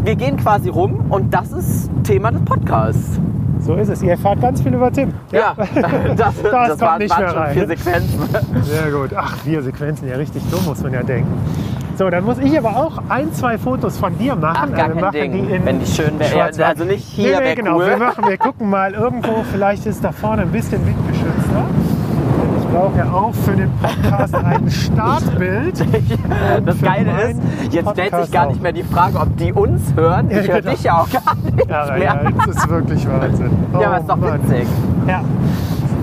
[0.04, 3.20] wir gehen quasi rum und das ist Thema des Podcasts.
[3.62, 4.02] So ist es.
[4.02, 5.12] Ihr fahrt ganz viel über Tim.
[5.30, 5.54] Ja,
[6.16, 7.54] das, das, kommt waren, nicht mehr rein.
[7.54, 8.20] vier Sequenzen.
[8.62, 9.10] Sehr gut.
[9.16, 11.30] Ach, vier Sequenzen, ja richtig dumm, muss man ja denken.
[11.96, 14.70] So, dann muss ich aber auch ein, zwei Fotos von dir machen.
[14.72, 15.32] Ach, gar wir kein machen Ding.
[15.32, 16.30] die in Wenn die schön wäre.
[16.30, 16.66] Ja, Schwarz-Weiß.
[16.66, 17.76] also nicht hier, nee, nee, genau.
[17.76, 17.86] cool.
[17.86, 21.64] Wir, machen, wir gucken mal irgendwo, vielleicht ist da vorne ein bisschen windgeschützter.
[21.98, 22.01] Ich
[22.72, 25.84] brauche ja auch für den Podcast ein Startbild.
[26.66, 27.40] Das Geile ist,
[27.70, 30.30] jetzt stellt sich Podcast gar nicht mehr die Frage, ob die uns hören.
[30.30, 30.70] Ja, Ich höre genau.
[30.72, 31.98] dich ja auch gar nicht Ja, mehr.
[32.02, 33.50] ja, das ist wirklich Wahnsinn.
[33.72, 34.40] Ja, Oh, aber ist doch Mann.
[34.48, 34.66] witzig.
[35.08, 35.22] Ja,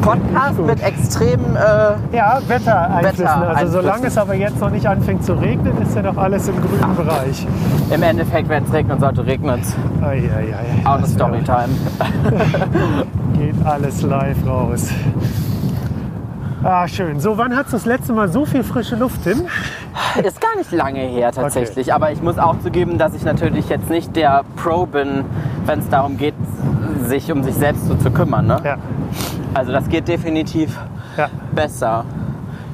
[0.01, 1.55] Podcast mit extremen.
[1.55, 3.25] Äh, ja Wettereinflüssen.
[3.27, 3.71] Also Wettereinflüssen.
[3.81, 6.95] solange es aber jetzt noch nicht anfängt zu regnen, ist ja noch alles im grünen
[6.95, 7.45] Bereich.
[7.93, 9.75] Im Endeffekt, wenn es regnen sollte, regnet es.
[10.85, 11.69] Auch eine Storytime.
[13.37, 14.87] Geht alles live raus.
[16.63, 17.19] Ah, schön.
[17.21, 19.47] So, wann hattest du das letzte Mal so viel frische Luft, Tim?
[20.23, 21.93] Ist gar nicht lange her tatsächlich.
[21.93, 25.23] Aber ich muss auch zugeben, dass ich natürlich jetzt nicht der Pro bin,
[25.65, 26.33] wenn es darum geht,
[27.05, 28.47] sich um sich selbst so zu kümmern.
[28.47, 28.59] Ne?
[28.63, 28.77] Ja,
[29.53, 30.77] Also das geht definitiv
[31.17, 31.29] ja.
[31.55, 32.03] besser.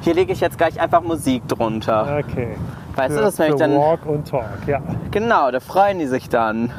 [0.00, 2.22] Hier lege ich jetzt gleich einfach Musik drunter.
[2.24, 2.56] Okay.
[2.96, 3.76] Weißt für, du, das wenn ich dann.
[3.76, 4.80] Walk und Talk, ja.
[5.12, 6.70] Genau, da freuen die sich dann,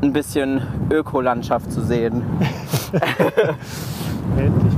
[0.00, 2.22] ein bisschen Ökolandschaft zu sehen.
[4.36, 4.77] Endlich.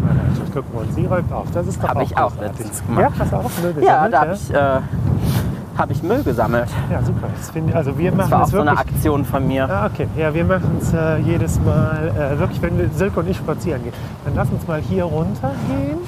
[0.52, 0.94] Gucken uns.
[0.94, 1.46] Sie räumt auf.
[1.52, 2.58] Das ist doch Hab auch ich auch großartig.
[2.58, 3.02] letztens gemacht.
[3.02, 4.12] Ja, hast du auch Müll Ja, gesammelt?
[4.14, 6.68] da habe ich, äh, hab ich Müll gesammelt.
[6.90, 7.26] Ja, super.
[7.36, 8.94] Das find, also wir Das machen war auch das so eine wirklich...
[8.94, 9.70] Aktion von mir.
[9.70, 10.08] Ah, okay.
[10.16, 13.82] Ja, wir machen es äh, jedes Mal, äh, wirklich, wenn wir, Silke und ich spazieren
[13.84, 13.92] gehen.
[14.24, 15.98] Dann lass uns mal hier runter gehen.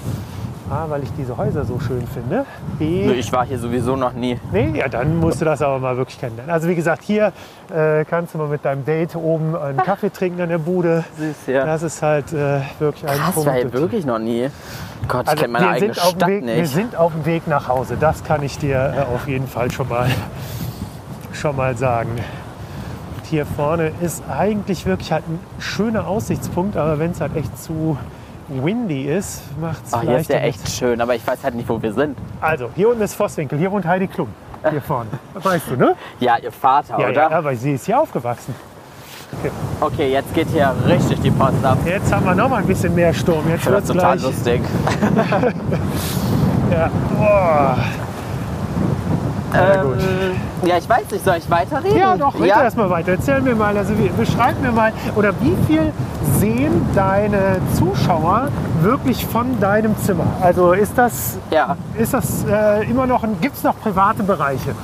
[0.72, 2.46] A, weil ich diese Häuser so schön finde.
[2.78, 4.38] B, Nö, Ich war hier sowieso noch nie.
[4.52, 6.52] Nee, ja, dann musst du das aber mal wirklich kennenlernen.
[6.52, 7.32] Also wie gesagt, hier
[7.74, 11.04] äh, kannst du mal mit deinem Date oben einen Kaffee trinken an der Bude.
[11.18, 11.66] Süß, ja.
[11.66, 13.46] Das ist halt äh, wirklich ein Krass, Punkt.
[13.48, 14.48] war hier wirklich noch nie.
[15.08, 16.72] Gott, ich Also kenne meine wir, eigene sind auf dem Stadt Weg, wir nicht.
[16.74, 17.96] sind auf dem Weg nach Hause.
[18.00, 20.08] Das kann ich dir äh, auf jeden Fall schon mal,
[21.32, 22.10] schon mal sagen.
[22.12, 27.58] Und hier vorne ist eigentlich wirklich halt ein schöner Aussichtspunkt, aber wenn es halt echt
[27.62, 27.96] zu
[28.48, 31.68] windy ist, macht es Ach, hier ist der echt schön, aber ich weiß halt nicht,
[31.68, 32.16] wo wir sind.
[32.40, 34.28] Also, hier unten ist Vosswinkel, hier wohnt Heidi Klum.
[34.70, 35.10] Hier vorne.
[35.34, 35.94] Weißt du, ne?
[36.20, 37.12] Ja, ihr Vater, Ja, oder?
[37.14, 38.54] ja, aber sie ist hier aufgewachsen.
[39.80, 41.78] Okay, jetzt geht hier richtig die Post ab.
[41.86, 43.48] Jetzt haben wir noch mal ein bisschen mehr Sturm.
[43.48, 44.22] Jetzt wird total gleich.
[44.22, 44.60] lustig.
[46.70, 46.90] Ja.
[47.18, 47.76] Boah.
[49.54, 51.98] Ähm, ja, ich weiß nicht, soll ich weiterreden?
[51.98, 52.62] Ja, doch, rede ja?
[52.62, 53.12] erst mal weiter.
[53.12, 55.92] Erzähl mir mal, also wie, beschreib mir mal, oder wie viel
[56.38, 58.48] sehen deine Zuschauer
[58.80, 60.26] wirklich von deinem Zimmer?
[60.40, 61.76] Also ist das, Ja.
[61.98, 64.74] ist das äh, immer noch, gibt es noch private Bereiche?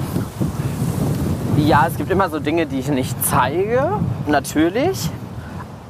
[1.56, 3.90] ja, es gibt immer so Dinge, die ich nicht zeige,
[4.26, 5.10] natürlich.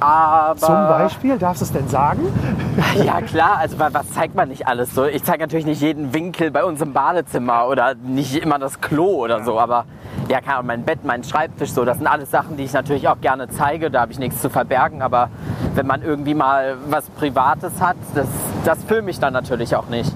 [0.01, 2.21] Aber Zum Beispiel, darfst du es denn sagen?
[3.05, 5.05] Ja klar, also wa- was zeigt man nicht alles so?
[5.05, 9.23] Ich zeige natürlich nicht jeden Winkel bei uns im Badezimmer oder nicht immer das Klo
[9.23, 9.85] oder so, aber
[10.29, 13.19] ja, Ahnung, mein Bett, mein Schreibtisch, so, das sind alles Sachen, die ich natürlich auch
[13.19, 15.29] gerne zeige, da habe ich nichts zu verbergen, aber
[15.75, 18.27] wenn man irgendwie mal was Privates hat, das,
[18.65, 20.13] das filme ich dann natürlich auch nicht.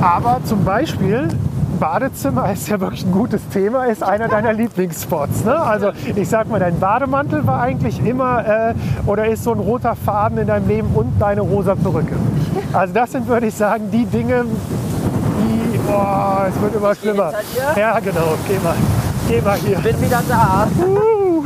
[0.00, 1.28] Aber zum Beispiel,
[1.78, 5.44] Badezimmer ist ja wirklich ein gutes Thema, ist einer deiner Lieblingsspots.
[5.44, 5.56] Ne?
[5.56, 8.74] Also ich sag mal, dein Bademantel war eigentlich immer äh,
[9.06, 12.16] oder ist so ein roter Faden in deinem Leben und deine rosa Perücke.
[12.72, 14.44] Also das sind, würde ich sagen, die Dinge,
[15.38, 17.32] die, boah, es wird immer schlimmer.
[17.76, 18.74] Ja, genau, geh mal,
[19.28, 19.78] geh mal hier.
[19.78, 20.68] Bin wieder da.
[20.80, 21.44] Uh,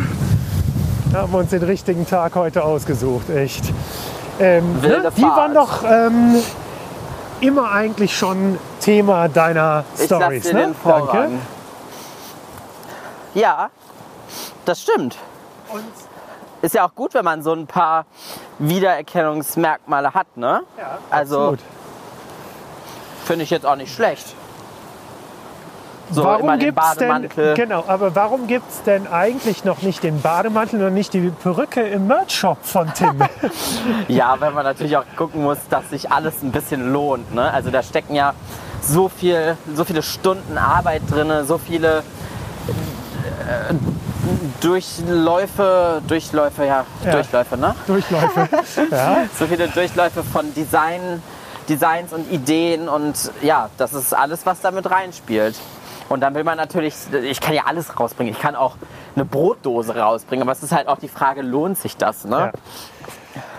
[1.14, 3.72] haben wir uns den richtigen Tag heute ausgesucht, echt.
[4.38, 5.10] Ähm, ne?
[5.16, 6.36] Die waren doch ähm,
[7.40, 10.60] immer eigentlich schon Thema deiner Ich Stories, dir ne?
[10.66, 11.40] den Vorrang.
[13.34, 13.68] Ja,
[14.64, 15.18] das stimmt.
[15.72, 15.82] Und
[16.62, 18.06] Ist ja auch gut, wenn man so ein paar
[18.60, 20.62] Wiedererkennungsmerkmale hat, ne?
[20.78, 21.56] ja, Also-.
[23.24, 24.36] Finde ich jetzt auch nicht schlecht.
[26.12, 27.54] So, warum immer den gibt's denn, Bademantel.
[27.54, 31.80] genau, aber warum gibt es denn eigentlich noch nicht den Bademantel und nicht die Perücke
[31.80, 33.20] im Merch-Shop von Tim?
[34.06, 37.34] Ja, wenn man natürlich auch gucken muss, dass sich alles ein bisschen lohnt.
[37.34, 37.52] Ne?
[37.52, 38.32] Also da stecken ja
[38.86, 43.74] so, viel, so viele Stunden Arbeit drin, so viele äh,
[44.60, 47.12] Durchläufe, Durchläufe, ja, Ja.
[47.12, 47.74] Durchläufe, ne?
[47.86, 48.48] Durchläufe.
[48.90, 49.24] ja.
[49.38, 51.22] So viele Durchläufe von Design,
[51.68, 55.56] Designs und Ideen und ja, das ist alles, was damit reinspielt.
[56.08, 56.94] Und dann will man natürlich,
[57.24, 58.32] ich kann ja alles rausbringen.
[58.32, 58.76] Ich kann auch
[59.16, 62.24] eine Brotdose rausbringen, aber es ist halt auch die Frage, lohnt sich das?
[62.24, 62.36] Ne?
[62.38, 62.52] Ja.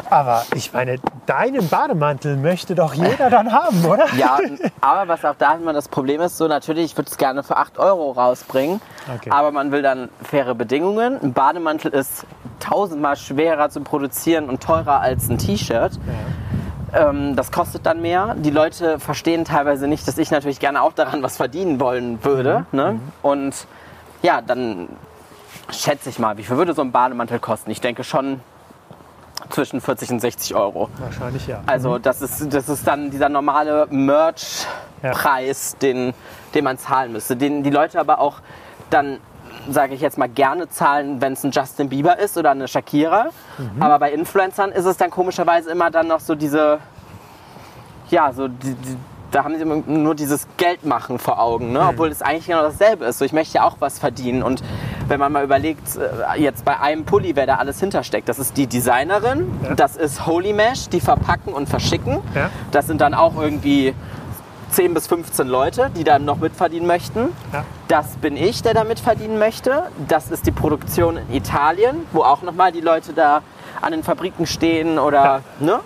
[0.10, 4.06] Aber ich meine, deinen Bademantel möchte doch jeder dann haben, oder?
[4.18, 4.40] Ja,
[4.82, 7.58] aber was auch da immer das Problem ist, so natürlich, ich würde es gerne für
[7.58, 8.82] 8 Euro rausbringen,
[9.16, 9.30] Okay.
[9.32, 11.20] aber man will dann faire Bedingungen.
[11.22, 12.26] Ein Bademantel ist
[12.60, 16.00] tausendmal schwerer zu produzieren und teurer als ein T-Shirt.
[16.94, 18.36] Ähm, das kostet dann mehr.
[18.38, 22.66] Die Leute verstehen teilweise nicht, dass ich natürlich gerne auch daran was verdienen wollen würde.
[22.72, 22.78] Mhm.
[22.78, 23.00] Ne?
[23.22, 23.68] Und
[24.24, 24.90] ja, dann
[25.72, 27.72] schätze ich mal, wie viel würde so ein Bademantel kosten?
[27.72, 28.40] Ich denke schon
[29.50, 30.90] zwischen 40 und 60 Euro.
[31.00, 31.62] Wahrscheinlich ja.
[31.66, 36.14] Also das ist, das ist dann dieser normale Merch-Preis, den,
[36.54, 37.36] den man zahlen müsste.
[37.36, 38.42] Den die Leute aber auch
[38.90, 39.20] dann,
[39.70, 43.28] sage ich jetzt mal, gerne zahlen, wenn es ein Justin Bieber ist oder eine Shakira.
[43.80, 46.80] Aber bei Influencern ist es dann komischerweise immer dann noch so diese,
[48.10, 48.98] ja, so die, die,
[49.32, 51.86] da haben sie nur dieses Geldmachen vor Augen, ne?
[51.90, 53.20] obwohl es eigentlich genau dasselbe ist.
[53.20, 54.42] So, ich möchte ja auch was verdienen.
[54.44, 54.64] Und
[55.08, 58.56] wenn man mal überlegt, äh, jetzt bei einem Pulli, wer da alles hintersteckt, das ist
[58.58, 59.76] die Designerin, Ja.
[59.76, 62.20] das ist Holy Mesh, die verpacken und verschicken.
[62.36, 62.50] Ja.
[62.72, 63.94] Das sind dann auch irgendwie
[64.72, 67.30] 10 bis 15 Leute, die da noch mitverdienen möchten.
[67.54, 67.64] Ja.
[67.88, 69.84] Das bin ich, der da mitverdienen möchte.
[70.08, 73.42] Das ist die Produktion in Italien, wo auch nochmal die Leute da
[73.82, 75.80] an den Fabriken stehen oder ne?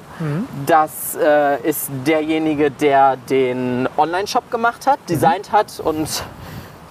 [0.66, 6.24] Das äh, ist derjenige, der den Online-Shop gemacht hat, designt hat und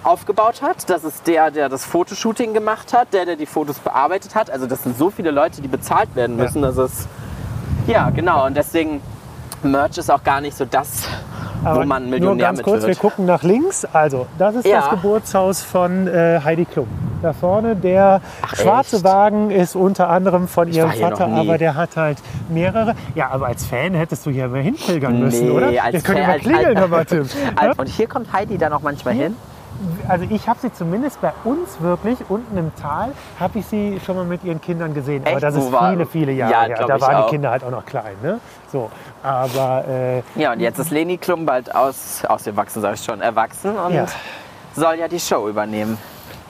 [0.03, 0.89] aufgebaut hat.
[0.89, 4.49] Das ist der, der das Fotoshooting gemacht hat, der, der die Fotos bearbeitet hat.
[4.49, 6.43] Also das sind so viele Leute, die bezahlt werden Ja.
[6.45, 7.07] müssen, dass es
[7.87, 9.01] ja genau und deswegen
[9.63, 11.03] Merch ist auch gar nicht so das,
[11.63, 12.99] wo man nur Millionär ganz mit kurz, wir wird.
[12.99, 13.85] gucken nach links.
[13.85, 14.81] Also, das ist Ja.
[14.81, 16.87] das Geburtshaus von äh, Heidi Klum.
[17.21, 18.19] Da vorne, der
[18.55, 19.05] schwarze echt?
[19.05, 22.17] Wagen ist unter anderem von ihrem war hier Vater, aber der hat halt
[22.49, 22.95] mehrere.
[23.13, 25.67] Ja, aber als Fan hättest du hier mal hinpilgern müssen, oder?
[25.67, 27.29] als Wir können ja Fan- mal als- klingeln, als- Herr Martin.
[27.55, 29.35] Al- Und hier kommt Heidi dann auch manchmal hin.
[30.07, 34.15] Also ich habe sie zumindest bei uns wirklich unten im Tal, habe ich sie schon
[34.15, 35.21] mal mit ihren Kindern gesehen.
[35.23, 35.43] Aber Echt?
[35.43, 36.75] das Wo ist war- viele, viele Jahre Ja, her.
[36.75, 37.25] glaub Da ich waren auch.
[37.25, 38.15] die Kinder halt auch noch klein.
[38.21, 38.39] Ne?
[38.71, 38.89] So,
[39.23, 43.75] aber äh, Ja, und jetzt ist Leni Klum bald aus, ausgewachsen, sag ich schon, erwachsen
[43.77, 44.05] und Ja.
[44.75, 45.97] soll ja die Show übernehmen.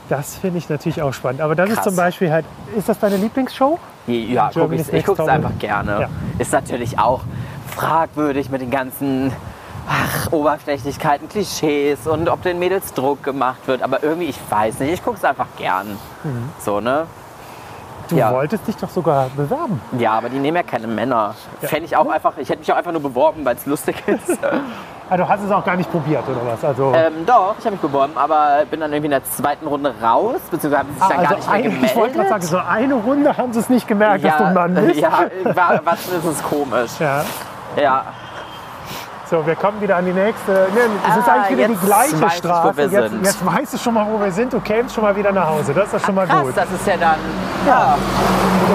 [0.10, 1.40] das finde ich natürlich auch spannend.
[1.40, 1.86] Aber das ist Krass.
[1.86, 2.46] zum Beispiel halt,
[2.78, 3.80] ist das deine Lieblingsshow?
[4.08, 5.46] Ja, guck Germany's ich, ich Next gucke es Topmodel.
[5.46, 6.02] einfach gerne.
[6.02, 6.10] Ja.
[6.38, 7.22] Ist natürlich auch
[7.68, 9.32] fragwürdig mit den ganzen
[10.22, 13.82] ach, Oberflächlichkeiten, Klischees und ob den Mädels Druck gemacht wird.
[13.82, 15.98] Aber irgendwie, ich weiß nicht, ich gucke es einfach gern.
[16.24, 16.50] Mhm.
[16.60, 17.08] So, ne?
[18.10, 18.32] Du Ja.
[18.34, 19.80] wolltest dich doch sogar bewerben.
[19.98, 21.34] Ja, aber die nehmen ja keine Männer.
[21.62, 24.38] Fände ich auch einfach, ich hätte mich auch einfach nur beworben, weil es lustig ist.
[25.10, 26.64] Also du hast es auch gar nicht probiert oder was?
[26.64, 29.94] Also, ähm, doch, ich habe mich beworben, aber bin dann irgendwie in der zweiten Runde
[30.02, 31.90] raus, beziehungsweise haben sie sich ah, dann gar also nicht mehr ein, gemeldet.
[31.90, 34.54] ich wollte gerade sagen, so eine Runde haben sie es nicht gemerkt, dass du ein
[34.54, 35.00] Mann bist.
[35.02, 35.12] ja,
[35.54, 36.92] war, was ist es komisch.
[37.00, 37.24] Ja.
[37.82, 38.06] Ja,
[39.32, 40.52] So, wir kommen wieder an die nächste.
[40.52, 40.60] Ne,
[41.10, 42.76] es ist Ah, eigentlich wieder die jetzt gleiche weiß ich, wo Straße.
[42.76, 43.26] wir jetzt, sind.
[43.26, 44.52] jetzt weißt du schon mal, wo wir sind.
[44.52, 45.74] Du kämst schon mal wieder nach Hause.
[45.74, 46.52] Das ist schon mal krass, gut.
[46.58, 47.16] das ist ja dann.
[47.66, 47.96] Ja,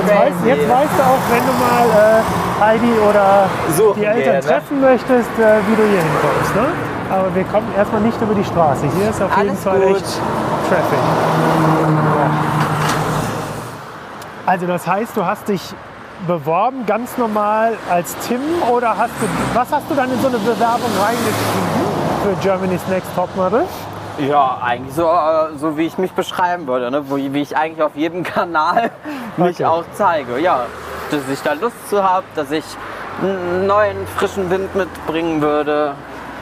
[0.01, 0.49] Jetzt weißt, crazy.
[0.49, 4.41] jetzt weißt du auch, wenn du mal äh, Heidi oder Suchen die Eltern gehen, ne?
[4.41, 6.55] treffen möchtest, äh, wie du hier hinkommst.
[6.57, 6.67] Ne?
[7.11, 8.87] Aber wir kommen erstmal nicht über die Straße.
[8.99, 9.97] Hier ist auf jeden Alles Fall gut.
[9.99, 10.07] echt
[10.71, 10.99] Traffic.
[14.47, 15.75] Also das heißt, du hast dich
[16.27, 18.41] beworben, ganz normal als Tim
[18.71, 21.87] oder hast du, was hast du dann in so eine Bewerbung reingeschrieben
[22.23, 23.65] für Germany's Next Topmodel?
[24.19, 27.05] Ja, eigentlich so, äh, so wie ich mich beschreiben würde, ne?
[27.11, 28.91] Wie ich eigentlich auf jedem Kanal
[29.37, 29.65] mich Okay.
[29.67, 30.39] auch zeige.
[30.39, 30.61] Ja,
[31.11, 32.65] dass ich da Lust zu habe, dass ich
[33.23, 35.93] einen neuen, frischen Wind mitbringen würde.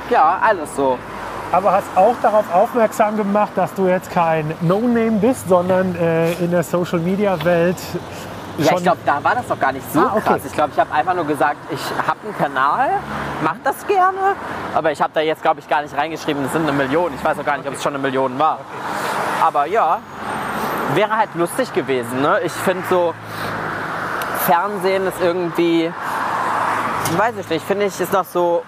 [0.09, 0.99] Ja, alles so.
[1.53, 6.51] Aber hast auch darauf aufmerksam gemacht, dass du jetzt kein No-Name bist, sondern äh, in
[6.53, 7.77] der Social-Media-Welt
[8.59, 10.21] Ja, ich glaube, da war das doch gar nicht so Ah, okay.
[10.25, 10.41] krass.
[10.47, 12.91] Ich glaube, ich habe einfach nur gesagt, ich habe einen Kanal,
[13.43, 14.37] mach das gerne.
[14.75, 17.13] Aber ich habe da jetzt, glaube ich, gar nicht reingeschrieben, es sind eine Million.
[17.15, 18.59] Ich weiß auch gar nicht, ob es schon eine Million war.
[19.43, 19.99] Aber ja,
[20.95, 22.23] wäre halt lustig gewesen.
[22.23, 22.41] Ne?
[22.45, 23.13] Ich finde so,
[24.47, 25.93] Fernsehen ist irgendwie,
[27.17, 28.63] weiß ich nicht, finde ich, ist noch so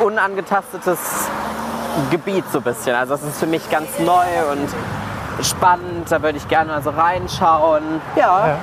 [0.00, 1.28] unangetastetes
[2.10, 2.96] Gebiet so ein bisschen.
[2.96, 4.68] Also es ist für mich ganz neu und
[5.42, 8.00] spannend, da würde ich gerne mal so reinschauen.
[8.16, 8.56] Ja, Ja.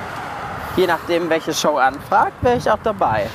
[0.76, 3.26] je nachdem, welche Show anfragt, wäre ich auch dabei.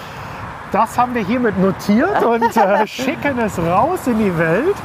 [0.72, 4.76] Das haben wir hiermit notiert und äh, schicken es raus in die Welt.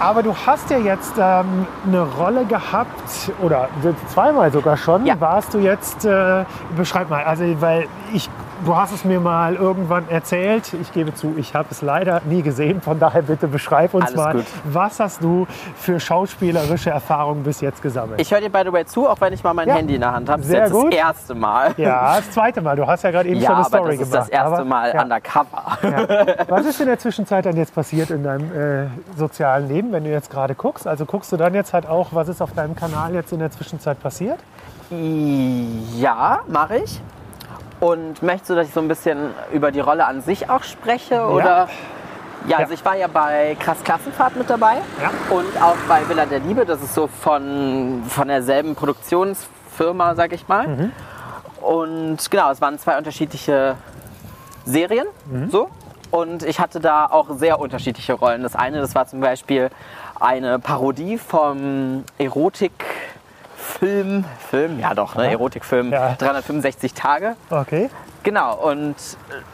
[0.00, 3.68] Aber du hast ja jetzt ähm, eine Rolle gehabt, oder
[4.08, 5.20] zweimal sogar schon, Ja.
[5.20, 6.44] warst du jetzt, äh,
[6.76, 8.28] beschreib mal, also weil ich,
[8.64, 12.42] du hast es mir mal irgendwann erzählt, ich gebe zu, ich habe es leider nie
[12.42, 14.44] gesehen, von daher bitte beschreib uns Alles mal, gut.
[14.64, 18.20] was hast du für schauspielerische Erfahrungen bis jetzt gesammelt?
[18.20, 20.00] Ich höre dir by the way zu, auch wenn ich mal mein Ja, Handy in
[20.00, 20.40] der Hand habe.
[20.42, 20.92] Das ist jetzt gut.
[20.92, 21.74] das erste Mal.
[21.76, 24.12] ja, das zweite Mal, du hast ja gerade eben Ja, schon eine Story das ist
[24.12, 24.28] gemacht.
[24.28, 25.02] das erste aber, Mal ja.
[25.02, 25.78] undercover.
[25.82, 26.34] Ja.
[26.48, 28.86] Was ist in der Zwischenzeit dann jetzt passiert in deinem äh,
[29.16, 30.86] sozialen Leben, wenn du jetzt gerade guckst?
[30.86, 33.50] Also guckst du dann jetzt halt auch, was ist auf deinem Kanal jetzt in der
[33.50, 34.38] Zwischenzeit passiert?
[34.90, 37.00] Ja, mache ich.
[37.82, 41.26] Und möchtest du, dass ich so ein bisschen über die Rolle an sich auch spreche?
[41.26, 41.68] Oder?
[42.46, 42.78] Ja, also Ja.
[42.78, 45.10] ich war ja bei Krass Klassenfahrt mit dabei Ja.
[45.36, 46.64] und auch bei Villa der Liebe.
[46.64, 50.68] Das ist so von, von derselben Produktionsfirma, sag ich mal.
[50.68, 50.92] Mhm.
[51.60, 53.74] Und genau, es waren zwei unterschiedliche
[54.64, 55.08] Serien.
[55.26, 55.50] Mhm.
[55.50, 55.68] So.
[56.12, 58.44] Und ich hatte da auch sehr unterschiedliche Rollen.
[58.44, 59.70] Das eine, das war zum Beispiel
[60.20, 62.04] eine Parodie vom
[63.62, 65.30] Film, Film, ja doch, ne.
[65.30, 66.14] Erotikfilm, Ja.
[66.18, 67.36] 365 Tage.
[67.50, 67.88] Okay.
[68.24, 68.94] Genau, und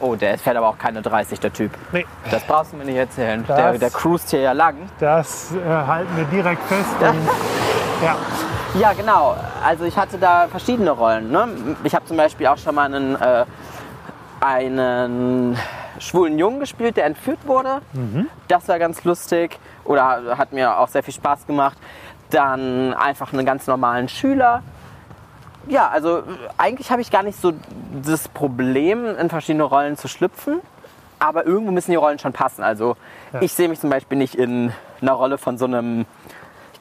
[0.01, 1.71] oh, der fährt aber auch keine 30, der Typ.
[1.93, 3.45] Nee, Das brauchst du mir nicht erzählen.
[3.47, 4.77] Das- Der, der cruist hier ja lang.
[4.99, 6.89] das äh, halten wir direkt fest.
[8.01, 8.15] Ja.
[8.79, 9.35] Ja, genau.
[9.65, 11.33] Also ich hatte da verschiedene Rollen.
[11.33, 11.49] Ne?
[11.83, 13.45] Ich habe zum Beispiel auch schon mal einen, äh,
[14.41, 15.57] einen
[15.99, 17.81] schwulen Jungen gespielt, der entführt wurde.
[18.47, 21.77] Das war ganz lustig oder hat mir auch sehr viel Spaß gemacht.
[22.31, 24.63] Dann einfach einen ganz normalen Schüler.
[25.69, 26.23] Ja, also
[26.57, 27.53] eigentlich habe ich gar nicht so
[28.05, 30.61] das Problem, in verschiedene Rollen zu schlüpfen.
[31.19, 32.63] Aber irgendwo müssen die Rollen schon passen.
[32.63, 32.97] Also
[33.33, 33.41] Ja.
[33.43, 34.73] ich sehe mich zum Beispiel nicht in
[35.03, 36.07] einer Rolle von so einem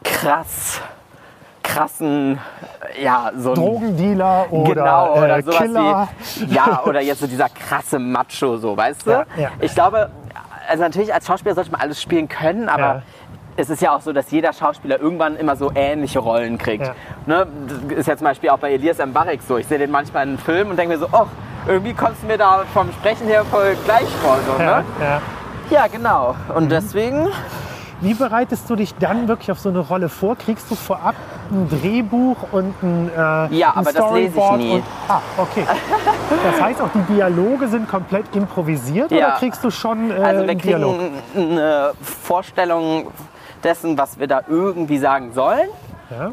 [0.03, 0.81] krass
[1.63, 2.39] krassen,
[3.01, 6.07] ja, so ein Drogendealer oder, genau, oder äh, sowas Killer.
[6.37, 9.11] wie, ja, oder jetzt so dieser krasse Macho, so, weißt du?
[9.11, 9.49] Ja, ja.
[9.59, 10.09] Ich glaube,
[10.69, 13.01] also natürlich als Schauspieler sollte man alles spielen können, aber Ja.
[13.57, 16.85] Es ist ja auch so, dass jeder Schauspieler irgendwann immer so ähnliche Rollen kriegt.
[16.85, 16.93] Ja.
[17.25, 17.47] Ne?
[17.89, 19.57] Das ist ja zum Beispiel auch bei Elias Mbarek so.
[19.57, 21.25] Ich sehe den manchmal in einem Film und denke mir so, oh,
[21.67, 24.37] irgendwie kommst du mir da vom Sprechen her voll gleich vor.
[24.45, 24.85] So, Ja, ne?
[25.01, 25.21] ja.
[25.71, 26.35] ja, genau.
[26.55, 26.69] Und Mhm.
[26.69, 27.27] deswegen
[27.99, 30.35] Wie bereitest du dich dann wirklich auf so eine Rolle vor?
[30.35, 31.15] Kriegst du vorab
[31.51, 33.17] ein Drehbuch und ein, äh,
[33.55, 34.73] Ja, ein aber das lese ich Storyboard nie.
[34.75, 35.63] Und, ah, okay.
[36.51, 39.17] Das heißt auch, die Dialoge sind komplett improvisiert Ja.
[39.17, 40.95] oder kriegst du schon äh, Also wir einen Dialog?
[41.33, 41.91] kriegen eine
[42.27, 43.07] Vorstellung
[43.63, 45.67] dessen, was wir da irgendwie sagen sollen.
[46.09, 46.31] Ja?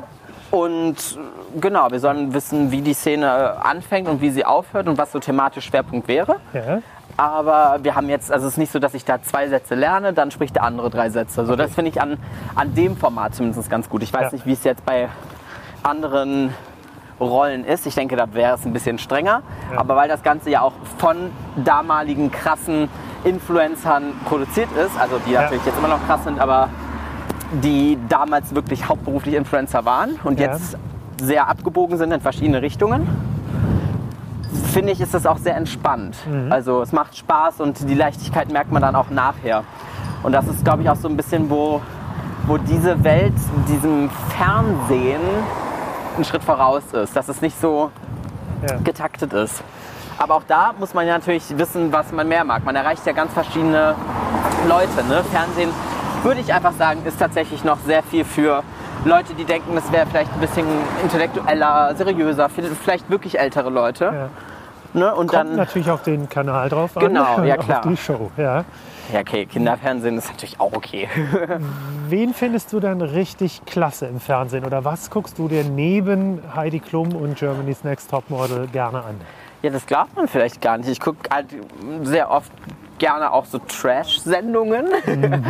[0.51, 1.19] Und
[1.61, 5.19] genau, wir sollen wissen, wie die Szene anfängt und wie sie aufhört und was so
[5.19, 6.37] thematisch Schwerpunkt wäre.
[6.53, 6.79] Ja.
[7.17, 10.13] Aber wir haben jetzt, also es ist nicht so, dass ich da zwei Sätze lerne,
[10.13, 11.47] dann spricht der andere drei Sätze.
[11.47, 12.19] So, das finde ich an,
[12.55, 14.03] an dem Format zumindest ganz gut.
[14.03, 14.31] Ich weiß Ja.
[14.33, 15.09] nicht, wie es jetzt bei
[15.83, 16.53] anderen
[17.21, 17.87] Rollen ist.
[17.87, 19.43] Ich denke, da wäre es ein bisschen strenger.
[19.77, 22.89] Aber weil das Ganze ja auch von damaligen krassen
[23.23, 25.43] Influencern produziert ist, also die Ja.
[25.43, 26.69] natürlich jetzt immer noch krass sind, aber
[27.62, 30.52] die damals wirklich hauptberuflich Influencer waren und Ja.
[30.52, 30.76] jetzt
[31.20, 33.06] sehr abgebogen sind in verschiedene Richtungen,
[34.72, 36.16] finde ich, ist das auch sehr entspannt.
[36.28, 36.51] Mhm.
[36.51, 39.62] Also es macht Spaß und die Leichtigkeit merkt man dann auch nachher.
[40.22, 41.81] Und das ist, glaube ich, auch so ein bisschen, wo,
[42.47, 43.35] wo diese Welt
[43.68, 45.20] diesem Fernsehen
[46.16, 47.90] einen Schritt voraus ist, dass es nicht so
[48.68, 48.76] Ja.
[48.82, 49.62] getaktet ist.
[50.16, 52.64] Aber auch da muss man ja natürlich wissen, was man mehr mag.
[52.64, 53.94] Man erreicht ja ganz verschiedene
[54.68, 55.05] Leute.
[55.09, 55.22] Ne?
[55.31, 55.70] Fernsehen,
[56.25, 58.63] würde ich einfach sagen, ist tatsächlich noch sehr viel für
[59.05, 60.67] Leute, die denken, es wäre vielleicht ein bisschen
[61.03, 64.05] intellektueller, seriöser, vielleicht wirklich ältere Leute.
[64.07, 64.29] Ja.
[64.95, 65.15] Ne?
[65.15, 67.47] Und Kommt dann, natürlich auf den Kanal drauf Genau, an.
[67.47, 67.83] ja, auf klar.
[67.87, 68.31] die Show.
[68.37, 68.65] Ja.
[69.13, 71.09] ja okay, Kinderfernsehen ist natürlich auch okay.
[72.09, 74.65] Wen findest du dann richtig klasse im Fernsehen?
[74.65, 79.21] Oder was guckst du dir neben Heidi Klum und Germany's Next Topmodel gerne an?
[79.63, 80.89] Ja, das glaubt man vielleicht gar nicht.
[80.89, 81.47] Ich gucke halt
[82.03, 82.53] sehr oft
[82.99, 84.87] gerne auch so Trash-Sendungen.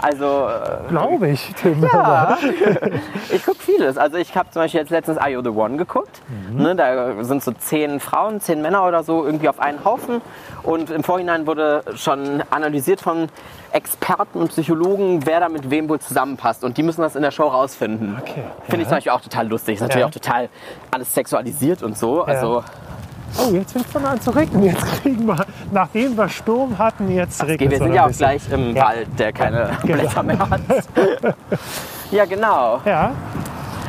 [0.00, 1.82] Also äh, Glaube ich, Tim.
[1.82, 2.38] Ja,
[3.30, 3.98] ich gucke vieles.
[3.98, 6.20] Also ich habe zum Beispiel jetzt letztens You The One geguckt.
[6.52, 10.20] Ne, da sind so zehn Frauen, zehn Männer oder so irgendwie auf einen Haufen.
[10.62, 13.28] Und im Vorhinein wurde schon analysiert von
[13.72, 16.64] Experten und Psychologen, wer da mit wem wohl zusammenpasst.
[16.64, 18.16] Und die müssen das in der Show rausfinden.
[18.20, 18.88] Okay, Finde ich ja.
[18.88, 19.74] zum Beispiel auch total lustig.
[19.76, 20.06] Ist natürlich Ja.
[20.06, 20.48] auch total
[20.90, 22.22] alles sexualisiert und so.
[22.22, 22.62] Also
[23.36, 24.62] Oh, jetzt fängt es von an zu regnen.
[24.64, 28.10] Jetzt kriegen wir, nachdem wir Sturm hatten, jetzt regnet wir es sind noch ja auch
[28.12, 28.84] gleich im Ja.
[28.86, 29.94] Wald, der keine Genau.
[30.02, 30.60] Blätter mehr hat.
[32.10, 32.80] ja, genau.
[32.84, 33.12] Ja,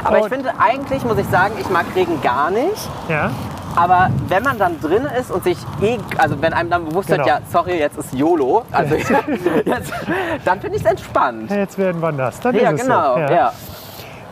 [0.03, 2.89] Aber ich Und- finde eigentlich, muss ich sagen, ich mag Regen gar nicht.
[3.07, 3.31] ja,
[3.75, 7.19] Aber wenn man dann drin ist und sich eh, also wenn einem dann bewusst Genau.
[7.19, 8.95] wird, ja, sorry, jetzt ist YOLO, also
[9.65, 9.91] jetzt,
[10.45, 11.49] dann finde ich es entspannt.
[11.51, 12.39] jetzt werden wir nass.
[12.39, 13.13] Dann Ja, ist es genau.
[13.15, 13.19] So.
[13.21, 13.51] Ja.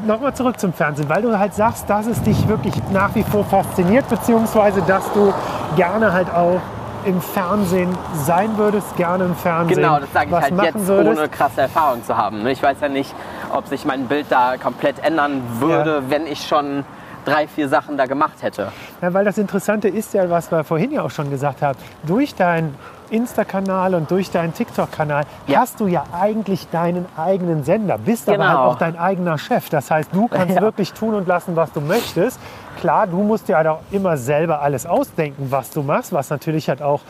[0.06, 3.44] Nochmal zurück zum Fernsehen, weil du halt sagst, dass es dich wirklich nach wie vor
[3.46, 5.34] fasziniert, beziehungsweise dass du
[5.76, 6.60] gerne halt auch
[7.06, 11.18] im Fernsehen sein würdest, gerne im Fernsehen Genau, das sage ich halt jetzt, würdest.
[11.20, 12.44] ohne krasse Erfahrung zu haben.
[12.44, 12.52] ne?
[12.52, 13.14] Ich weiß ja nicht,
[13.52, 16.10] ob sich mein Bild da komplett ändern würde, Ja.
[16.10, 16.84] wenn ich schon
[17.26, 18.72] drei, vier Sachen da gemacht hätte.
[19.02, 22.36] Ja, weil das Interessante ist ja, was wir vorhin ja auch schon gesagt haben, durch
[22.36, 22.76] deinen
[23.12, 25.60] Insta-Kanal und durch deinen TikTok-Kanal Ja.
[25.60, 28.48] hast du ja eigentlich deinen eigenen Sender, bist aber Genau.
[28.50, 29.70] halt auch dein eigener Chef.
[29.70, 30.62] Das heißt, du kannst Ja.
[30.62, 32.40] wirklich tun und lassen, was du möchtest.
[32.80, 36.70] Klar, du musst dir halt auch immer selber alles ausdenken, was du machst, was natürlich
[36.70, 37.02] halt auch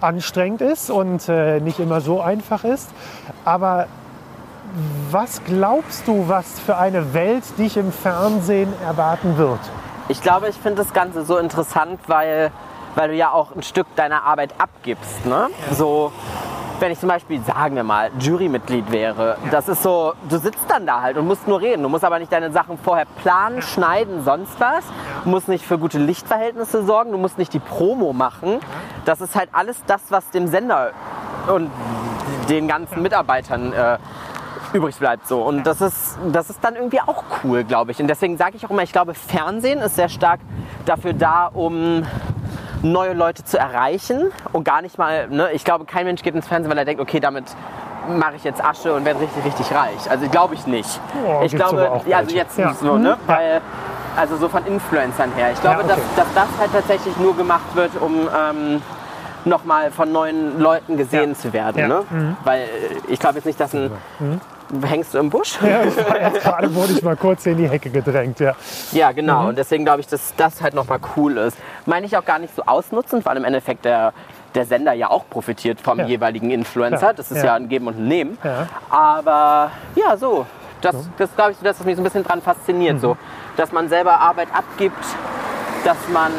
[0.00, 2.90] anstrengend ist und äh, nicht immer so einfach ist.
[3.44, 3.86] Aber
[5.10, 9.60] was glaubst du, was für eine Welt dich im Fernsehen erwarten wird?
[10.08, 12.50] Ich glaube, ich finde das Ganze so interessant, weil,
[12.94, 15.26] weil du ja auch ein Stück deiner Arbeit abgibst.
[15.26, 15.48] Ne?
[15.72, 16.12] So,
[16.80, 20.86] wenn ich zum Beispiel, sagen wir mal, Jurymitglied wäre, das ist so, du sitzt dann
[20.86, 21.82] da halt und musst nur reden.
[21.82, 24.84] Du musst aber nicht deine Sachen vorher planen, schneiden, sonst was.
[25.24, 28.60] Du musst nicht für gute Lichtverhältnisse sorgen, du musst nicht die Promo machen.
[29.04, 30.90] Das ist halt alles das, was dem Sender
[31.52, 31.70] und
[32.48, 33.98] den ganzen Mitarbeitern äh,
[34.72, 35.42] übrig bleibt so.
[35.42, 38.00] Und das ist, das ist dann irgendwie auch cool, glaube ich.
[38.00, 40.40] Und deswegen sage ich auch immer, ich glaube, Fernsehen ist sehr stark
[40.84, 42.04] dafür da, um
[42.84, 46.46] neue Leute zu erreichen und gar nicht mal, ne, ich glaube, kein Mensch geht ins
[46.46, 47.44] Fernsehen, weil er denkt, okay, damit
[48.08, 50.10] mache ich jetzt Asche und werde richtig, richtig reich.
[50.10, 51.00] Also glaube ich nicht.
[51.26, 52.68] Ja, ich glaube, ja, also jetzt Ja.
[52.68, 53.02] nicht so, Mhm.
[53.02, 53.08] ne?
[53.26, 53.34] Ja.
[53.34, 53.60] Weil,
[54.16, 55.48] also so von Influencern her.
[55.52, 56.00] Ich glaube, Ja, okay.
[56.16, 58.82] dass, dass das halt tatsächlich nur gemacht wird, um ähm,
[59.46, 61.88] nochmal von neuen Leuten gesehen zu werden.
[61.88, 62.02] Ne?
[62.10, 62.36] Mhm.
[62.44, 62.66] Weil äh,
[63.08, 63.90] ich glaube jetzt nicht, dass ein...
[64.84, 65.58] Hängst du im Busch?
[65.62, 65.82] Ja,
[66.30, 68.40] gerade wurde ich mal kurz in die Hecke gedrängt.
[68.40, 68.54] Ja.
[68.92, 69.42] Ja, genau.
[69.42, 69.48] Mhm.
[69.48, 71.56] Und deswegen glaube ich, dass das halt nochmal cool ist.
[71.86, 74.12] Meine ich auch gar nicht so ausnutzend, weil im Endeffekt der,
[74.54, 76.06] der Sender ja auch profitiert vom Ja.
[76.06, 76.98] jeweiligen Influencer.
[76.98, 77.14] Klar.
[77.14, 77.44] Das ist Ja.
[77.46, 77.54] ja.
[77.54, 78.38] ein Geben und ein Nehmen.
[78.42, 78.66] Ja.
[78.90, 80.46] Aber ja, so.
[80.80, 82.96] Das, das glaube ich, das, was mich so ein bisschen dran fasziniert.
[82.96, 83.00] Mhm.
[83.00, 83.16] So.
[83.56, 85.04] Dass man selber Arbeit abgibt,
[85.84, 86.32] dass man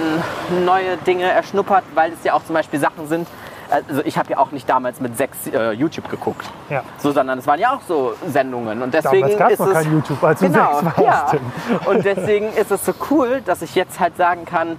[0.65, 3.27] neue Dinge erschnuppert, weil es ja auch zum Beispiel Sachen sind.
[3.69, 6.45] Also ich habe ja auch nicht damals mit sechs äh, YouTube geguckt.
[6.69, 6.83] Ja.
[6.97, 8.81] So, sondern es waren ja auch so Sendungen.
[8.81, 11.01] Und deswegen Damals gab es ist noch es kein YouTube, als du genau, sechs warst.
[11.33, 11.39] ja.
[11.85, 14.77] Und deswegen ist es so cool, dass ich jetzt halt sagen kann,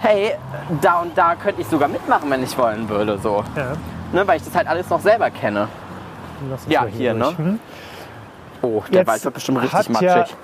[0.00, 0.32] hey,
[0.82, 3.18] da und da könnte ich sogar mitmachen, wenn ich wollen würde.
[3.18, 3.42] So.
[3.56, 3.72] Ja.
[4.12, 5.68] Ne, weil ich das halt alles noch selber kenne.
[6.68, 7.38] Ja, hier, durch.
[7.38, 7.58] ne?
[8.62, 10.36] Oh, der Jetzt Wald wird bestimmt richtig hat ja- matschig.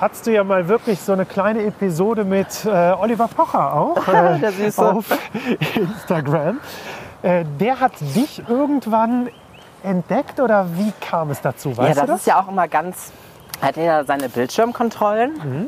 [0.00, 4.38] Hattest du ja mal wirklich so eine kleine Episode mit äh, Oliver Pocher auch äh,
[4.38, 4.82] Der Süße.
[4.92, 5.06] auf
[5.74, 6.60] Instagram.
[7.22, 9.28] Äh, der hat dich irgendwann
[9.82, 11.70] entdeckt oder wie kam es dazu?
[11.70, 12.20] Ja, Weißt das du das?
[12.20, 13.12] ist ja auch immer ganz.
[13.62, 15.66] Hat er ja seine Bildschirmkontrollen, Mhm.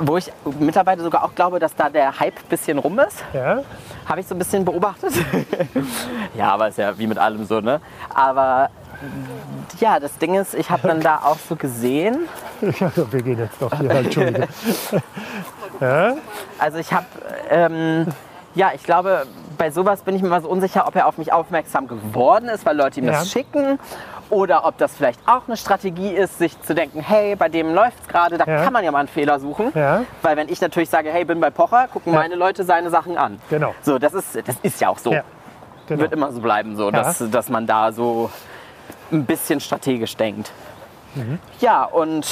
[0.00, 3.22] wo ich mittlerweile sogar auch glaube, dass da der Hype ein bisschen rum ist.
[3.32, 3.60] ja.
[4.06, 5.14] Habe ich so ein bisschen beobachtet.
[6.36, 7.80] ja, aber ist ja wie mit allem so, ne?
[8.14, 8.68] Aber
[9.80, 12.28] ja, das Ding ist, ich habe dann da auch so gesehen,
[12.60, 13.90] wir gehen jetzt doch hier.
[13.90, 14.48] Entschuldige.
[16.58, 17.06] also ich habe,
[17.50, 18.06] ähm,
[18.54, 19.26] ja, ich glaube,
[19.58, 22.64] bei sowas bin ich mir immer so unsicher, ob er auf mich aufmerksam geworden ist,
[22.66, 23.12] weil Leute ihm Ja.
[23.12, 23.78] das schicken.
[24.30, 28.00] Oder ob das vielleicht auch eine Strategie ist, sich zu denken, hey, bei dem läuft
[28.00, 28.64] es gerade, da Ja.
[28.64, 29.70] kann man ja mal einen Fehler suchen.
[29.74, 30.02] Ja.
[30.22, 33.38] Weil wenn ich natürlich sage, hey, bin bei Pocher, gucken meine Leute seine Sachen an.
[33.50, 33.74] Genau.
[33.82, 35.10] So, das ist, das ist ja auch so.
[35.86, 36.00] Genau.
[36.00, 38.30] Wird immer so bleiben, so, dass, dass man da so
[39.12, 40.52] ein bisschen strategisch denkt.
[41.14, 41.38] Mhm.
[41.60, 42.26] Ja, und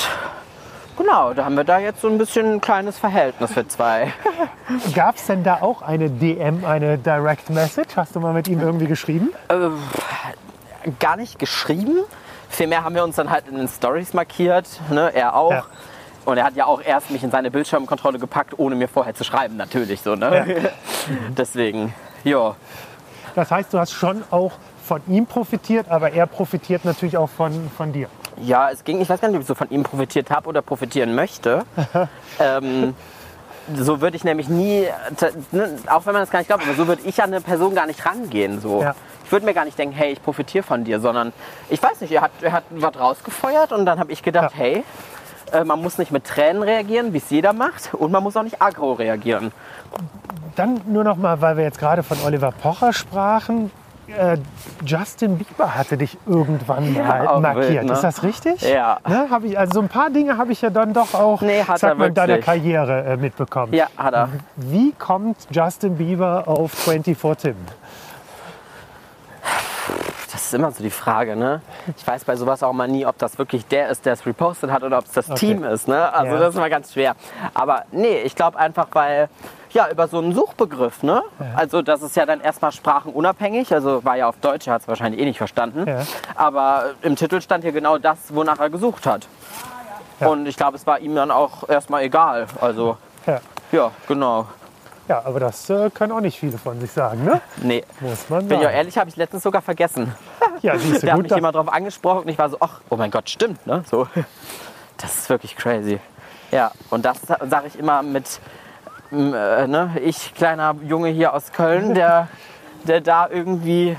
[0.97, 4.12] genau, da haben wir da jetzt so ein bisschen ein kleines Verhältnis für zwei.
[4.94, 7.97] Gab es denn da auch eine DM, eine Direct Message?
[7.97, 9.31] Hast du mal mit ihm irgendwie geschrieben?
[10.99, 11.99] Gar nicht geschrieben.
[12.49, 15.11] Vielmehr haben wir uns dann halt in den Stories markiert, ne?
[15.15, 15.51] er auch.
[15.51, 15.65] Ja.
[16.24, 19.24] Und er hat ja auch erst mich in seine Bildschirmkontrolle gepackt, ohne mir vorher zu
[19.24, 20.15] schreiben, natürlich so.
[20.15, 20.70] Ne?
[21.36, 21.94] Deswegen,
[22.24, 22.55] ja.
[23.35, 24.53] Das heißt, du hast schon auch
[24.83, 28.09] von ihm profitiert, aber er profitiert natürlich auch von, von dir.
[28.43, 30.63] Ja, es ging, ich weiß gar nicht, ob ich so von ihm profitiert habe oder
[30.63, 31.65] profitieren möchte.
[32.41, 32.95] ähm,
[33.75, 34.87] so würde ich nämlich nie,
[35.53, 37.75] ne, auch wenn man das gar nicht glaubt, aber so würde ich an eine Person
[37.75, 38.61] gar nicht rangehen.
[38.61, 38.83] So.
[38.83, 38.95] Ja.
[39.25, 41.33] Ich würde mir gar nicht denken, hey, ich profitiere von dir, sondern
[41.71, 44.59] ich weiß nicht, er hat, er hat was rausgefeuert und dann habe ich gedacht, Ja.
[44.59, 44.85] hey,
[45.53, 48.43] äh, man muss nicht mit Tränen reagieren, wie es jeder macht, und man muss auch
[48.43, 49.53] nicht aggro reagieren.
[50.57, 53.71] Dann nur noch mal, weil wir jetzt gerade von Oliver Pocher sprachen.
[54.19, 54.37] Äh,
[54.85, 57.69] Justin Bieber hatte dich irgendwann mal markiert.
[57.71, 57.93] wild, ne?
[57.93, 58.61] Ist das richtig?
[58.63, 58.99] Ja.
[59.09, 61.63] Ne, hab ich, also so ein paar Dinge habe ich ja dann doch auch Nee,
[61.77, 62.39] sag mal, in deiner.
[62.39, 63.73] Karriere äh, mitbekommen.
[63.73, 64.29] Ja, hat er.
[64.57, 67.57] Wie kommt Justin Bieber auf 24 Tim?
[70.31, 71.61] Das ist immer so die Frage, ne?
[71.97, 74.71] Ich weiß bei sowas auch mal nie, ob das wirklich der ist, der es repostet
[74.71, 75.39] hat oder ob es das Okay.
[75.39, 76.13] Team ist, ne?
[76.13, 76.41] Also Ja.
[76.41, 77.15] das ist immer ganz schwer.
[77.53, 79.29] Aber nee, ich glaube einfach, weil,
[79.74, 81.23] ja, über so einen Suchbegriff, ne?
[81.57, 84.89] Also das ist ja dann erstmal sprachenunabhängig, also war ja auf Deutsch, er hat es
[84.89, 85.86] wahrscheinlich eh nicht verstanden.
[85.89, 86.01] Ja.
[86.35, 89.27] Aber im Titel stand hier genau das, wonach er gesucht hat.
[90.20, 90.28] Ja.
[90.28, 92.47] Und ich glaube, es war ihm dann auch erstmal egal.
[92.61, 92.97] Also,
[93.27, 93.40] Ja.
[93.73, 94.47] ja, genau.
[95.09, 97.40] ja, aber das äh, können auch nicht viele von sich sagen, ne?
[97.62, 97.85] Nee.
[98.01, 98.77] Muss man Bin ich auch sagen.
[98.77, 100.15] ehrlich, habe ich letztens sogar vergessen.
[100.61, 102.97] Ja, siehst du, Da hat mich jemand drauf angesprochen und ich war so, ach, oh
[102.97, 103.82] mein Gott, stimmt, ne?
[103.90, 104.07] So.
[104.99, 105.99] Das ist wirklich crazy.
[106.53, 108.39] Ja, und das sage ich immer mit,
[109.13, 112.29] äh, ne, ich, kleiner Junge hier aus Köln, der,
[112.85, 113.97] der da irgendwie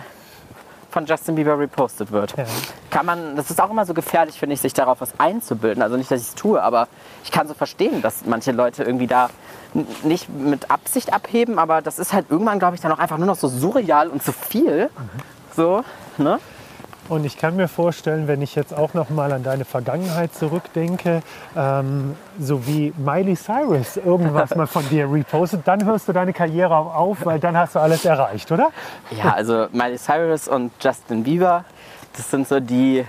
[0.89, 2.37] von Justin Bieber repostet wird.
[2.37, 2.45] Ja.
[2.91, 5.81] Kann man, das ist auch immer so gefährlich, finde ich, sich darauf was einzubilden.
[5.81, 6.87] Also nicht, dass ich es tue, aber
[7.23, 9.29] ich kann so verstehen, dass manche Leute irgendwie da
[10.03, 13.25] nicht mit Absicht abheben, aber das ist halt irgendwann, glaube ich, dann auch einfach nur
[13.25, 14.91] noch so surreal und zu viel.
[15.55, 15.83] So,
[16.17, 16.39] ne?
[17.09, 21.21] Und ich kann mir vorstellen, wenn ich jetzt auch noch mal an deine Vergangenheit zurückdenke,
[21.55, 26.75] ähm, so wie Miley Cyrus irgendwas mal von dir repostet, dann hörst du deine Karriere
[26.75, 28.71] auch auf, weil dann hast du alles erreicht, oder?
[29.11, 31.65] Ja, also Miley Cyrus und Justin Bieber,
[32.15, 33.05] das sind so die,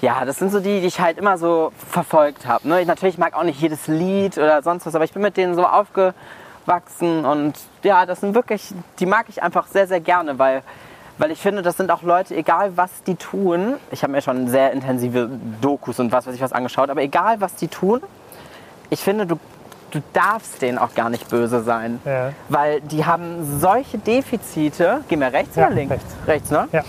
[0.00, 2.66] ja, das sind so die, die ich halt immer so verfolgt habe.
[2.66, 2.80] Ne?
[2.80, 5.54] Ich natürlich mag auch nicht jedes Lied oder sonst was, aber ich bin mit denen
[5.54, 10.62] so aufgewachsen und ja, das sind wirklich, die mag ich einfach sehr, sehr gerne, weil
[11.18, 14.48] Weil ich finde, das sind auch Leute, egal was die tun, ich habe mir schon
[14.48, 15.30] sehr intensive
[15.62, 18.02] Dokus und was weiß ich was angeschaut, aber egal was die tun,
[18.90, 19.36] ich finde, du,
[19.92, 22.00] du darfst denen auch gar nicht böse sein.
[22.04, 22.32] Ja.
[22.50, 25.92] Weil die haben solche Defizite, gehen wir rechts Ja, oder links?
[25.94, 26.14] rechts.
[26.26, 26.68] Rechts, ne?
[26.72, 26.82] Ja.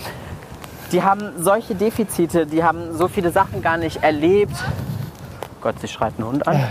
[0.92, 4.56] Die haben solche Defizite, die haben so viele Sachen gar nicht erlebt.
[5.68, 6.64] Gott, sie schreit einen Hund an.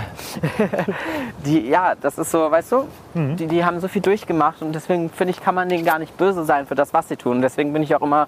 [1.46, 3.36] die, ja, das ist so, weißt du, Mhm.
[3.38, 6.18] die, die haben so viel durchgemacht und deswegen finde ich, kann man denen gar nicht
[6.18, 7.44] böse sein für das, was sie tun.
[7.44, 8.28] Deswegen bin ich auch immer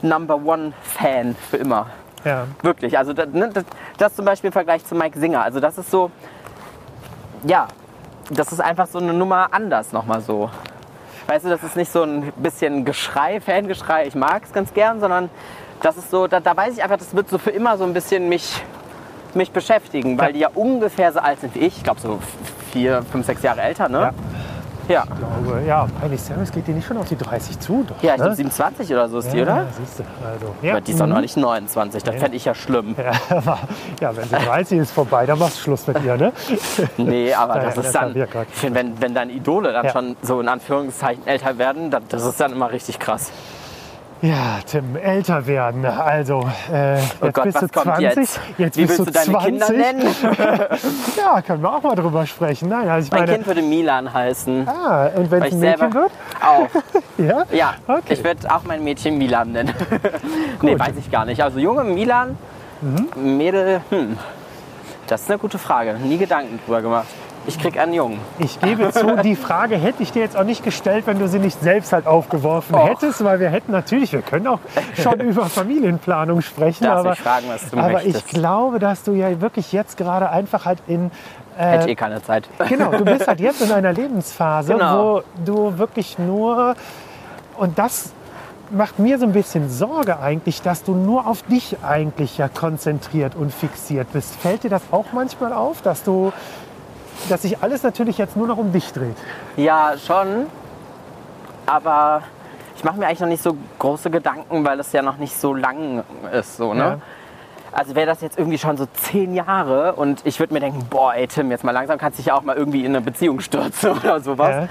[0.00, 1.88] Number One Fan für immer.
[2.24, 2.46] Ja.
[2.62, 2.96] Wirklich.
[2.96, 3.64] Also das, ne, das,
[3.98, 5.42] das zum Beispiel im Vergleich zu Mike Singer.
[5.42, 6.10] Also das ist so,
[7.44, 7.68] ja,
[8.30, 10.48] das ist einfach so eine Nummer anders nochmal so.
[11.26, 15.00] Weißt du, das ist nicht so ein bisschen Geschrei, Fangeschrei, ich mag es ganz gern,
[15.00, 15.28] sondern
[15.82, 17.92] das ist so, da, da weiß ich einfach, das wird so für immer so ein
[17.92, 18.64] bisschen mich,
[19.36, 20.32] mich beschäftigen, weil Ja.
[20.32, 21.78] die ja ungefähr so alt sind wie ich.
[21.78, 22.18] Ich glaube so
[22.72, 24.00] vier, fünf, sechs Jahre älter, ne?
[24.00, 24.12] Ja.
[24.88, 25.04] Ja.
[25.04, 28.02] glaube, ja, Miley Cyrus geht die nicht schon auf die 30 zu, doch.
[28.02, 28.24] Ja, ich ne?
[28.24, 29.66] glaube 27 oder so ist die, ja, oder?
[29.78, 30.54] Siehst du, also.
[30.62, 31.12] Ja, Aber die ist doch mhm.
[31.12, 32.20] noch nicht 29, das Ja.
[32.20, 32.94] fände ich ja schlimm.
[34.00, 36.32] Ja, wenn sie 30 ist vorbei, dann machst du Schluss mit ihr, ne?
[36.96, 40.40] Nee, aber das das ist dann, ich finde, wenn, wenn deine Idole dann schon so
[40.40, 43.30] in Anführungszeichen älter werden, das, das ist dann immer richtig krass.
[44.20, 45.84] Ja, Tim, älter werden.
[45.86, 48.02] Also, äh, jetzt Oh Gott, bist du kommt 20.
[48.16, 48.40] jetzt?
[48.58, 49.44] Jetzt Wie bist willst du deine 20.
[49.44, 50.16] Kinder nennen?
[51.16, 52.68] Ja, können wir auch mal drüber sprechen.
[52.68, 53.32] Nein, also ich Mein meine.
[53.34, 54.68] Kind würde Milan heißen.
[54.68, 56.10] ah, und wenn es ich ein Mädchen wird?
[56.44, 56.68] auch.
[57.18, 57.44] Ja?
[57.52, 58.14] Ja, Okay.
[58.14, 59.74] ich würde auch mein Mädchen Milan nennen.
[60.62, 61.42] nee, weiß ich gar nicht.
[61.42, 62.36] Also Junge Milan,
[62.80, 63.36] Mhm.
[63.36, 64.16] Mädel, hm.
[65.08, 65.94] Das ist eine gute Frage.
[65.94, 67.06] Nie Gedanken drüber gemacht.
[67.48, 68.18] Ich krieg einen Jungen.
[68.38, 71.38] Ich gebe zu, die Frage hätte ich dir jetzt auch nicht gestellt, wenn du sie
[71.38, 72.88] nicht selbst halt aufgeworfen Och.
[72.88, 74.58] hättest, weil wir hätten natürlich, wir können auch
[75.00, 78.16] schon über Familienplanung sprechen, Darfst aber, mich fragen, was du aber möchtest.
[78.16, 81.10] ich glaube, dass du ja wirklich jetzt gerade einfach halt in
[81.56, 82.48] Hätte eh keine Zeit.
[82.68, 85.14] Genau, du bist halt jetzt in einer Lebensphase, Genau.
[85.16, 86.76] wo du wirklich nur,
[87.56, 88.12] und das
[88.70, 93.34] macht mir so ein bisschen Sorge eigentlich, dass du nur auf dich eigentlich ja konzentriert
[93.34, 94.36] und fixiert bist.
[94.36, 96.32] Fällt dir das auch manchmal auf, dass du,
[97.28, 99.16] dass sich alles natürlich jetzt nur noch um dich dreht?
[99.56, 100.46] Ja, schon.
[101.66, 102.22] Aber
[102.76, 105.52] ich mache mir eigentlich noch nicht so große Gedanken, weil es ja noch nicht so
[105.54, 106.56] lang ist.
[106.56, 106.80] So, ne?
[106.80, 106.98] Ja.
[107.72, 111.14] Also wäre das jetzt irgendwie schon so zehn Jahre und ich würde mir denken, boah,
[111.14, 113.40] ey Tim, jetzt mal langsam kannst du dich ja auch mal irgendwie in eine Beziehung
[113.40, 114.68] stürzen oder sowas.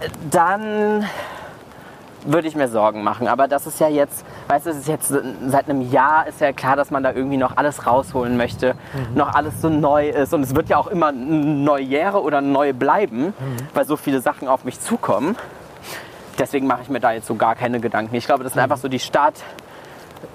[0.00, 0.08] Ja.
[0.30, 1.06] Dann
[2.26, 3.28] würde ich mir Sorgen machen.
[3.28, 5.12] Aber das ist ja jetzt, weißt du, es ist jetzt
[5.46, 8.74] seit einem Jahr ist ja klar, dass man da irgendwie noch alles rausholen möchte,
[9.14, 10.34] noch alles so neu ist.
[10.34, 13.32] Und es wird ja auch immer Neujähre oder neu bleiben,
[13.74, 15.36] weil so viele Sachen auf mich zukommen.
[16.38, 18.14] Deswegen mache ich mir da jetzt so gar keine Gedanken.
[18.14, 19.42] Ich glaube, das sind einfach so die Start,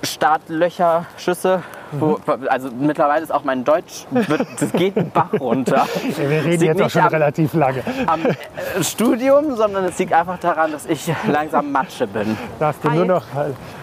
[0.02, 1.62] Startlöcher, Schüsse.
[2.00, 5.86] Wo, also mittlerweile ist auch mein Deutsch, wird, das geht einen Bach runter.
[6.18, 7.84] Ja, wir reden jetzt auch schon am- relativ lange.
[8.08, 12.38] am äh, Studium, sondern es liegt einfach daran, dass ich langsam Matsche bin.
[12.60, 12.98] Dass du Hi.
[12.98, 13.24] nur noch,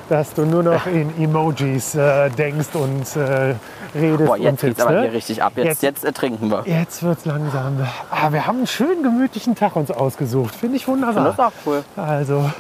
[0.09, 3.55] dass du nur noch in Emojis äh, denkst und äh,
[3.95, 4.83] redest Boah, und jetzt geht's tippst.
[4.83, 5.03] aber ne?
[5.03, 5.53] hier richtig ab.
[5.57, 6.63] Jetzt, Jetzt- jetzt, ertrinken wir.
[6.67, 7.87] Jetzt wird's langsam.
[8.11, 10.55] Ah, wir haben einen schönen gemütlichen Tag uns ausgesucht.
[10.55, 11.25] Finde ich wunderbar.
[11.25, 11.85] Das ist auch cool.
[11.97, 12.51] Also,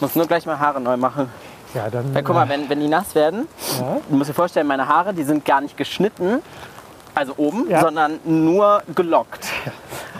[0.00, 1.28] Muss nur gleich mal Haare neu machen.
[1.74, 2.14] Ja, dann.
[2.14, 3.46] Weil, guck mal, wenn, wenn die nass werden,
[3.80, 3.98] Ja.
[4.08, 6.42] du musst dir vorstellen, meine Haare, die sind gar nicht geschnitten,
[7.14, 7.80] also oben, Ja.
[7.80, 9.46] sondern nur gelockt.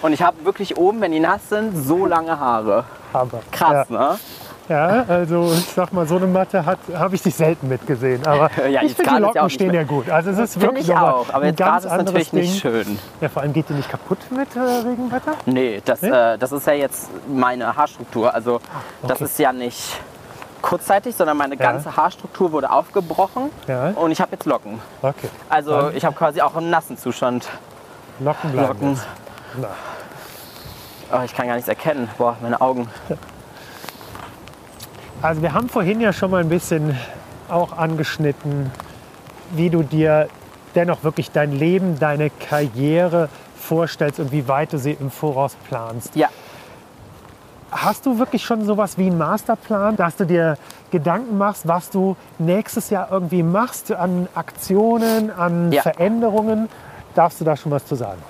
[0.03, 2.85] Und ich habe wirklich oben, wenn die nass sind, so lange Haare.
[3.13, 3.41] Hammer.
[3.53, 3.99] Krass, Ja.
[4.11, 4.19] ne?
[4.69, 8.25] Ja, also ich sag mal, so eine Matte habe ich dich selten mitgesehen.
[8.25, 10.09] Aber Ja, ich finde, die Locken stehen ja gut.
[10.09, 11.27] Also es ist wirklich ich auch.
[11.33, 12.41] Aber jetzt ganz ist natürlich Ding.
[12.43, 12.97] nicht schön.
[13.21, 15.33] Ja, vor allem geht die nicht kaputt mit äh, Regenwetter.
[15.47, 16.11] Nee, das, Nee?
[16.11, 18.33] Äh, das ist ja jetzt meine Haarstruktur.
[18.33, 18.61] Also
[19.03, 19.25] das okay.
[19.25, 19.99] ist ja nicht
[20.62, 21.73] kurzzeitig, sondern meine Ja.
[21.73, 23.89] ganze Haarstruktur wurde aufgebrochen Ja.
[23.91, 24.81] und ich habe jetzt Locken.
[25.03, 25.28] Okay.
[25.49, 27.49] Also Dann ich habe quasi auch im nassen Zustand
[28.19, 28.69] Locken bleiben.
[28.69, 29.01] Locken.
[31.12, 32.09] Oh, ich kann gar nichts erkennen.
[32.19, 32.89] Boah, meine Augen.
[35.23, 36.97] Also wir haben vorhin ja schon mal ein bisschen
[37.51, 38.70] auch angeschnitten,
[39.51, 40.28] wie du dir
[40.74, 46.16] dennoch wirklich dein Leben, deine Karriere vorstellst und wie weit du sie im Voraus planst.
[46.16, 46.28] Ja,
[47.71, 50.57] Hast du wirklich schon sowas wie einen Masterplan, dass du dir
[50.91, 55.83] Gedanken machst, was du nächstes Jahr irgendwie machst an Aktionen, an Ja.
[55.83, 56.69] Veränderungen?
[57.15, 58.21] Darfst du da schon was zu sagen?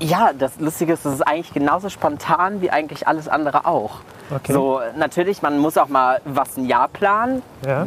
[0.00, 4.00] ja, das Lustige ist, es ist eigentlich genauso spontan wie eigentlich alles andere auch.
[4.34, 4.52] Okay.
[4.52, 7.42] So, natürlich, man muss auch mal was ein Jahr planen.
[7.64, 7.86] Ja?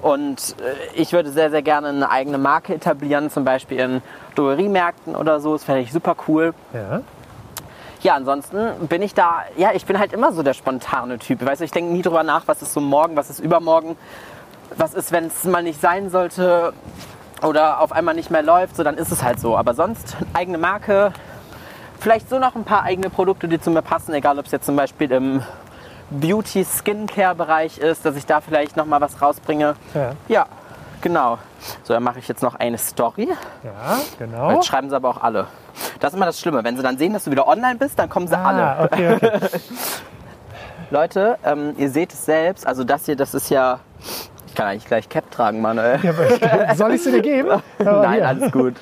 [0.00, 4.02] Und äh, ich würde sehr, sehr gerne eine eigene Marke etablieren, zum Beispiel in
[4.34, 5.52] Drogeriemärkten oder so.
[5.52, 6.54] Das fände ich super cool.
[6.72, 7.02] Ja?
[8.02, 11.44] Ja, ansonsten bin ich da, ja, ich bin halt immer so der spontane Typ.
[11.44, 13.96] Weißt du, ich denke nie drüber nach, was ist so morgen, was ist übermorgen,
[14.76, 16.72] was ist, wenn es mal nicht sein sollte
[17.42, 19.56] oder auf einmal nicht mehr läuft, so dann ist es halt so.
[19.56, 21.12] Aber sonst eigene Marke,
[21.98, 24.64] vielleicht so noch ein paar eigene Produkte, die zu mir passen, egal ob es jetzt
[24.66, 25.42] zum Beispiel im
[26.10, 29.76] Beauty-Skincare-Bereich ist, dass ich da vielleicht noch mal was rausbringe.
[29.94, 30.46] Ja, Ja,
[31.02, 31.38] genau.
[31.82, 33.28] So, dann mache ich jetzt noch eine Story.
[33.62, 34.52] ja genau.
[34.52, 35.46] Jetzt schreiben sie aber auch alle.
[36.00, 36.64] Das ist immer das Schlimme.
[36.64, 38.62] Wenn sie dann sehen, dass du wieder online bist, dann kommen sie alle.
[38.62, 39.40] Ah, okay, okay.
[40.90, 42.66] Leute, ähm, ihr seht es selbst.
[42.66, 43.80] Also das hier, das ist ja...
[44.46, 46.00] Ich kann eigentlich gleich Cap tragen, Manuel.
[46.02, 47.50] Ja, soll ich sie dir geben?
[47.78, 48.28] Aber Nein, hier.
[48.28, 48.74] alles gut.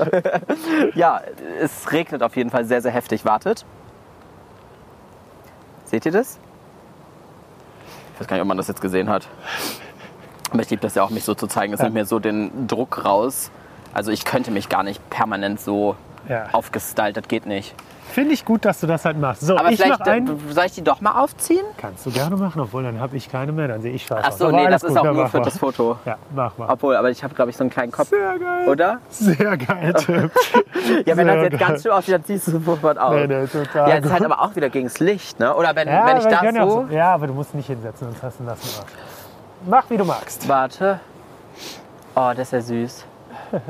[0.95, 1.21] ja,
[1.61, 3.27] es regnet auf jeden Fall sehr, sehr heftig.
[3.27, 3.67] Wartet.
[5.85, 6.39] Seht ihr das?
[8.15, 9.29] Ich weiß gar nicht, ob man das jetzt gesehen hat.
[10.53, 11.73] Aber ich liebe das ja auch, mich so zu zeigen.
[11.73, 13.51] Es nimmt mir so den Druck raus.
[13.95, 15.97] Also ich könnte mich gar nicht permanent so
[16.29, 16.47] Ja.
[16.53, 17.75] aufgestylt, das geht nicht.
[18.11, 19.43] Finde ich gut, dass du das halt machst.
[19.43, 20.41] So, Aber ich vielleicht, äh, einen.
[20.51, 21.65] soll ich die doch mal aufziehen?
[21.77, 24.29] Kannst du gerne machen, obwohl dann habe ich keine mehr, dann sehe ich scheiße Ach
[24.31, 24.39] aus.
[24.39, 25.45] so, Aber nee, das ist gut, auch ja, nur für mal.
[25.45, 25.99] das Foto.
[26.07, 26.69] Ja, mach mal.
[26.71, 28.09] Obwohl, aber ich habe, glaube ich, so einen kleinen Kopf.
[28.09, 28.69] Sehr geil.
[28.69, 28.99] Oder?
[29.11, 30.31] Sehr geil, Tim.
[31.05, 31.69] Ja, wenn Sehr das jetzt geil.
[31.69, 33.13] ganz schön aussieht, dann ziehst du sofort auf.
[33.15, 35.55] Nee, nee, total Ja, das ist halt aber auch wieder gegen das Licht, ne?
[35.55, 36.87] Oder wenn, Ja, wenn ich das ja so...
[36.91, 38.93] Ja, aber du musst nicht hinsetzen, sonst hast du nassen Arsch.
[39.67, 40.49] Mach, wie du magst.
[40.49, 41.01] Warte.
[42.15, 43.05] Oh, das ist ja süß.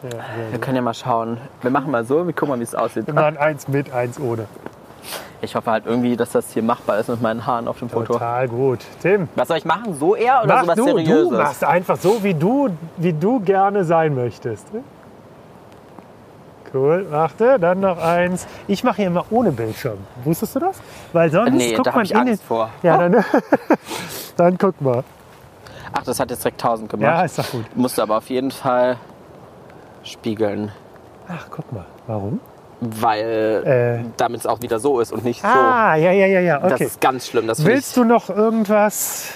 [0.00, 0.10] Ja,
[0.52, 1.38] Wir können ja mal schauen.
[1.60, 3.08] Wir machen mal so, wir gucken mal, wie es aussieht.
[3.08, 4.46] Wir machen eins mit, eins ohne.
[5.40, 8.12] Ich hoffe halt irgendwie, dass das hier machbar ist mit meinen Haaren auf dem Foto.
[8.12, 8.78] Total gut.
[9.02, 9.94] Tim, Was soll ich machen?
[9.94, 11.28] So eher oder mach sowas du, Seriöses?
[11.30, 14.68] du machst einfach so, wie du, wie du gerne sein möchtest.
[16.74, 18.46] Cool, warte, dann noch eins.
[18.66, 19.98] Ich mache hier immer ohne Bildschirm.
[20.24, 20.80] Wusstest du das?
[21.12, 22.68] Weil sonst Nee, guckt da man ich in den- Angst vor.
[22.82, 23.24] Ja, dann,
[24.36, 25.02] dann guck mal.
[25.92, 27.24] Ach, das hat jetzt direkt 1000 Ja, gemacht.
[27.24, 27.64] ist doch gut.
[27.76, 28.96] Musst du aber auf jeden Fall
[30.02, 30.70] spiegeln.
[31.28, 31.86] Ach, guck mal.
[32.06, 32.40] Warum?
[32.80, 34.08] Weil Äh.
[34.16, 36.56] damit es auch wieder so ist und nicht Ah, ja, ja, ja, ja.
[36.60, 36.64] so.
[36.64, 36.84] Das Okay.
[36.84, 37.50] ist ganz schlimm.
[37.56, 39.32] Willst du noch irgendwas?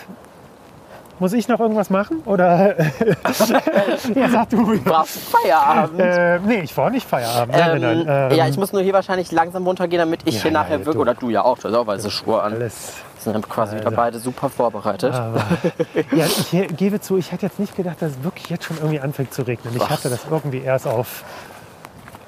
[1.22, 2.20] Muss ich noch irgendwas machen?
[2.26, 2.74] Oder?
[4.16, 4.72] ja, sag du.
[4.72, 4.82] ich...
[4.82, 6.00] Brauchst Feierabend?
[6.00, 7.54] Äh, nee, ich war nicht Feierabend.
[7.56, 8.30] Ähm, nein, nein.
[8.32, 10.84] Ähm, ja, ich muss nur hier wahrscheinlich langsam runtergehen, damit ich Ja, hier nachher ja,
[10.84, 10.94] wirke.
[10.94, 12.54] du- Oder du ja auch, du hast auch weiße Schuhe an.
[12.54, 12.94] Alles.
[13.22, 13.96] Wir sind quasi wieder Also.
[13.96, 15.14] beide super vorbereitet.
[15.14, 15.44] Aber,
[16.10, 18.98] ja, ich gebe zu, ich hätte jetzt nicht gedacht, dass es wirklich jetzt schon irgendwie
[18.98, 19.76] anfängt zu regnen.
[19.76, 21.22] Ich hatte das irgendwie erst auf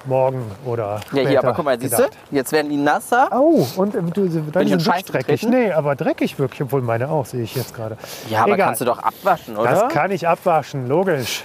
[0.07, 1.97] morgen oder Ja, hier, aber guck mal, siehst du?
[1.99, 2.17] gedacht.
[2.31, 3.33] Jetzt werden die nasser.
[3.33, 5.41] Au, und ähm, du, ich in sind Scheiße dreckig.
[5.41, 5.51] getreten?
[5.51, 7.97] Nee, aber dreckig wirklich, obwohl meine auch, sehe ich jetzt gerade.
[8.31, 8.67] Ja, aber Egal.
[8.69, 9.71] kannst du doch abwaschen, oder?
[9.71, 11.45] Das kann ich abwaschen, logisch.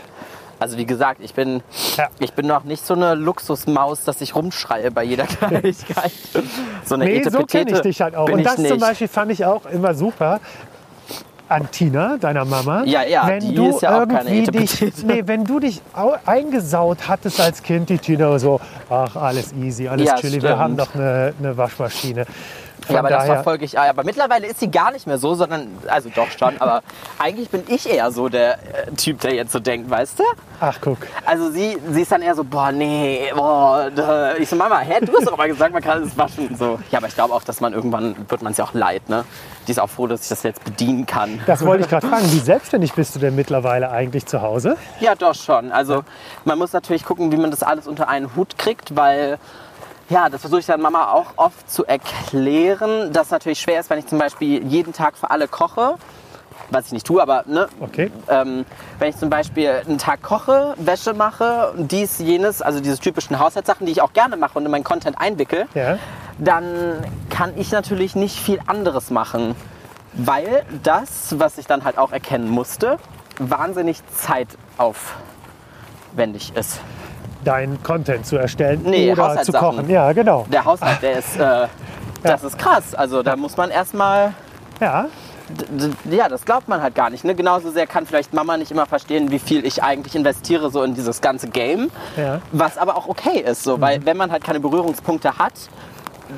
[0.61, 1.63] Also wie gesagt, ich bin,
[1.95, 2.09] Ja.
[2.19, 6.11] ich bin noch nicht so eine Luxusmaus, dass ich rumschreie bei jeder Kleinigkeit.
[6.83, 8.25] So eine Nee, so kenne ich dich halt auch.
[8.25, 8.69] bin Und ich das nicht.
[8.69, 10.41] zum Beispiel fand ich auch immer super.
[11.49, 12.83] An Tina, deiner Mama.
[12.85, 15.81] Ja, ja, wenn die du ist ja auch keine irgendwie dich, nee, wenn du dich
[15.95, 20.41] au- eingesaut hattest als Kind, die Tina so, ach, alles easy, alles Ja, chilly, wir
[20.49, 20.59] stimmt.
[20.59, 22.25] haben doch eine, eine Waschmaschine.
[22.85, 23.77] Von Ja, aber das verfolge ich.
[23.77, 26.81] Aber mittlerweile ist sie gar nicht mehr so, sondern, also doch schon, aber
[27.17, 30.23] eigentlich bin ich eher so der äh, Typ, der jetzt so denkt, weißt du?
[30.59, 30.97] ach, guck.
[31.25, 33.89] Also sie, sie ist dann eher so, boah, nee, boah,
[34.37, 36.55] ich so, Mama, hä, du hast doch mal gesagt, man kann es waschen.
[36.55, 36.79] So.
[36.91, 39.25] Ja, aber ich glaube auch, dass man irgendwann, wird man es ja auch leid, ne?
[39.67, 41.41] Die ist auch froh, dass ich das jetzt bedienen kann.
[41.45, 42.31] Das wollte ich gerade fragen.
[42.31, 44.77] Wie selbstständig bist du denn mittlerweile eigentlich zu Hause?
[44.99, 45.71] Ja, doch schon.
[45.71, 46.03] Also
[46.43, 49.37] man muss natürlich gucken, wie man das alles unter einen Hut kriegt, weil
[50.09, 53.99] ja, das versuche ich dann Mama auch oft zu erklären, dass natürlich schwer ist, wenn
[53.99, 55.95] ich zum Beispiel jeden Tag für alle koche.
[56.71, 58.11] Was ich nicht tue, aber ne, Okay.
[58.27, 58.63] ähm,
[58.99, 63.87] wenn ich zum Beispiel einen Tag koche, Wäsche mache, dies, jenes, also diese typischen Haushaltssachen,
[63.87, 65.97] die ich auch gerne mache und in meinen Content einwickel, Ja.
[66.37, 69.55] dann kann ich natürlich nicht viel anderes machen,
[70.13, 72.99] weil das, was ich dann halt auch erkennen musste,
[73.39, 76.81] wahnsinnig zeitaufwendig ist.
[77.49, 79.89] Deinen Content zu erstellen Nee, oder zu kochen.
[79.89, 80.45] Ja, genau.
[80.51, 81.67] Der Haushalt, der ist, äh,
[82.23, 82.93] das ist krass.
[82.95, 84.33] Also da muss man erstmal,
[84.79, 85.05] Ja,
[86.11, 87.23] ja, das glaubt man halt gar nicht.
[87.23, 87.33] Ne?
[87.33, 90.93] Genauso sehr kann vielleicht Mama nicht immer verstehen, wie viel ich eigentlich investiere so in
[90.93, 91.89] dieses ganze Game.
[92.17, 92.39] ja.
[92.51, 93.81] Was aber auch okay ist, so, Mhm.
[93.81, 95.53] weil wenn man halt keine Berührungspunkte hat,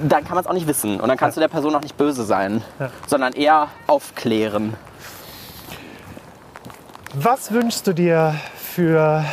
[0.07, 1.01] dann kann man es auch nicht wissen.
[1.01, 2.89] Und dann kannst du der Person auch nicht böse sein, Ja.
[3.07, 4.75] sondern eher aufklären.
[7.13, 9.25] Was wünschst du dir für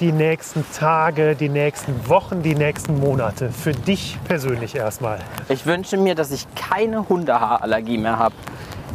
[0.00, 3.50] die nächsten Tage, die nächsten Wochen, die nächsten Monate?
[3.50, 5.18] Für dich persönlich erstmal.
[5.48, 8.34] Ich wünsche mir, dass ich keine Hundehaarallergie mehr habe.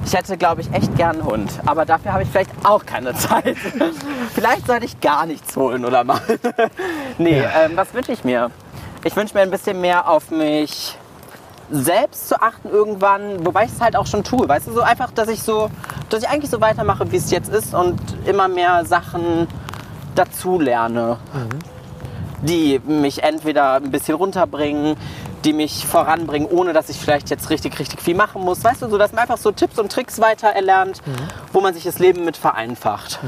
[0.05, 1.51] Ich hätte, glaube ich, echt gern einen Hund.
[1.65, 3.57] Aber dafür habe ich vielleicht auch keine Zeit.
[4.33, 6.21] vielleicht sollte ich gar nichts holen oder mal.
[7.17, 8.51] nee, ähm, was wünsche ich mir?
[9.03, 10.97] Ich wünsche mir ein bisschen mehr auf mich
[11.71, 14.47] selbst zu achten irgendwann, wobei ich es halt auch schon tue.
[14.47, 15.69] Weißt du, so einfach, dass ich so,
[16.09, 19.47] dass ich eigentlich so weitermache, wie es jetzt ist und immer mehr Sachen
[20.15, 21.17] dazu lerne,
[22.41, 24.95] die mich entweder ein bisschen runterbringen,
[25.45, 28.63] die mich voranbringen, ohne dass ich vielleicht jetzt richtig, richtig viel machen muss.
[28.63, 31.01] Weißt du, so dass man einfach so Tipps und Tricks weiter erlernt,
[31.53, 33.19] wo man sich das Leben mit vereinfacht.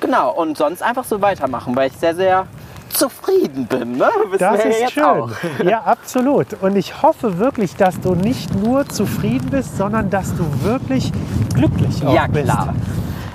[0.00, 2.46] Genau, und sonst einfach so weitermachen, weil ich sehr, sehr
[2.92, 3.92] zufrieden bin.
[3.96, 4.08] Ne?
[4.30, 5.02] Wissen Das ja ist schön.
[5.04, 5.30] Auch.
[5.64, 6.48] Ja, absolut.
[6.60, 11.10] Und ich hoffe wirklich, dass du nicht nur zufrieden bist, sondern dass du wirklich
[11.54, 12.44] glücklich auch Ja, bist.
[12.44, 12.74] klar.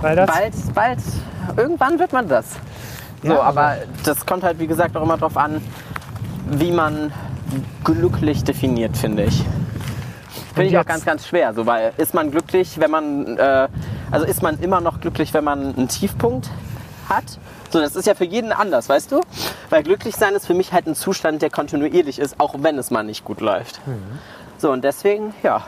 [0.02, 1.00] Weil das, Bald, bald,
[1.56, 2.46] irgendwann wird man das.
[3.24, 5.62] So, Ja, aber aber- das kommt halt, wie gesagt, auch immer darauf an,
[6.50, 7.12] wie man
[7.84, 9.44] glücklich definiert, finde ich.
[10.54, 11.54] Finde ich auch ganz, ganz schwer.
[11.54, 13.68] So, weil ist man glücklich, wenn man, äh,
[14.12, 16.50] also ist man immer noch glücklich, wenn man einen Tiefpunkt
[17.10, 17.24] hat?
[17.70, 19.22] So, das ist ja für jeden anders, weißt du?
[19.70, 22.92] Weil glücklich sein ist für mich halt ein Zustand, der kontinuierlich ist, auch wenn es
[22.92, 23.86] mal nicht gut läuft.
[23.86, 24.02] Mhm.
[24.58, 25.62] So, und deswegen, ja,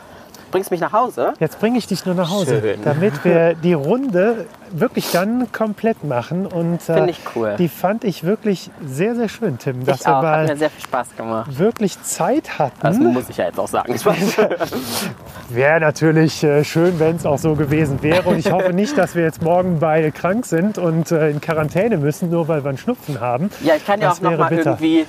[0.50, 1.34] bringst mich nach Hause.
[1.40, 2.80] Jetzt bringe ich dich nur nach Hause, Schön.
[2.84, 6.46] damit wir die Runde wirklich dann komplett machen.
[6.46, 7.56] Und äh, Finde ich cool.
[7.58, 10.56] die fand ich wirklich sehr, sehr schön, Tim, dass Ich wir auch, hat mir mal
[10.56, 11.58] sehr viel Spaß gemacht.
[11.58, 12.76] wirklich Zeit hatten.
[12.82, 13.94] Das muss ich ja jetzt auch sagen.
[15.48, 18.28] Wäre natürlich äh, schön, wenn es auch so gewesen wäre.
[18.28, 21.96] Und ich hoffe nicht, dass wir jetzt morgen beide krank sind und äh, in Quarantäne
[21.96, 23.50] müssen, nur weil wir einen Schnupfen haben.
[23.62, 24.70] Ja, ich kann ja Das auch noch mal bitter.
[24.72, 25.06] irgendwie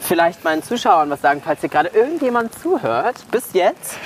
[0.00, 3.96] vielleicht meinen Zuschauern was sagen, falls hier gerade irgendjemand zuhört, bis jetzt.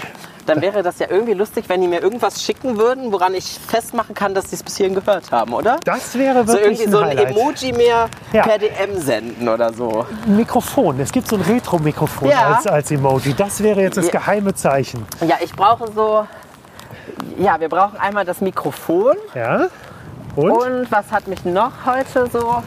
[0.47, 4.15] Dann wäre das ja irgendwie lustig, wenn die mir irgendwas schicken würden, woran ich festmachen
[4.15, 5.79] kann, dass sie es bis hierhin gehört haben, oder?
[5.85, 7.31] Das wäre So wirklich irgendwie so ein Highlight.
[7.37, 8.43] Emoji mehr Ja.
[8.43, 10.07] per DM senden oder so.
[10.27, 11.01] Ein Mikrofon.
[11.01, 12.55] Es gibt so ein Retro-Mikrofon Ja.
[12.55, 13.35] als, als Emoji.
[13.35, 15.05] Das wäre jetzt das geheime Zeichen.
[15.27, 16.27] Ja, ich brauche so.
[17.39, 19.17] Ja, wir brauchen einmal das Mikrofon.
[19.35, 19.67] Ja?
[20.37, 20.51] Und?
[20.51, 22.63] Und was hat mich noch heute so,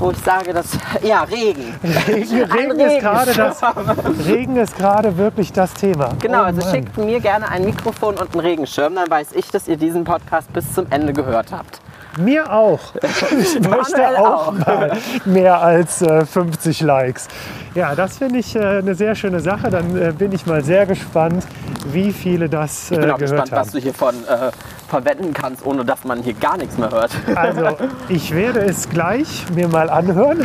[0.00, 0.78] wo ich sage, dass.
[1.02, 1.74] Ja, Regen.
[2.08, 3.62] Regen, Ein Regen, ist gerade das.
[4.26, 6.10] Regen ist gerade wirklich das Thema.
[6.20, 9.68] Genau, Oh also schickt mir gerne ein Mikrofon und einen Regenschirm, dann weiß ich, dass
[9.68, 11.80] ihr diesen Podcast bis zum Ende gehört habt.
[12.18, 12.80] Mir auch.
[13.30, 14.52] Ich möchte auch, auch.
[14.52, 14.92] mal
[15.24, 17.28] mehr als äh, 50 Likes.
[17.74, 19.70] Ja, das finde ich äh, eine sehr schöne Sache.
[19.70, 21.44] Dann äh, bin ich mal sehr gespannt,
[21.86, 23.70] wie viele das äh, Ich bin auch gespannt, was haben.
[23.72, 24.50] du hiervon äh,
[24.88, 27.10] verwenden kannst, ohne dass man hier gar nichts mehr hört.
[27.36, 27.76] Also,
[28.08, 30.44] ich werde es gleich mir mal anhören.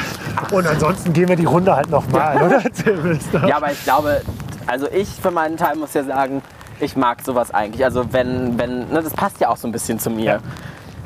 [0.51, 2.63] Und ansonsten gehen wir die Runde halt nochmal, oder?
[2.65, 4.21] Ist doch- Ja, aber ich glaube,
[4.67, 6.41] also ich für meinen Teil muss ja sagen,
[6.79, 7.83] ich mag sowas eigentlich.
[7.83, 10.25] Also wenn, wenn, ne, das passt ja auch so ein bisschen zu mir.
[10.25, 10.39] Ja.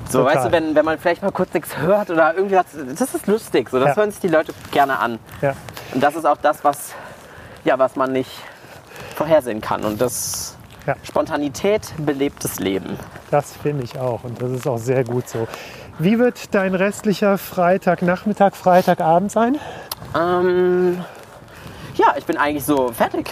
[0.09, 0.35] So, Total.
[0.35, 2.65] weißt du, wenn, wenn man vielleicht mal kurz nichts hört oder irgendwie was,
[2.97, 3.69] das ist lustig.
[3.69, 3.95] So, das Ja.
[3.97, 5.19] hören sich die Leute gerne an.
[5.41, 5.53] Ja.
[5.93, 6.93] Und das ist auch das, was,
[7.63, 8.31] ja, was man nicht
[9.15, 9.83] vorhersehen kann.
[9.85, 10.55] Und das
[10.87, 10.95] Ja.
[11.03, 12.97] Spontanität belebt das Leben.
[13.29, 15.47] Das finde ich auch und das ist auch sehr gut so.
[15.99, 19.59] Wie wird dein restlicher Freitagnachmittag, Freitagabend sein?
[20.17, 21.03] Ähm,
[21.95, 23.31] ja, ich bin eigentlich so fertig.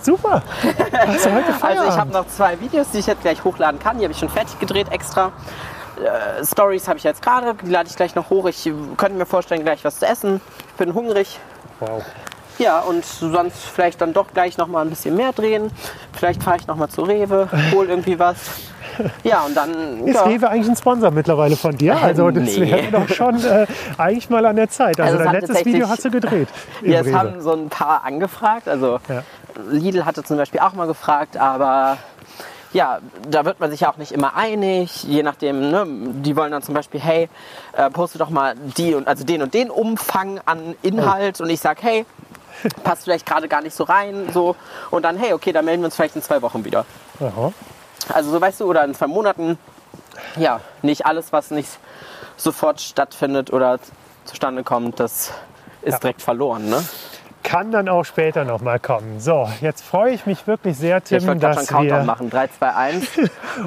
[0.00, 0.40] Super.
[0.62, 1.62] Feierabend?
[1.62, 3.98] Also ich habe noch zwei Videos, die ich jetzt gleich hochladen kann.
[3.98, 5.32] Die habe ich schon fertig gedreht extra.
[5.98, 8.46] Äh, Stories habe ich jetzt gerade, die lade ich gleich noch hoch.
[8.46, 10.40] Ich äh, könnte mir vorstellen, gleich was zu essen.
[10.78, 11.38] Bin hungrig.
[11.80, 12.02] wow.
[12.58, 15.70] Ja, und sonst vielleicht dann doch gleich noch mal ein bisschen mehr drehen.
[16.14, 18.38] Vielleicht fahre ich noch mal zu Rewe, hol irgendwie was.
[19.24, 20.06] Ja, und dann.
[20.06, 20.22] Ist ja.
[20.22, 21.98] Rewe eigentlich ein Sponsor mittlerweile von dir?
[22.00, 22.70] Also das nee.
[22.70, 23.66] wäre doch schon äh,
[23.98, 24.98] eigentlich mal an der Zeit.
[24.98, 26.48] Also, Also dein letztes Video hast du gedreht.
[26.82, 27.18] Ja, es Rewe.
[27.18, 28.68] haben so ein paar angefragt.
[28.68, 29.22] Also Ja.
[29.70, 31.98] Lidl hatte zum Beispiel auch mal gefragt, aber
[32.76, 32.98] ja,
[33.28, 35.02] da wird man sich ja auch nicht immer einig.
[35.04, 35.84] Je nachdem, ne,
[36.22, 37.28] die wollen dann zum Beispiel, hey,
[37.72, 41.60] äh, poste doch mal die und also den und den Umfang an Inhalt und ich
[41.60, 42.04] sag, hey,
[42.84, 44.56] passt vielleicht gerade gar nicht so rein, so
[44.90, 46.84] und dann, hey, okay, dann melden wir uns vielleicht in zwei Wochen wieder.
[47.20, 47.52] Aha.
[48.12, 49.58] Also so weißt du, oder in zwei Monaten.
[50.36, 51.70] Ja, nicht alles, was nicht
[52.36, 53.78] sofort stattfindet oder
[54.26, 55.32] zustande kommt, das
[55.82, 55.98] ist Ja.
[55.98, 56.82] direkt verloren, ne?
[57.46, 59.20] Kann dann auch später noch mal kommen.
[59.20, 62.28] So, jetzt freue ich mich wirklich sehr, Tim, Ich schon dass Countdown wir machen.
[62.28, 63.06] 3, 2, 1,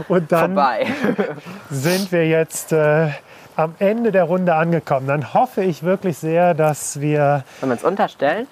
[0.10, 0.88] und dann vorbei.
[1.70, 3.08] sind wir jetzt äh,
[3.56, 5.08] am Ende der Runde angekommen.
[5.08, 8.48] Dann hoffe ich wirklich sehr, dass wir Wollen wir uns unterstellen?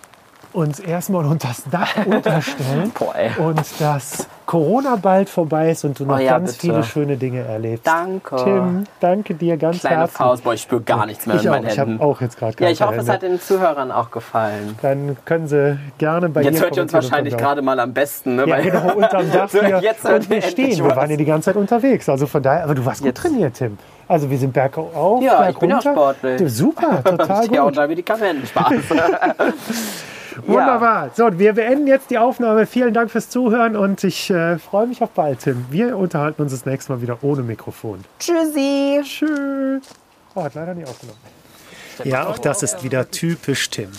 [0.57, 2.91] Uns erstmal unter das Dach unterstellen
[3.37, 6.61] und dass Corona bald vorbei ist und du noch Oh ja, ganz bitte.
[6.73, 7.85] viele schöne Dinge erlebst.
[7.85, 8.37] Danke.
[8.37, 10.17] Tim, danke dir ganz Kleine herzlich.
[10.17, 12.03] Pause, boah, ich spüre gar nichts mehr ich in auch, meinen ich habe Händen.
[12.03, 14.75] auch jetzt gerade Ja, ich hoffe, es hat den Zuhörern auch gefallen.
[14.81, 18.47] Dann können sie gerne bei Jetzt hört ihr uns wahrscheinlich gerade mal am besten, ne?
[18.47, 19.79] Ja, genau, unterm Dach So, hier.
[19.81, 20.77] jetzt und wir stehen.
[20.77, 22.07] Wir waren ja die ganze Zeit unterwegs.
[22.09, 23.21] Also von daher, aber du warst Jetzt.
[23.21, 23.77] gut trainiert, Tim.
[24.07, 25.91] Also wir sind bergauf, Ja, berg ich bin runter.
[25.91, 26.41] sportlich.
[26.53, 27.77] Super, total Ja, und gut.
[27.77, 28.47] da Medikamenten.
[28.47, 28.73] Spaß.
[30.45, 31.11] Wunderbar.
[31.15, 32.65] So, wir beenden jetzt die Aufnahme.
[32.65, 35.65] Vielen Dank fürs Zuhören und ich äh, freue mich auf bald, Tim.
[35.69, 38.03] Wir unterhalten uns das nächste Mal wieder ohne Mikrofon.
[38.19, 39.01] Tschüssi.
[39.03, 39.83] Tschüss.
[40.35, 41.19] Oh, hat leider nicht aufgenommen.
[42.03, 43.89] Ja, auch das ist wieder typisch Tim.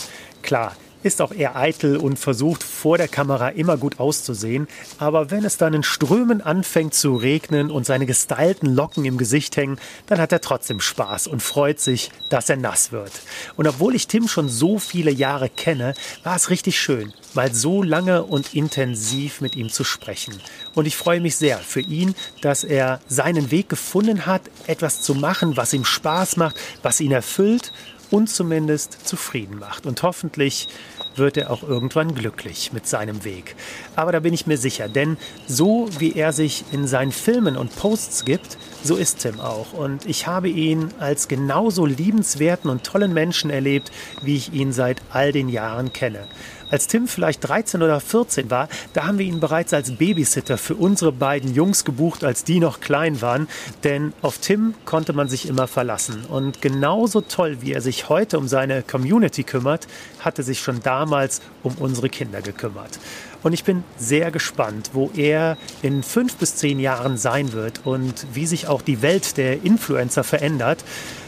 [0.41, 0.71] Klar,
[1.03, 4.67] ist auch eher eitel und versucht vor der Kamera immer gut auszusehen,
[4.97, 9.55] aber wenn es dann in Strömen anfängt zu regnen und seine gestylten Locken im Gesicht
[9.57, 13.11] hängen, dann hat er trotzdem Spaß und freut sich, dass er nass wird.
[13.55, 15.93] Und obwohl ich Tim schon so viele Jahre kenne,
[16.23, 20.35] war es richtig schön, mal so lange und intensiv mit ihm zu sprechen.
[20.75, 25.15] Und ich freue mich sehr für ihn, dass er seinen Weg gefunden hat, etwas zu
[25.15, 27.71] machen, was ihm Spaß macht, was ihn erfüllt
[28.11, 29.85] und zumindest zufrieden macht.
[29.85, 30.67] Und hoffentlich
[31.15, 33.55] wird er auch irgendwann glücklich mit seinem Weg.
[33.95, 35.17] Aber da bin ich mir sicher, denn
[35.47, 39.73] so wie er sich in seinen Filmen und Posts gibt, so ist Tim auch.
[39.73, 43.91] Und ich habe ihn als genauso liebenswerten und tollen Menschen erlebt,
[44.21, 46.25] wie ich ihn seit all den Jahren kenne.
[46.71, 50.75] Als Tim vielleicht 13 oder 14 war, da haben wir ihn bereits als Babysitter für
[50.75, 53.47] unsere beiden Jungs gebucht, als die noch klein waren.
[53.83, 56.25] Denn auf Tim konnte man sich immer verlassen.
[56.27, 59.87] Und genauso toll, wie er sich heute um seine Community kümmert,
[60.19, 62.99] hat er sich schon damals um unsere Kinder gekümmert.
[63.41, 68.25] Und ich bin sehr gespannt, wo er in fünf bis zehn Jahren sein wird und
[68.33, 70.83] wie sich auch die Welt der Influencer verändert.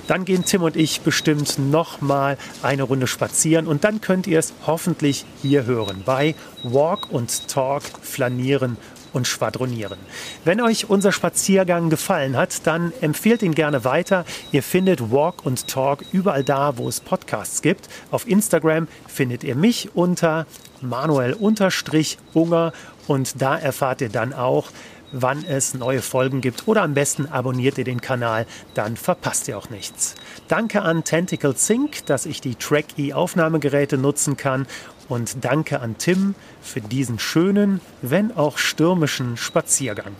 [0.07, 4.39] Dann gehen Tim und ich bestimmt noch mal eine Runde spazieren und dann könnt ihr
[4.39, 8.77] es hoffentlich hier hören bei Walk und Talk, Flanieren
[9.13, 9.97] und Schwadronieren.
[10.45, 14.25] Wenn euch unser Spaziergang gefallen hat, dann empfehlt ihn gerne weiter.
[14.51, 17.89] Ihr findet Walk und Talk überall da, wo es Podcasts gibt.
[18.09, 20.45] Auf Instagram findet ihr mich unter
[20.81, 22.73] Manuel-Unger
[23.07, 24.69] und da erfahrt ihr dann auch,
[25.11, 29.57] wann es neue Folgen gibt oder am besten abonniert ihr den Kanal, dann verpasst ihr
[29.57, 30.15] auch nichts.
[30.47, 34.67] Danke an Tentacle Sync, dass ich die Track-E Aufnahmegeräte nutzen kann
[35.09, 40.15] und danke an Tim für diesen schönen, wenn auch stürmischen Spaziergang.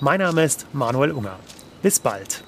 [0.00, 1.38] Mein Name ist Manuel Unger.
[1.82, 2.45] Bis bald.